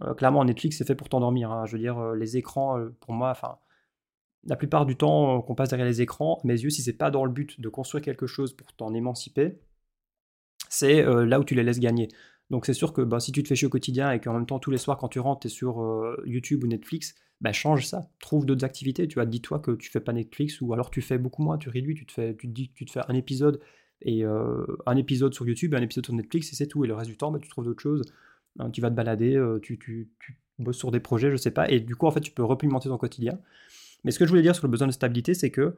euh, 0.03 0.15
clairement 0.15 0.45
Netflix 0.45 0.79
c'est 0.79 0.87
fait 0.87 0.95
pour 0.95 1.09
t'endormir. 1.09 1.51
Hein. 1.51 1.67
je 1.67 1.73
veux 1.73 1.79
dire, 1.79 2.13
les 2.15 2.37
écrans, 2.37 2.79
pour 3.01 3.13
moi, 3.13 3.31
enfin, 3.31 3.59
la 4.45 4.57
plupart 4.57 4.87
du 4.87 4.97
temps 4.97 5.43
qu'on 5.43 5.55
passe 5.55 5.71
derrière 5.71 5.87
les 5.87 6.03
écrans, 6.03 6.41
à 6.43 6.47
mes 6.47 6.61
yeux, 6.61 6.71
si 6.71 6.83
c'est 6.83 6.93
pas 6.93 7.11
dans 7.11 7.25
le 7.25 7.33
but 7.33 7.61
de 7.61 7.69
construire 7.69 8.03
quelque 8.05 8.27
chose 8.27 8.53
pour 8.55 8.73
t'en 8.75 8.95
émanciper, 8.95 9.59
c'est 10.69 11.03
là 11.03 11.41
où 11.41 11.45
tu 11.45 11.55
les 11.55 11.63
laisses 11.63 11.81
gagner. 11.81 12.09
Donc 12.51 12.67
c'est 12.67 12.75
sûr 12.75 12.93
que 12.93 13.03
ben, 13.03 13.21
si 13.21 13.33
tu 13.33 13.43
te 13.43 13.49
fais 13.49 13.57
chier 13.57 13.67
au 13.67 13.71
quotidien 13.71 14.11
et 14.13 14.21
qu'en 14.21 14.33
même 14.33 14.47
temps 14.47 14.59
tous 14.59 14.71
les 14.71 14.79
soirs 14.79 14.97
quand 14.97 15.09
tu 15.09 15.21
rentres, 15.21 15.41
tu 15.41 15.49
es 15.49 15.51
sur 15.51 15.83
YouTube 16.25 16.65
ou 16.65 16.67
Netflix, 16.67 17.15
ben, 17.41 17.53
change 17.53 17.87
ça, 17.87 18.11
trouve 18.21 18.47
d'autres 18.47 18.65
activités, 18.65 19.07
tu 19.07 19.25
dis-toi 19.27 19.61
que 19.61 19.73
tu 19.73 19.91
fais 19.91 20.01
pas 20.01 20.13
Netflix 20.13 20.61
ou 20.61 20.73
alors 20.73 20.91
tu 20.91 21.03
fais 21.03 21.19
beaucoup 21.19 21.43
moins, 21.43 21.59
tu 21.59 21.69
réduis, 21.69 21.95
tu 21.95 22.07
te 22.07 22.13
fais, 22.13 22.37
tu 22.37 22.49
dis 22.49 22.71
tu 22.75 22.85
te 22.85 22.91
fais 22.91 23.01
un 23.09 23.15
épisode 23.15 23.61
et 24.03 24.25
un 24.25 24.97
épisode 24.97 25.35
sur 25.35 25.47
YouTube, 25.47 25.75
un 25.75 25.83
épisode 25.83 26.05
sur 26.05 26.15
Netflix 26.15 26.53
et 26.53 26.57
c'est 26.57 26.67
tout, 26.67 26.85
et 26.85 26.89
le 26.89 26.95
reste 26.95 27.11
du 27.11 27.17
temps, 27.17 27.31
ben, 27.31 27.39
tu 27.39 27.49
trouves 27.49 27.65
d'autres 27.65 27.83
choses, 27.83 28.03
hein, 28.59 28.71
tu 28.71 28.81
vas 28.81 28.91
te 28.91 28.95
balader, 28.97 29.41
tu, 29.63 29.79
tu, 29.79 30.11
tu, 30.21 30.39
bosses 30.59 30.79
sur 30.79 30.91
des 30.91 30.99
projets, 30.99 31.31
je 31.31 31.37
sais 31.37 31.53
pas, 31.53 31.71
et 31.71 31.79
du 31.79 31.95
coup 31.95 32.07
en 32.07 32.11
fait 32.11 32.21
tu 32.21 32.33
peux 32.33 32.43
repimenter 32.43 32.89
ton 32.89 32.99
quotidien. 32.99 33.39
Mais 34.03 34.11
ce 34.11 34.19
que 34.19 34.25
je 34.25 34.31
voulais 34.31 34.43
dire 34.43 34.57
sur 34.57 34.67
le 34.67 34.71
besoin 34.71 34.89
de 34.89 34.93
stabilité, 34.93 35.35
c'est 35.35 35.51
que 35.51 35.77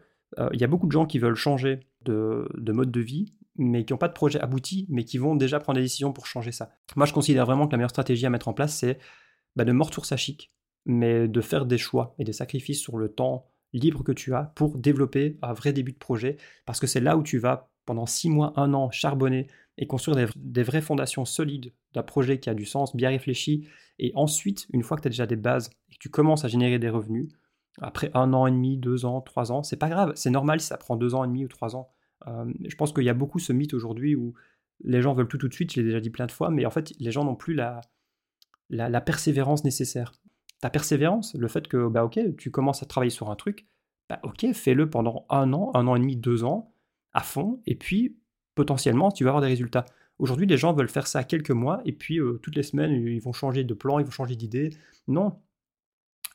il 0.53 0.61
y 0.61 0.65
a 0.65 0.69
beaucoup 0.69 0.87
de 0.87 0.93
gens 0.93 1.07
qui 1.07 1.19
veulent 1.19 1.35
changer 1.35 1.81
de, 2.05 2.49
de 2.57 2.73
mode 2.73 2.91
de 2.91 3.01
vie, 3.01 3.35
mais 3.57 3.85
qui 3.85 3.93
n'ont 3.93 3.99
pas 3.99 4.09
de 4.09 4.15
projet 4.15 4.41
abouti, 4.41 4.87
mais 4.89 5.05
qui 5.05 5.19
vont 5.19 5.37
déjà 5.37 5.61
prendre 5.61 5.77
des 5.77 5.83
décisions 5.83 6.13
pour 6.13 6.27
changer 6.27 6.53
ça. 6.53 6.71
Moi, 6.97 7.07
je 7.07 7.13
considère 7.13 7.47
vraiment 7.47 7.67
que 7.67 7.73
la 7.73 7.79
meilleure 7.79 7.91
stratégie 7.91 8.27
à 8.27 8.31
mettre 8.31 8.49
en 8.49 8.55
place, 8.55 8.75
c'est 8.75 8.99
bah, 9.57 9.65
de 9.65 9.73
mordre 9.73 9.93
sur 9.93 10.07
sa 10.07 10.17
chic, 10.17 10.53
mais 10.87 11.29
de 11.29 11.41
faire 11.41 11.67
des 11.67 11.79
choix 11.79 12.15
et 12.19 12.25
des 12.25 12.33
sacrifices 12.33 12.81
sur 12.81 12.97
le 12.97 13.09
temps 13.09 13.47
libre 13.73 14.03
que 14.03 14.13
tu 14.13 14.35
as 14.35 14.45
pour 14.55 14.79
développer 14.79 15.39
un 15.43 15.53
vrai 15.53 15.73
début 15.73 15.93
de 15.93 15.99
projet, 15.99 16.37
parce 16.67 16.81
que 16.81 16.87
c'est 16.87 17.01
là 17.01 17.17
où 17.17 17.23
tu 17.23 17.39
vas, 17.39 17.71
pendant 17.87 18.07
six 18.07 18.31
mois, 18.31 18.53
un 18.57 18.75
an, 18.75 18.91
charbonner 18.91 19.49
et 19.79 19.87
construire 19.87 20.29
des, 20.37 20.63
vraies 20.63 20.83
fondations 20.83 21.25
solides 21.25 21.73
d'un 21.95 22.03
projet 22.03 22.39
qui 22.39 22.51
a 22.51 22.55
du 22.55 22.65
sens, 22.65 22.95
bien 22.95 23.09
réfléchi, 23.09 23.69
et 23.99 24.13
ensuite, 24.15 24.67
une 24.73 24.83
fois 24.83 24.97
que 24.97 25.03
tu 25.03 25.09
as 25.09 25.11
déjà 25.11 25.27
des 25.27 25.37
bases 25.37 25.71
et 25.89 25.95
que 25.95 25.99
tu 25.99 26.11
commences 26.11 26.45
à 26.45 26.49
générer 26.49 26.79
des 26.79 26.89
revenus, 26.89 27.29
après 27.81 28.11
un 28.15 28.33
an 28.33 28.47
et 28.47 28.51
demi, 28.51 28.77
deux 28.77 29.05
ans, 29.05 29.21
trois 29.21 29.53
ans, 29.53 29.63
c'est 29.63 29.77
pas 29.77 29.89
grave, 29.89 30.13
c'est 30.17 30.31
normal 30.31 30.61
si 30.61 30.67
ça 30.67 30.77
prend 30.77 30.97
deux 30.97 31.15
ans 31.15 31.25
et 31.25 31.29
demi 31.29 31.45
ou 31.45 31.49
trois 31.49 31.77
ans. 31.77 31.91
Euh, 32.27 32.53
je 32.65 32.75
pense 32.77 32.93
qu'il 32.93 33.05
y 33.05 33.09
a 33.09 33.15
beaucoup 33.15 33.39
ce 33.39 33.53
mythe 33.53 33.73
aujourd'hui 33.73 34.15
où 34.15 34.35
les 34.83 35.03
gens 35.03 35.15
veulent 35.15 35.29
tout 35.29 35.39
tout 35.39 35.49
de 35.49 35.55
suite, 35.55 35.73
je 35.73 35.81
l'ai 35.81 35.87
déjà 35.87 36.01
dit 36.01 36.11
plein 36.11 36.27
de 36.27 36.33
fois, 36.33 36.51
mais 36.51 36.67
en 36.67 36.71
fait, 36.71 36.93
les 36.99 37.11
gens 37.11 37.25
n'ont 37.25 37.37
plus 37.37 37.55
la, 37.55 37.81
la, 38.71 39.01
persévérance 39.01 39.65
nécessaire. 39.65 40.13
Ta 40.61 40.71
persévérance, 40.71 41.35
le 41.35 41.49
fait 41.49 41.69
que, 41.69 41.89
bah 41.89 42.05
ok, 42.05 42.21
tu 42.37 42.51
commences 42.51 42.83
à 42.83 42.87
travailler 42.87 43.11
sur 43.11 43.31
un 43.31 43.37
truc, 43.37 43.67
bah 44.09 44.21
ok, 44.25 44.53
fais-le 44.53 44.91
pendant 44.91 45.25
un 45.31 45.53
an, 45.53 45.71
un 45.75 45.87
an 45.87 45.97
et 45.97 46.01
demi, 46.01 46.17
deux 46.17 46.45
ans, 46.45 46.75
à 47.13 47.23
fond, 47.23 47.61
et 47.67 47.77
puis 47.77 48.19
potentiellement, 48.55 49.11
tu 49.11 49.25
vas 49.25 49.31
avoir 49.31 49.41
des 49.41 49.49
résultats. 49.49 49.87
Aujourd'hui, 50.19 50.47
les 50.47 50.59
gens 50.59 50.75
veulent 50.75 50.89
faire 50.89 51.07
ça 51.07 51.25
quelques 51.25 51.51
mois, 51.51 51.81
et 51.87 51.93
puis 51.93 52.21
euh, 52.21 52.39
toutes 52.43 52.57
les 52.57 52.63
semaines, 52.63 52.93
ils 52.93 53.23
vont 53.23 53.33
changer 53.33 53.65
de 53.65 53.73
plan, 53.73 53.99
ils 53.99 54.05
vont 54.05 54.11
changer 54.11 54.37
d'idée. 54.37 54.71
Non. 55.09 55.41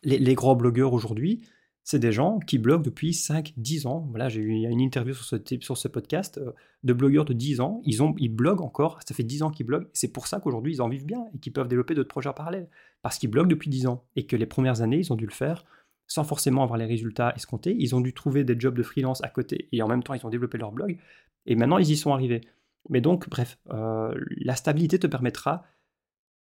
Les, 0.04 0.18
les 0.18 0.34
gros 0.34 0.56
blogueurs 0.56 0.94
aujourd'hui, 0.94 1.48
c'est 1.86 2.00
des 2.00 2.12
gens 2.12 2.40
qui 2.40 2.58
bloguent 2.58 2.84
depuis 2.84 3.12
5-10 3.12 3.88
ans. 3.88 4.08
Voilà, 4.10 4.28
j'ai 4.28 4.42
eu 4.42 4.50
une 4.50 4.82
interview 4.82 5.14
sur 5.14 5.24
ce, 5.24 5.38
sur 5.62 5.78
ce 5.78 5.88
podcast 5.88 6.40
euh, 6.40 6.52
de 6.84 6.94
blogueurs 6.94 7.26
de 7.26 7.34
10 7.34 7.62
ans. 7.62 7.80
Ils, 7.86 8.02
ont, 8.02 8.16
ils 8.18 8.28
bloguent 8.28 8.64
encore, 8.64 9.00
ça 9.08 9.14
fait 9.14 9.24
10 9.24 9.44
ans 9.44 9.52
qu'ils 9.52 9.68
bloguent. 9.68 9.88
C'est 9.94 10.12
pour 10.12 10.26
ça 10.26 10.40
qu'aujourd'hui, 10.40 10.74
ils 10.74 10.82
en 10.82 10.90
vivent 10.90 11.06
bien 11.06 11.28
et 11.36 11.38
qu'ils 11.38 11.54
peuvent 11.54 11.68
développer 11.68 11.94
d'autres 11.94 12.10
projets 12.10 12.28
en 12.28 12.34
parallèle. 12.34 12.70
Parce 13.04 13.20
qu'ils 13.20 13.30
bloguent 13.30 13.50
depuis 13.50 13.70
10 13.70 13.86
ans 13.86 14.04
et 14.16 14.26
que 14.26 14.36
les 14.36 14.48
premières 14.48 14.82
années, 14.82 14.98
ils 14.98 15.14
ont 15.14 15.16
dû 15.16 15.28
le 15.28 15.32
faire 15.32 15.64
sans 16.08 16.24
forcément 16.24 16.64
avoir 16.64 16.80
les 16.80 16.86
résultats 16.86 17.34
escomptés. 17.36 17.76
Ils 17.78 17.96
ont 17.96 18.02
dû 18.02 18.14
trouver 18.14 18.44
des 18.44 18.60
jobs 18.60 18.76
de 18.76 18.84
freelance 18.84 19.24
à 19.24 19.30
côté 19.30 19.70
et 19.72 19.84
en 19.84 19.88
même 19.88 20.02
temps, 20.02 20.16
ils 20.16 20.26
ont 20.26 20.30
développé 20.30 20.58
leur 20.58 20.72
blog. 20.72 20.98
Et 21.46 21.56
maintenant, 21.56 21.78
ils 21.78 21.92
y 21.92 21.98
sont 21.98 22.14
arrivés. 22.14 22.42
Mais 22.90 23.00
donc, 23.00 23.30
bref, 23.30 23.60
euh, 23.70 24.12
la 24.38 24.56
stabilité 24.56 24.98
te 24.98 25.06
permettra, 25.06 25.64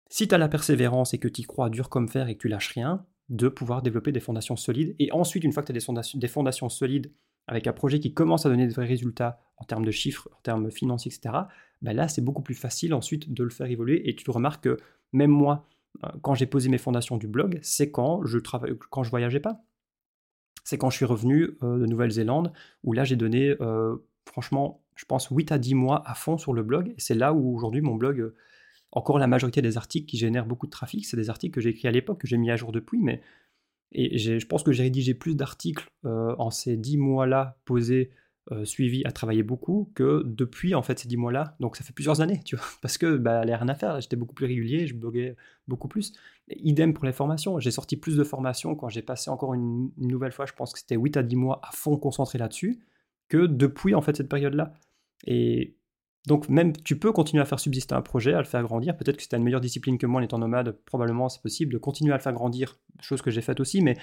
si 0.08 0.28
tu 0.28 0.34
as 0.36 0.38
la 0.38 0.48
persévérance 0.48 1.14
et 1.14 1.18
que 1.18 1.26
tu 1.26 1.42
crois 1.42 1.68
dur 1.68 1.88
comme 1.88 2.08
fer 2.08 2.28
et 2.28 2.36
que 2.36 2.42
tu 2.42 2.48
lâches 2.48 2.72
rien, 2.74 3.04
de 3.32 3.48
pouvoir 3.48 3.82
développer 3.82 4.12
des 4.12 4.20
fondations 4.20 4.56
solides. 4.56 4.94
Et 4.98 5.10
ensuite, 5.10 5.42
une 5.42 5.52
fois 5.52 5.62
que 5.62 5.68
tu 5.68 5.72
as 5.72 5.74
des 5.74 5.80
fondations, 5.80 6.18
des 6.18 6.68
solides, 6.70 7.10
avec 7.48 7.66
un 7.66 7.72
projet 7.72 7.98
qui 7.98 8.12
commence 8.12 8.46
à 8.46 8.50
donner 8.50 8.68
de 8.68 8.72
vrais 8.72 8.86
résultats 8.86 9.40
en 9.56 9.64
termes 9.64 9.84
de 9.84 9.90
chiffres, 9.90 10.28
en 10.32 10.40
termes 10.42 10.70
financiers, 10.70 11.10
etc., 11.12 11.34
ben 11.80 11.96
là, 11.96 12.06
c'est 12.08 12.20
beaucoup 12.20 12.42
plus 12.42 12.54
facile 12.54 12.94
ensuite 12.94 13.32
de 13.32 13.42
le 13.42 13.50
faire 13.50 13.68
évoluer. 13.68 14.08
Et 14.08 14.14
tu 14.14 14.30
remarques 14.30 14.64
que 14.64 14.76
même 15.12 15.30
moi, 15.30 15.66
euh, 16.04 16.08
quand 16.20 16.34
j'ai 16.34 16.46
posé 16.46 16.68
mes 16.68 16.78
fondations 16.78 17.16
du 17.16 17.26
blog, 17.26 17.58
c'est 17.62 17.90
quand 17.90 18.24
je 18.24 18.38
travaille, 18.38 18.74
quand 18.90 19.02
je 19.02 19.10
voyageais 19.10 19.40
pas. 19.40 19.64
C'est 20.62 20.78
quand 20.78 20.90
je 20.90 20.96
suis 20.96 21.06
revenu 21.06 21.56
euh, 21.62 21.78
de 21.78 21.86
Nouvelle-Zélande, 21.86 22.52
où 22.84 22.92
là, 22.92 23.02
j'ai 23.02 23.16
donné, 23.16 23.56
euh, 23.60 23.96
franchement, 24.26 24.84
je 24.94 25.06
pense 25.06 25.28
8 25.30 25.52
à 25.52 25.58
10 25.58 25.74
mois 25.74 26.02
à 26.06 26.14
fond 26.14 26.36
sur 26.36 26.52
le 26.52 26.62
blog. 26.62 26.90
Et 26.90 27.00
c'est 27.00 27.14
là 27.14 27.32
où 27.32 27.56
aujourd'hui, 27.56 27.80
mon 27.80 27.96
blog 27.96 28.32
encore 28.92 29.18
la 29.18 29.26
majorité 29.26 29.62
des 29.62 29.76
articles 29.76 30.06
qui 30.06 30.18
génèrent 30.18 30.46
beaucoup 30.46 30.66
de 30.66 30.70
trafic, 30.70 31.06
c'est 31.06 31.16
des 31.16 31.30
articles 31.30 31.54
que 31.54 31.60
j'ai 31.60 31.70
écrits 31.70 31.88
à 31.88 31.90
l'époque, 31.90 32.20
que 32.20 32.26
j'ai 32.26 32.36
mis 32.36 32.50
à 32.50 32.56
jour 32.56 32.72
depuis, 32.72 33.00
mais 33.02 33.22
et 33.94 34.18
je 34.18 34.46
pense 34.46 34.62
que 34.62 34.72
j'ai 34.72 34.84
rédigé 34.84 35.14
plus 35.14 35.36
d'articles 35.36 35.90
euh, 36.06 36.34
en 36.38 36.50
ces 36.50 36.76
dix 36.76 36.96
mois-là 36.96 37.58
posés, 37.66 38.10
euh, 38.50 38.64
suivis, 38.64 39.04
à 39.04 39.12
travailler 39.12 39.42
beaucoup, 39.42 39.92
que 39.94 40.22
depuis 40.24 40.74
en 40.74 40.82
fait 40.82 40.98
ces 40.98 41.08
dix 41.08 41.18
mois-là. 41.18 41.56
Donc 41.60 41.76
ça 41.76 41.84
fait 41.84 41.92
plusieurs 41.92 42.22
années, 42.22 42.40
tu 42.44 42.56
vois, 42.56 42.64
parce 42.82 42.96
que 42.96 43.16
bah, 43.16 43.42
rien 43.42 43.68
à 43.68 43.74
faire. 43.74 44.00
J'étais 44.00 44.16
beaucoup 44.16 44.34
plus 44.34 44.46
régulier, 44.46 44.86
je 44.86 44.94
bloguais 44.94 45.36
beaucoup 45.68 45.88
plus. 45.88 46.14
idem 46.48 46.94
pour 46.94 47.04
les 47.04 47.12
formations. 47.12 47.58
J'ai 47.58 47.70
sorti 47.70 47.96
plus 47.96 48.16
de 48.16 48.24
formations 48.24 48.74
quand 48.74 48.88
j'ai 48.88 49.02
passé 49.02 49.30
encore 49.30 49.52
une, 49.54 49.90
une, 49.98 50.08
nouvelle 50.08 50.32
fois, 50.32 50.46
je 50.46 50.54
pense 50.54 50.72
que 50.72 50.78
c'était 50.78 50.96
8 50.96 51.18
à 51.18 51.22
10 51.22 51.36
mois 51.36 51.60
à 51.62 51.70
fond 51.72 51.96
concentré 51.96 52.38
là-dessus, 52.38 52.80
que 53.28 53.46
depuis 53.46 53.94
en 53.94 54.00
fait 54.00 54.16
cette 54.16 54.28
période-là. 54.28 54.72
Et 55.26 55.76
donc 56.26 56.48
même 56.48 56.72
tu 56.72 56.98
peux 56.98 57.12
continuer 57.12 57.42
à 57.42 57.44
faire 57.44 57.60
subsister 57.60 57.94
un 57.94 58.02
projet, 58.02 58.32
à 58.32 58.38
le 58.38 58.44
faire 58.44 58.62
grandir. 58.62 58.96
Peut-être 58.96 59.16
que 59.16 59.22
c'est 59.22 59.36
une 59.36 59.42
meilleure 59.42 59.60
discipline 59.60 59.98
que 59.98 60.06
moi 60.06 60.20
en 60.20 60.24
étant 60.24 60.38
nomade, 60.38 60.78
probablement 60.84 61.28
c'est 61.28 61.42
possible 61.42 61.72
de 61.72 61.78
continuer 61.78 62.12
à 62.12 62.16
le 62.16 62.22
faire 62.22 62.32
grandir, 62.32 62.78
chose 63.00 63.22
que 63.22 63.30
j'ai 63.30 63.42
faite 63.42 63.60
aussi. 63.60 63.82
Mais 63.82 63.96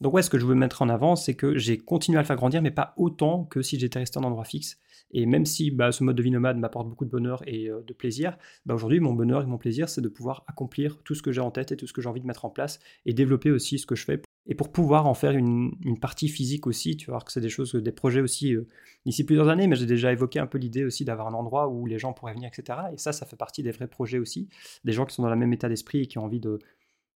donc 0.00 0.14
ouais, 0.14 0.22
ce 0.22 0.30
que 0.30 0.38
je 0.38 0.46
veux 0.46 0.54
mettre 0.54 0.82
en 0.82 0.88
avant, 0.88 1.16
c'est 1.16 1.34
que 1.34 1.56
j'ai 1.56 1.78
continué 1.78 2.18
à 2.18 2.22
le 2.22 2.26
faire 2.26 2.36
grandir, 2.36 2.60
mais 2.60 2.70
pas 2.70 2.92
autant 2.96 3.44
que 3.44 3.62
si 3.62 3.78
j'étais 3.78 4.00
resté 4.00 4.18
en 4.18 4.24
endroit 4.24 4.44
fixe. 4.44 4.78
Et 5.12 5.26
même 5.26 5.46
si 5.46 5.70
bah, 5.70 5.92
ce 5.92 6.04
mode 6.04 6.16
de 6.16 6.22
vie 6.22 6.30
nomade 6.30 6.58
m'apporte 6.58 6.88
beaucoup 6.88 7.04
de 7.04 7.10
bonheur 7.10 7.42
et 7.46 7.68
euh, 7.68 7.82
de 7.82 7.92
plaisir, 7.92 8.36
bah, 8.66 8.74
aujourd'hui 8.74 8.98
mon 8.98 9.12
bonheur 9.12 9.42
et 9.42 9.46
mon 9.46 9.58
plaisir, 9.58 9.88
c'est 9.88 10.00
de 10.00 10.08
pouvoir 10.08 10.44
accomplir 10.48 10.98
tout 11.04 11.14
ce 11.14 11.22
que 11.22 11.32
j'ai 11.32 11.40
en 11.40 11.50
tête 11.50 11.72
et 11.72 11.76
tout 11.76 11.86
ce 11.86 11.92
que 11.92 12.02
j'ai 12.02 12.08
envie 12.08 12.20
de 12.20 12.26
mettre 12.26 12.44
en 12.44 12.50
place 12.50 12.80
et 13.06 13.12
développer 13.12 13.50
aussi 13.50 13.78
ce 13.78 13.86
que 13.86 13.94
je 13.94 14.04
fais 14.04 14.20
et 14.46 14.54
pour 14.56 14.72
pouvoir 14.72 15.06
en 15.06 15.14
faire 15.14 15.32
une, 15.32 15.72
partie 16.00 16.28
physique 16.28 16.66
aussi, 16.66 16.96
tu 16.96 17.10
vois, 17.10 17.20
que 17.20 17.30
c'est 17.30 17.40
des 17.40 17.48
choses, 17.48 17.74
des 17.74 17.92
projets 17.92 18.20
aussi 18.20 18.54
euh, 18.54 18.66
d'ici 19.06 19.24
plusieurs 19.24 19.48
années, 19.48 19.68
mais 19.68 19.76
j'ai 19.76 19.86
déjà 19.86 20.12
évoqué 20.12 20.40
un 20.40 20.46
peu 20.46 20.58
l'idée 20.58 20.84
aussi 20.84 21.04
d'avoir 21.04 21.28
un 21.28 21.34
endroit 21.34 21.68
où 21.68 21.86
les 21.86 21.98
gens 21.98 22.12
pourraient 22.12 22.34
venir, 22.34 22.50
etc. 22.52 22.80
Et 22.92 22.98
ça, 22.98 23.12
ça 23.12 23.24
fait 23.24 23.36
partie 23.36 23.62
des 23.62 23.70
vrais 23.70 23.86
projets 23.86 24.18
aussi, 24.18 24.48
des 24.84 24.92
gens 24.92 25.06
qui 25.06 25.14
sont 25.14 25.22
dans 25.22 25.30
le 25.30 25.36
même 25.36 25.52
état 25.52 25.68
d'esprit 25.68 26.02
et 26.02 26.06
qui 26.06 26.18
ont 26.18 26.24
envie 26.24 26.40
de, 26.40 26.58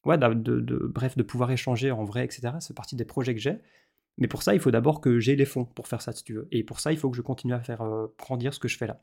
ouais, 0.06 0.20
de, 0.20 0.88
bref, 0.88 1.18
de 1.18 1.24
pouvoir 1.24 1.50
échanger 1.50 1.90
en 1.90 2.04
vrai, 2.04 2.26
etc. 2.26 2.54
C'est 2.60 2.76
partie 2.76 2.96
des 2.96 3.06
projets 3.06 3.34
que 3.34 3.42
j'ai. 3.42 3.58
Mais 4.18 4.28
pour 4.28 4.44
ça, 4.44 4.54
il 4.54 4.60
faut 4.60 4.72
d'abord 4.72 5.02
que 5.02 5.20
j'ai 5.20 5.36
les 5.36 5.46
fonds 5.46 5.66
pour 5.66 5.88
faire 5.88 6.02
ça, 6.02 6.12
si 6.14 6.24
tu 6.24 6.34
veux. 6.36 6.48
Et 6.52 6.64
pour 6.64 6.80
ça, 6.80 6.92
il 6.92 6.98
faut 6.98 7.10
que 7.10 7.18
je 7.18 7.22
continue 7.22 7.54
à 7.54 7.60
faire 7.60 7.82
euh, 7.82 8.08
grandir 8.20 8.54
ce 8.54 8.60
que 8.60 8.68
je 8.68 8.78
fais 8.78 8.88
là. 8.88 9.02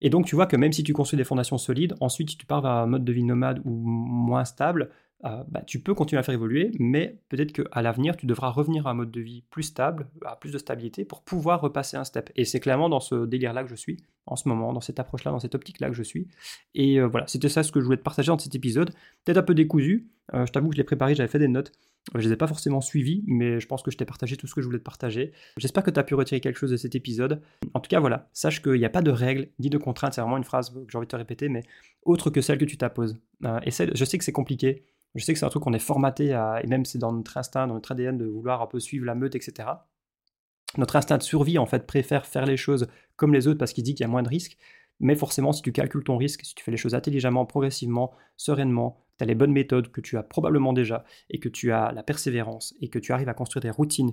Et 0.00 0.10
donc, 0.10 0.26
tu 0.26 0.34
vois 0.34 0.46
que 0.46 0.56
même 0.56 0.72
si 0.72 0.82
tu 0.82 0.92
construis 0.92 1.16
des 1.16 1.24
fondations 1.24 1.58
solides, 1.58 1.94
ensuite, 2.00 2.30
si 2.30 2.38
tu 2.38 2.46
pars 2.46 2.62
vers 2.62 2.70
un 2.70 2.86
mode 2.86 3.04
de 3.04 3.12
vie 3.12 3.24
nomade 3.24 3.60
ou 3.64 3.70
moins 3.70 4.44
stable, 4.44 4.90
euh, 5.24 5.42
bah, 5.48 5.62
tu 5.66 5.80
peux 5.80 5.94
continuer 5.94 6.20
à 6.20 6.22
faire 6.22 6.34
évoluer, 6.34 6.70
mais 6.78 7.18
peut-être 7.28 7.52
qu'à 7.52 7.82
l'avenir, 7.82 8.16
tu 8.16 8.26
devras 8.26 8.50
revenir 8.50 8.86
à 8.86 8.90
un 8.90 8.94
mode 8.94 9.10
de 9.10 9.20
vie 9.20 9.42
plus 9.50 9.64
stable, 9.64 10.08
à 10.24 10.36
plus 10.36 10.52
de 10.52 10.58
stabilité, 10.58 11.04
pour 11.04 11.22
pouvoir 11.22 11.60
repasser 11.60 11.96
un 11.96 12.04
step. 12.04 12.30
Et 12.36 12.44
c'est 12.44 12.60
clairement 12.60 12.88
dans 12.88 13.00
ce 13.00 13.26
délire-là 13.26 13.64
que 13.64 13.70
je 13.70 13.74
suis, 13.74 13.96
en 14.26 14.36
ce 14.36 14.48
moment, 14.48 14.72
dans 14.72 14.80
cette 14.80 15.00
approche-là, 15.00 15.32
dans 15.32 15.40
cette 15.40 15.56
optique-là 15.56 15.88
que 15.88 15.96
je 15.96 16.04
suis. 16.04 16.28
Et 16.74 17.00
euh, 17.00 17.08
voilà, 17.08 17.26
c'était 17.26 17.48
ça 17.48 17.62
ce 17.62 17.72
que 17.72 17.80
je 17.80 17.84
voulais 17.84 17.96
te 17.96 18.02
partager 18.02 18.28
dans 18.28 18.38
cet 18.38 18.54
épisode. 18.54 18.92
Peut-être 19.24 19.38
un 19.38 19.42
peu 19.42 19.54
décousu, 19.54 20.08
euh, 20.34 20.46
je 20.46 20.52
t'avoue 20.52 20.68
que 20.68 20.76
je 20.76 20.78
l'ai 20.78 20.84
préparé, 20.84 21.16
j'avais 21.16 21.28
fait 21.28 21.40
des 21.40 21.48
notes, 21.48 21.72
je 22.14 22.18
ne 22.18 22.22
les 22.22 22.32
ai 22.32 22.36
pas 22.36 22.46
forcément 22.46 22.80
suivies, 22.80 23.24
mais 23.26 23.58
je 23.58 23.66
pense 23.66 23.82
que 23.82 23.90
je 23.90 23.96
t'ai 23.96 24.04
partagé 24.04 24.36
tout 24.36 24.46
ce 24.46 24.54
que 24.54 24.60
je 24.60 24.66
voulais 24.66 24.78
te 24.78 24.84
partager. 24.84 25.32
J'espère 25.56 25.82
que 25.82 25.90
tu 25.90 25.98
as 25.98 26.04
pu 26.04 26.14
retirer 26.14 26.40
quelque 26.40 26.58
chose 26.58 26.70
de 26.70 26.76
cet 26.76 26.94
épisode. 26.94 27.42
En 27.74 27.80
tout 27.80 27.88
cas, 27.88 27.98
voilà, 27.98 28.28
sache 28.32 28.62
qu'il 28.62 28.74
n'y 28.74 28.84
a 28.84 28.90
pas 28.90 29.02
de 29.02 29.10
règles 29.10 29.48
ni 29.58 29.68
de 29.68 29.78
contraintes, 29.78 30.14
c'est 30.14 30.20
vraiment 30.20 30.36
une 30.36 30.44
phrase 30.44 30.70
que 30.70 30.86
j'ai 30.88 30.96
envie 30.96 31.06
de 31.06 31.10
te 31.10 31.16
répéter, 31.16 31.48
mais 31.48 31.64
autre 32.04 32.30
que 32.30 32.40
celle 32.40 32.58
que 32.58 32.64
tu 32.64 32.76
t'imposes. 32.76 33.18
et 33.64 33.70
je 33.70 34.04
sais 34.04 34.18
que 34.18 34.24
c'est 34.24 34.32
compliqué, 34.32 34.84
je 35.14 35.24
sais 35.24 35.32
que 35.32 35.38
c'est 35.38 35.46
un 35.46 35.50
truc 35.50 35.62
qu'on 35.62 35.72
est 35.72 35.78
formaté 35.78 36.34
à, 36.34 36.60
et 36.62 36.66
même 36.66 36.84
c'est 36.84 36.98
dans 36.98 37.12
notre 37.12 37.36
instinct, 37.36 37.66
dans 37.66 37.74
notre 37.74 37.92
ADN 37.92 38.18
de 38.18 38.26
vouloir 38.26 38.62
un 38.62 38.66
peu 38.66 38.80
suivre 38.80 39.06
la 39.06 39.14
meute, 39.14 39.34
etc. 39.34 39.68
Notre 40.76 40.96
instinct 40.96 41.18
de 41.18 41.22
survie, 41.22 41.58
en 41.58 41.66
fait, 41.66 41.86
préfère 41.86 42.26
faire 42.26 42.46
les 42.46 42.56
choses 42.56 42.88
comme 43.16 43.32
les 43.32 43.48
autres 43.48 43.58
parce 43.58 43.72
qu'il 43.72 43.84
dit 43.84 43.94
qu'il 43.94 44.04
y 44.04 44.08
a 44.08 44.10
moins 44.10 44.22
de 44.22 44.28
risques. 44.28 44.58
Mais 45.00 45.14
forcément, 45.14 45.52
si 45.52 45.62
tu 45.62 45.72
calcules 45.72 46.04
ton 46.04 46.16
risque, 46.16 46.44
si 46.44 46.54
tu 46.54 46.64
fais 46.64 46.70
les 46.70 46.76
choses 46.76 46.94
intelligemment, 46.94 47.46
progressivement, 47.46 48.12
sereinement, 48.36 48.98
tu 49.16 49.24
as 49.24 49.26
les 49.26 49.34
bonnes 49.34 49.52
méthodes 49.52 49.90
que 49.90 50.00
tu 50.00 50.16
as 50.16 50.22
probablement 50.22 50.72
déjà, 50.72 51.04
et 51.30 51.38
que 51.38 51.48
tu 51.48 51.72
as 51.72 51.92
la 51.92 52.02
persévérance, 52.02 52.74
et 52.80 52.88
que 52.88 52.98
tu 52.98 53.12
arrives 53.12 53.28
à 53.28 53.34
construire 53.34 53.62
des 53.62 53.70
routines 53.70 54.12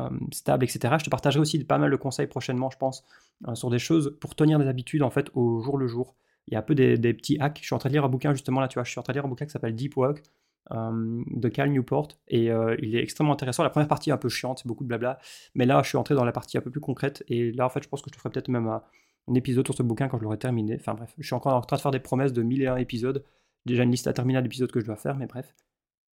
euh, 0.00 0.10
stables, 0.32 0.64
etc. 0.64 0.96
Je 0.98 1.04
te 1.04 1.10
partagerai 1.10 1.40
aussi 1.40 1.62
pas 1.64 1.78
mal 1.78 1.90
de 1.90 1.96
conseils 1.96 2.26
prochainement, 2.26 2.68
je 2.68 2.78
pense, 2.78 3.04
euh, 3.46 3.54
sur 3.54 3.70
des 3.70 3.78
choses 3.78 4.18
pour 4.20 4.34
tenir 4.34 4.58
des 4.58 4.66
habitudes, 4.66 5.02
en 5.02 5.10
fait, 5.10 5.30
au 5.34 5.60
jour 5.60 5.78
le 5.78 5.86
jour 5.86 6.16
il 6.48 6.54
y 6.54 6.56
a 6.56 6.60
un 6.60 6.62
peu 6.62 6.74
des, 6.74 6.96
petits 7.14 7.38
hacks. 7.40 7.58
Je 7.60 7.66
suis 7.66 7.74
en 7.74 7.78
train 7.78 7.88
de 7.88 7.94
lire 7.94 8.04
un 8.04 8.08
bouquin 8.08 8.32
justement 8.32 8.60
là, 8.60 8.68
tu 8.68 8.74
vois, 8.74 8.84
je 8.84 8.90
suis 8.90 8.98
en 8.98 9.02
train 9.02 9.12
de 9.12 9.18
lire 9.18 9.24
un 9.24 9.28
bouquin 9.28 9.46
qui 9.46 9.52
s'appelle 9.52 9.74
Deep 9.74 9.96
Work 9.96 10.22
euh, 10.72 11.22
de 11.30 11.48
Cal 11.48 11.70
Newport 11.70 12.08
et 12.28 12.50
euh, 12.50 12.76
il 12.80 12.96
est 12.96 13.02
extrêmement 13.02 13.32
intéressant. 13.32 13.62
La 13.62 13.70
première 13.70 13.88
partie 13.88 14.10
est 14.10 14.12
un 14.12 14.18
peu 14.18 14.28
chiante, 14.28 14.60
c'est 14.60 14.68
beaucoup 14.68 14.84
de 14.84 14.88
blabla, 14.88 15.18
mais 15.54 15.66
là 15.66 15.80
je 15.82 15.88
suis 15.88 15.98
entré 15.98 16.14
dans 16.14 16.24
la 16.24 16.32
partie 16.32 16.58
un 16.58 16.60
peu 16.60 16.70
plus 16.70 16.80
concrète 16.80 17.24
et 17.28 17.52
là 17.52 17.66
en 17.66 17.68
fait 17.68 17.82
je 17.82 17.88
pense 17.88 18.02
que 18.02 18.10
je 18.10 18.14
te 18.14 18.18
ferai 18.18 18.30
peut-être 18.30 18.48
même 18.48 18.66
un, 18.66 18.82
épisode 19.34 19.66
sur 19.66 19.74
ce 19.74 19.82
bouquin 19.82 20.08
quand 20.08 20.18
je 20.18 20.24
l'aurai 20.24 20.38
terminé. 20.38 20.76
Enfin 20.78 20.94
bref, 20.94 21.14
je 21.18 21.26
suis 21.26 21.34
encore 21.34 21.54
en 21.54 21.60
train 21.62 21.76
de 21.76 21.82
faire 21.82 21.90
des 21.90 22.00
promesses 22.00 22.32
de 22.32 22.42
1001 22.42 22.76
épisodes. 22.76 23.24
Déjà 23.64 23.82
une 23.82 23.90
liste 23.90 24.06
à 24.06 24.12
terminer 24.12 24.42
d'épisodes 24.42 24.70
que 24.70 24.80
je 24.80 24.84
dois 24.84 24.96
faire, 24.96 25.16
mais 25.16 25.26
bref. 25.26 25.54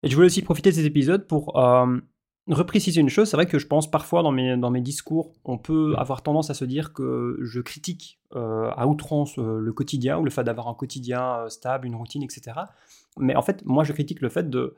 Et 0.03 0.09
je 0.09 0.15
voulais 0.15 0.27
aussi 0.27 0.41
profiter 0.41 0.69
de 0.69 0.75
ces 0.75 0.85
épisodes 0.85 1.25
pour 1.25 1.57
euh, 1.57 1.99
repréciser 2.47 3.01
une 3.01 3.10
chose, 3.10 3.29
c'est 3.29 3.38
vrai 3.38 3.45
que 3.45 3.60
je 3.60 3.67
pense 3.67 3.89
parfois 3.89 4.23
dans 4.23 4.31
mes, 4.31 4.57
dans 4.57 4.69
mes 4.69 4.81
discours, 4.81 5.33
on 5.43 5.57
peut 5.57 5.95
avoir 5.97 6.21
tendance 6.21 6.49
à 6.49 6.53
se 6.53 6.65
dire 6.65 6.93
que 6.93 7.38
je 7.41 7.60
critique 7.60 8.19
euh, 8.36 8.69
à 8.75 8.88
outrance 8.88 9.38
euh, 9.38 9.60
le 9.60 9.73
quotidien 9.73 10.17
ou 10.17 10.23
le 10.23 10.31
fait 10.31 10.43
d'avoir 10.43 10.67
un 10.67 10.73
quotidien 10.73 11.39
euh, 11.39 11.49
stable, 11.49 11.88
une 11.88 11.95
routine, 11.95 12.23
etc. 12.23 12.60
Mais 13.17 13.36
en 13.36 13.41
fait, 13.41 13.65
moi, 13.65 13.83
je 13.83 13.93
critique 13.93 14.21
le 14.21 14.29
fait 14.29 14.49
de 14.49 14.75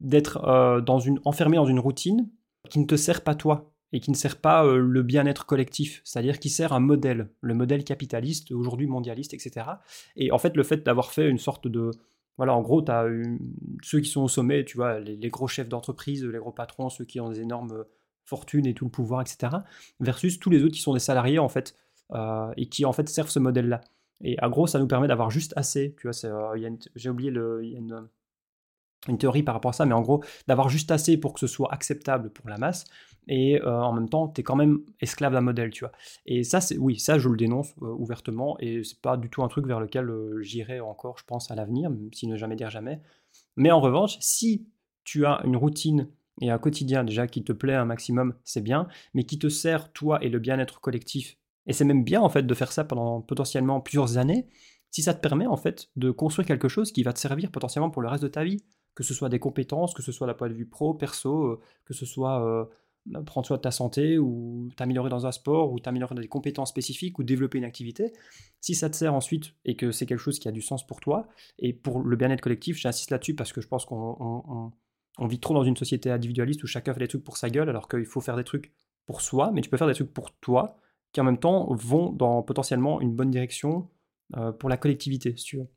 d'être 0.00 0.80
dans 0.84 0.98
une, 0.98 1.20
enfermé 1.24 1.56
dans 1.58 1.64
une 1.64 1.78
routine 1.78 2.28
qui 2.68 2.80
ne 2.80 2.86
te 2.86 2.96
sert 2.96 3.22
pas 3.22 3.36
toi 3.36 3.72
et 3.92 4.00
qui 4.00 4.10
ne 4.10 4.16
sert 4.16 4.40
pas 4.40 4.64
le 4.64 5.02
bien-être 5.04 5.46
collectif, 5.46 6.00
c'est-à-dire 6.02 6.40
qui 6.40 6.50
sert 6.50 6.72
un 6.72 6.80
modèle, 6.80 7.30
le 7.40 7.54
modèle 7.54 7.84
capitaliste, 7.84 8.50
aujourd'hui 8.50 8.88
mondialiste, 8.88 9.32
etc. 9.32 9.64
Et 10.16 10.32
en 10.32 10.38
fait, 10.38 10.56
le 10.56 10.64
fait 10.64 10.84
d'avoir 10.84 11.12
fait 11.12 11.28
une 11.28 11.38
sorte 11.38 11.68
de, 11.68 11.92
voilà, 12.36 12.54
en 12.54 12.62
gros, 12.62 12.82
tu 12.82 12.90
as 12.90 13.06
ceux 13.82 14.00
qui 14.00 14.08
sont 14.08 14.22
au 14.22 14.28
sommet, 14.28 14.64
tu 14.64 14.76
vois, 14.76 15.00
les, 15.00 15.28
gros 15.28 15.48
chefs 15.48 15.68
d'entreprise, 15.68 16.24
les 16.24 16.38
gros 16.38 16.52
patrons, 16.52 16.88
ceux 16.88 17.04
qui 17.04 17.20
ont 17.20 17.28
des 17.28 17.40
énormes 17.40 17.84
fortunes 18.24 18.66
et 18.66 18.74
tout 18.74 18.84
le 18.84 18.90
pouvoir, 18.90 19.20
etc., 19.20 19.56
versus 20.00 20.38
tous 20.38 20.50
les 20.50 20.62
autres 20.62 20.74
qui 20.74 20.80
sont 20.80 20.94
des 20.94 21.00
salariés, 21.00 21.38
en 21.38 21.48
fait, 21.48 21.76
euh, 22.12 22.50
et 22.56 22.66
qui, 22.66 22.84
en 22.84 22.92
fait, 22.92 23.08
servent 23.08 23.30
ce 23.30 23.38
modèle-là. 23.38 23.80
Et 24.22 24.38
à 24.38 24.48
gros, 24.48 24.66
ça 24.66 24.78
nous 24.78 24.86
permet 24.86 25.08
d'avoir 25.08 25.30
juste 25.30 25.52
assez, 25.56 25.94
tu 25.98 26.08
vois, 26.08 26.24
euh, 26.24 26.70
j'ai 26.94 27.10
oublié, 27.10 27.30
le, 27.30 27.64
y 27.64 27.76
une 29.08 29.18
théorie 29.18 29.42
par 29.42 29.54
rapport 29.54 29.70
à 29.70 29.72
ça, 29.72 29.84
mais 29.84 29.94
en 29.94 30.02
gros, 30.02 30.22
d'avoir 30.46 30.68
juste 30.68 30.90
assez 30.90 31.16
pour 31.16 31.32
que 31.32 31.40
ce 31.40 31.46
soit 31.46 31.72
acceptable 31.72 32.30
pour 32.30 32.48
la 32.48 32.56
masse, 32.56 32.84
et 33.28 33.60
euh, 33.60 33.80
en 33.82 33.92
même 33.92 34.08
temps, 34.08 34.28
tu 34.28 34.40
es 34.40 34.44
quand 34.44 34.56
même 34.56 34.80
esclave 35.00 35.32
d'un 35.32 35.40
modèle, 35.40 35.70
tu 35.70 35.84
vois. 35.84 35.92
Et 36.26 36.42
ça, 36.44 36.60
c'est 36.60 36.76
oui, 36.76 36.98
ça, 36.98 37.18
je 37.18 37.28
le 37.28 37.36
dénonce 37.36 37.74
euh, 37.82 37.86
ouvertement, 37.86 38.56
et 38.60 38.82
c'est 38.84 39.00
pas 39.00 39.16
du 39.16 39.30
tout 39.30 39.42
un 39.42 39.48
truc 39.48 39.66
vers 39.66 39.80
lequel 39.80 40.08
euh, 40.10 40.42
j'irai 40.42 40.80
encore, 40.80 41.18
je 41.18 41.24
pense, 41.24 41.50
à 41.50 41.54
l'avenir, 41.54 41.90
si 42.12 42.26
ne 42.26 42.36
jamais 42.36 42.56
dire 42.56 42.70
jamais. 42.70 43.00
Mais 43.56 43.70
en 43.70 43.80
revanche, 43.80 44.16
si 44.20 44.66
tu 45.04 45.26
as 45.26 45.40
une 45.44 45.56
routine 45.56 46.08
et 46.40 46.50
un 46.50 46.58
quotidien 46.58 47.04
déjà 47.04 47.26
qui 47.26 47.44
te 47.44 47.52
plaît 47.52 47.74
un 47.74 47.84
maximum, 47.84 48.34
c'est 48.44 48.62
bien, 48.62 48.88
mais 49.14 49.24
qui 49.24 49.38
te 49.38 49.48
sert, 49.48 49.92
toi 49.92 50.22
et 50.22 50.28
le 50.28 50.38
bien-être 50.38 50.80
collectif, 50.80 51.38
et 51.66 51.72
c'est 51.72 51.84
même 51.84 52.04
bien 52.04 52.20
en 52.20 52.28
fait 52.28 52.42
de 52.42 52.54
faire 52.54 52.72
ça 52.72 52.84
pendant 52.84 53.20
potentiellement 53.20 53.80
plusieurs 53.80 54.18
années, 54.18 54.48
si 54.90 55.02
ça 55.02 55.14
te 55.14 55.20
permet 55.20 55.46
en 55.46 55.56
fait 55.56 55.90
de 55.96 56.10
construire 56.10 56.46
quelque 56.46 56.68
chose 56.68 56.92
qui 56.92 57.02
va 57.02 57.12
te 57.12 57.18
servir 57.18 57.50
potentiellement 57.50 57.90
pour 57.90 58.02
le 58.02 58.08
reste 58.08 58.22
de 58.22 58.28
ta 58.28 58.44
vie 58.44 58.62
que 58.94 59.02
ce 59.04 59.14
soit 59.14 59.28
des 59.28 59.38
compétences, 59.38 59.94
que 59.94 60.02
ce 60.02 60.12
soit 60.12 60.26
la 60.26 60.34
point 60.34 60.48
de 60.48 60.54
vue 60.54 60.66
pro, 60.66 60.94
perso, 60.94 61.60
que 61.86 61.94
ce 61.94 62.04
soit 62.04 62.68
prendre 63.26 63.46
soin 63.46 63.56
de 63.56 63.62
ta 63.62 63.70
santé 63.70 64.18
ou 64.18 64.70
t'améliorer 64.76 65.10
dans 65.10 65.26
un 65.26 65.32
sport 65.32 65.72
ou 65.72 65.80
t'améliorer 65.80 66.14
dans 66.14 66.20
des 66.20 66.28
compétences 66.28 66.70
spécifiques 66.70 67.18
ou 67.18 67.24
développer 67.24 67.58
une 67.58 67.64
activité, 67.64 68.12
si 68.60 68.74
ça 68.74 68.88
te 68.88 68.96
sert 68.96 69.14
ensuite 69.14 69.54
et 69.64 69.76
que 69.76 69.90
c'est 69.90 70.06
quelque 70.06 70.20
chose 70.20 70.38
qui 70.38 70.48
a 70.48 70.52
du 70.52 70.62
sens 70.62 70.86
pour 70.86 71.00
toi 71.00 71.28
et 71.58 71.72
pour 71.72 72.00
le 72.00 72.16
bien-être 72.16 72.40
collectif, 72.40 72.76
j'insiste 72.76 73.10
là-dessus 73.10 73.34
parce 73.34 73.52
que 73.52 73.60
je 73.60 73.68
pense 73.68 73.84
qu'on 73.84 74.72
vit 75.20 75.40
trop 75.40 75.54
dans 75.54 75.64
une 75.64 75.76
société 75.76 76.10
individualiste 76.10 76.62
où 76.62 76.66
chacun 76.66 76.94
fait 76.94 77.00
des 77.00 77.08
trucs 77.08 77.24
pour 77.24 77.36
sa 77.36 77.50
gueule 77.50 77.68
alors 77.68 77.88
qu'il 77.88 78.06
faut 78.06 78.20
faire 78.20 78.36
des 78.36 78.44
trucs 78.44 78.72
pour 79.06 79.20
soi, 79.20 79.50
mais 79.52 79.60
tu 79.62 79.68
peux 79.68 79.76
faire 79.76 79.88
des 79.88 79.94
trucs 79.94 80.12
pour 80.12 80.30
toi 80.38 80.76
qui 81.12 81.20
en 81.20 81.24
même 81.24 81.38
temps 81.38 81.74
vont 81.74 82.10
dans 82.10 82.42
potentiellement 82.42 83.00
une 83.00 83.14
bonne 83.14 83.30
direction 83.30 83.90
euh, 84.36 84.52
pour 84.52 84.68
la 84.68 84.76
collectivité, 84.76 85.36
si 85.36 85.44
tu 85.44 85.56
veux. 85.58 85.68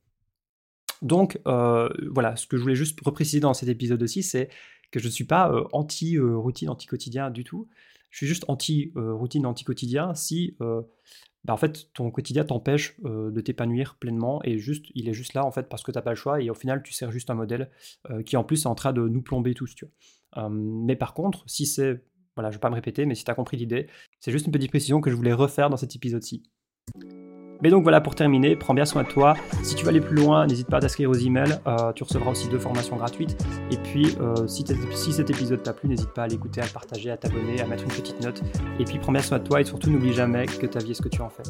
Donc 1.02 1.40
euh, 1.46 1.90
voilà, 2.10 2.36
ce 2.36 2.48
que 2.48 2.58
je 2.58 2.62
voulais 2.62 2.76
juste 2.76 3.00
repréciser 3.02 3.40
dans 3.40 3.54
cet 3.54 3.68
épisode 3.70 4.02
aussi, 4.02 4.24
c'est 4.24 4.50
que 4.92 5.00
je 5.00 5.08
ne 5.08 5.12
suis 5.12 5.26
pas 5.26 5.52
anti-routine, 5.72 6.70
anti-quotidien 6.70 7.30
du 7.30 7.44
tout. 7.44 7.68
Je 8.12 8.18
suis 8.18 8.28
juste 8.28 8.46
anti-routine, 8.48 9.46
anti-quotidien 9.46 10.14
si 10.14 10.56
bah, 10.60 11.54
en 11.54 11.58
fait 11.58 11.94
ton 11.94 12.10
quotidien 12.12 12.44
t'empêche 12.44 13.00
de 13.02 13.42
t'épanouir 13.42 13.98
pleinement 14.00 14.42
et 14.44 14.58
juste 14.58 14.86
il 14.96 15.10
est 15.10 15.14
juste 15.14 15.34
là 15.34 15.46
en 15.46 15.52
fait 15.52 15.70
parce 15.70 15.84
que 15.84 15.92
tu 15.92 15.98
n'as 15.98 16.02
pas 16.02 16.12
le 16.12 16.16
choix 16.16 16.42
et 16.42 16.50
au 16.50 16.56
final 16.56 16.82
tu 16.82 16.94
sers 16.94 17.12
juste 17.12 17.30
un 17.30 17.36
modèle 17.36 17.70
qui 18.26 18.38
en 18.38 18.44
plus 18.44 18.64
est 18.64 18.68
en 18.68 18.76
train 18.76 18.94
de 18.94 19.08
nous 19.08 19.22
plomber 19.22 19.54
tous. 19.54 19.76
Tu 19.76 19.86
vois. 19.86 20.50
mais 20.50 20.96
par 20.96 21.14
contre, 21.14 21.44
si 21.48 21.66
c'est 21.66 22.02
voilà, 22.36 22.52
je 22.52 22.56
ne 22.56 22.58
vais 22.58 22.62
pas 22.62 22.70
me 22.70 22.76
répéter, 22.76 23.06
mais 23.06 23.16
si 23.16 23.24
tu 23.24 23.32
as 23.32 23.36
compris 23.36 23.58
l'idée, 23.58 23.88
c'est 24.20 24.32
juste 24.32 24.46
une 24.46 24.52
petite 24.52 24.70
précision 24.70 25.02
que 25.02 25.10
je 25.10 25.16
voulais 25.16 25.34
refaire 25.34 25.70
dans 25.70 25.78
cet 25.78 25.96
épisode-ci. 25.96 26.44
Mais 27.62 27.70
donc 27.70 27.84
voilà, 27.84 28.02
pour 28.02 28.16
terminer, 28.16 28.56
prends 28.56 28.74
bien 28.74 28.86
soin 28.86 29.04
de 29.04 29.08
toi. 29.08 29.36
Si 29.64 29.76
tu 29.76 29.84
veux 29.84 29.90
aller 29.90 30.02
plus 30.02 30.16
loin, 30.16 30.46
n'hésite 30.48 30.68
pas 30.68 30.78
à 30.78 30.80
t'inscrire 30.80 31.10
aux 31.10 31.16
emails. 31.16 31.60
Euh, 31.68 31.92
tu 31.94 32.04
recevras 32.04 32.32
aussi 32.32 32.48
deux 32.50 32.60
formations 32.60 32.96
gratuites. 32.96 33.38
Et 33.72 33.78
puis, 33.78 34.16
euh, 34.20 34.48
si, 34.48 34.64
si, 34.94 35.14
cet 35.14 35.30
épisode 35.30 35.64
t'a 35.64 35.74
plu, 35.74 35.90
n'hésite 35.90 36.14
pas 36.14 36.24
à 36.24 36.28
l'écouter, 36.28 36.62
à 36.62 36.66
le 36.66 36.72
partager, 36.72 37.12
à 37.12 37.18
t'abonner, 37.18 37.62
à 37.62 37.68
mettre 37.68 37.84
une 37.84 37.90
petite 37.90 38.22
note. 38.24 38.42
Et 38.80 38.84
puis, 38.84 39.00
prends 39.00 39.12
bien 39.12 39.22
soin 39.22 39.40
de 39.40 39.44
toi 39.44 39.62
et 39.62 39.64
surtout, 39.64 39.90
n'oublie 39.90 40.14
jamais 40.14 40.46
que 40.46 40.66
ta 40.66 40.80
vie 40.80 40.92
est 40.92 40.96
ce 40.96 41.02
que 41.02 41.10
tu 41.10 41.22
en 41.22 41.30
fais. 41.30 41.44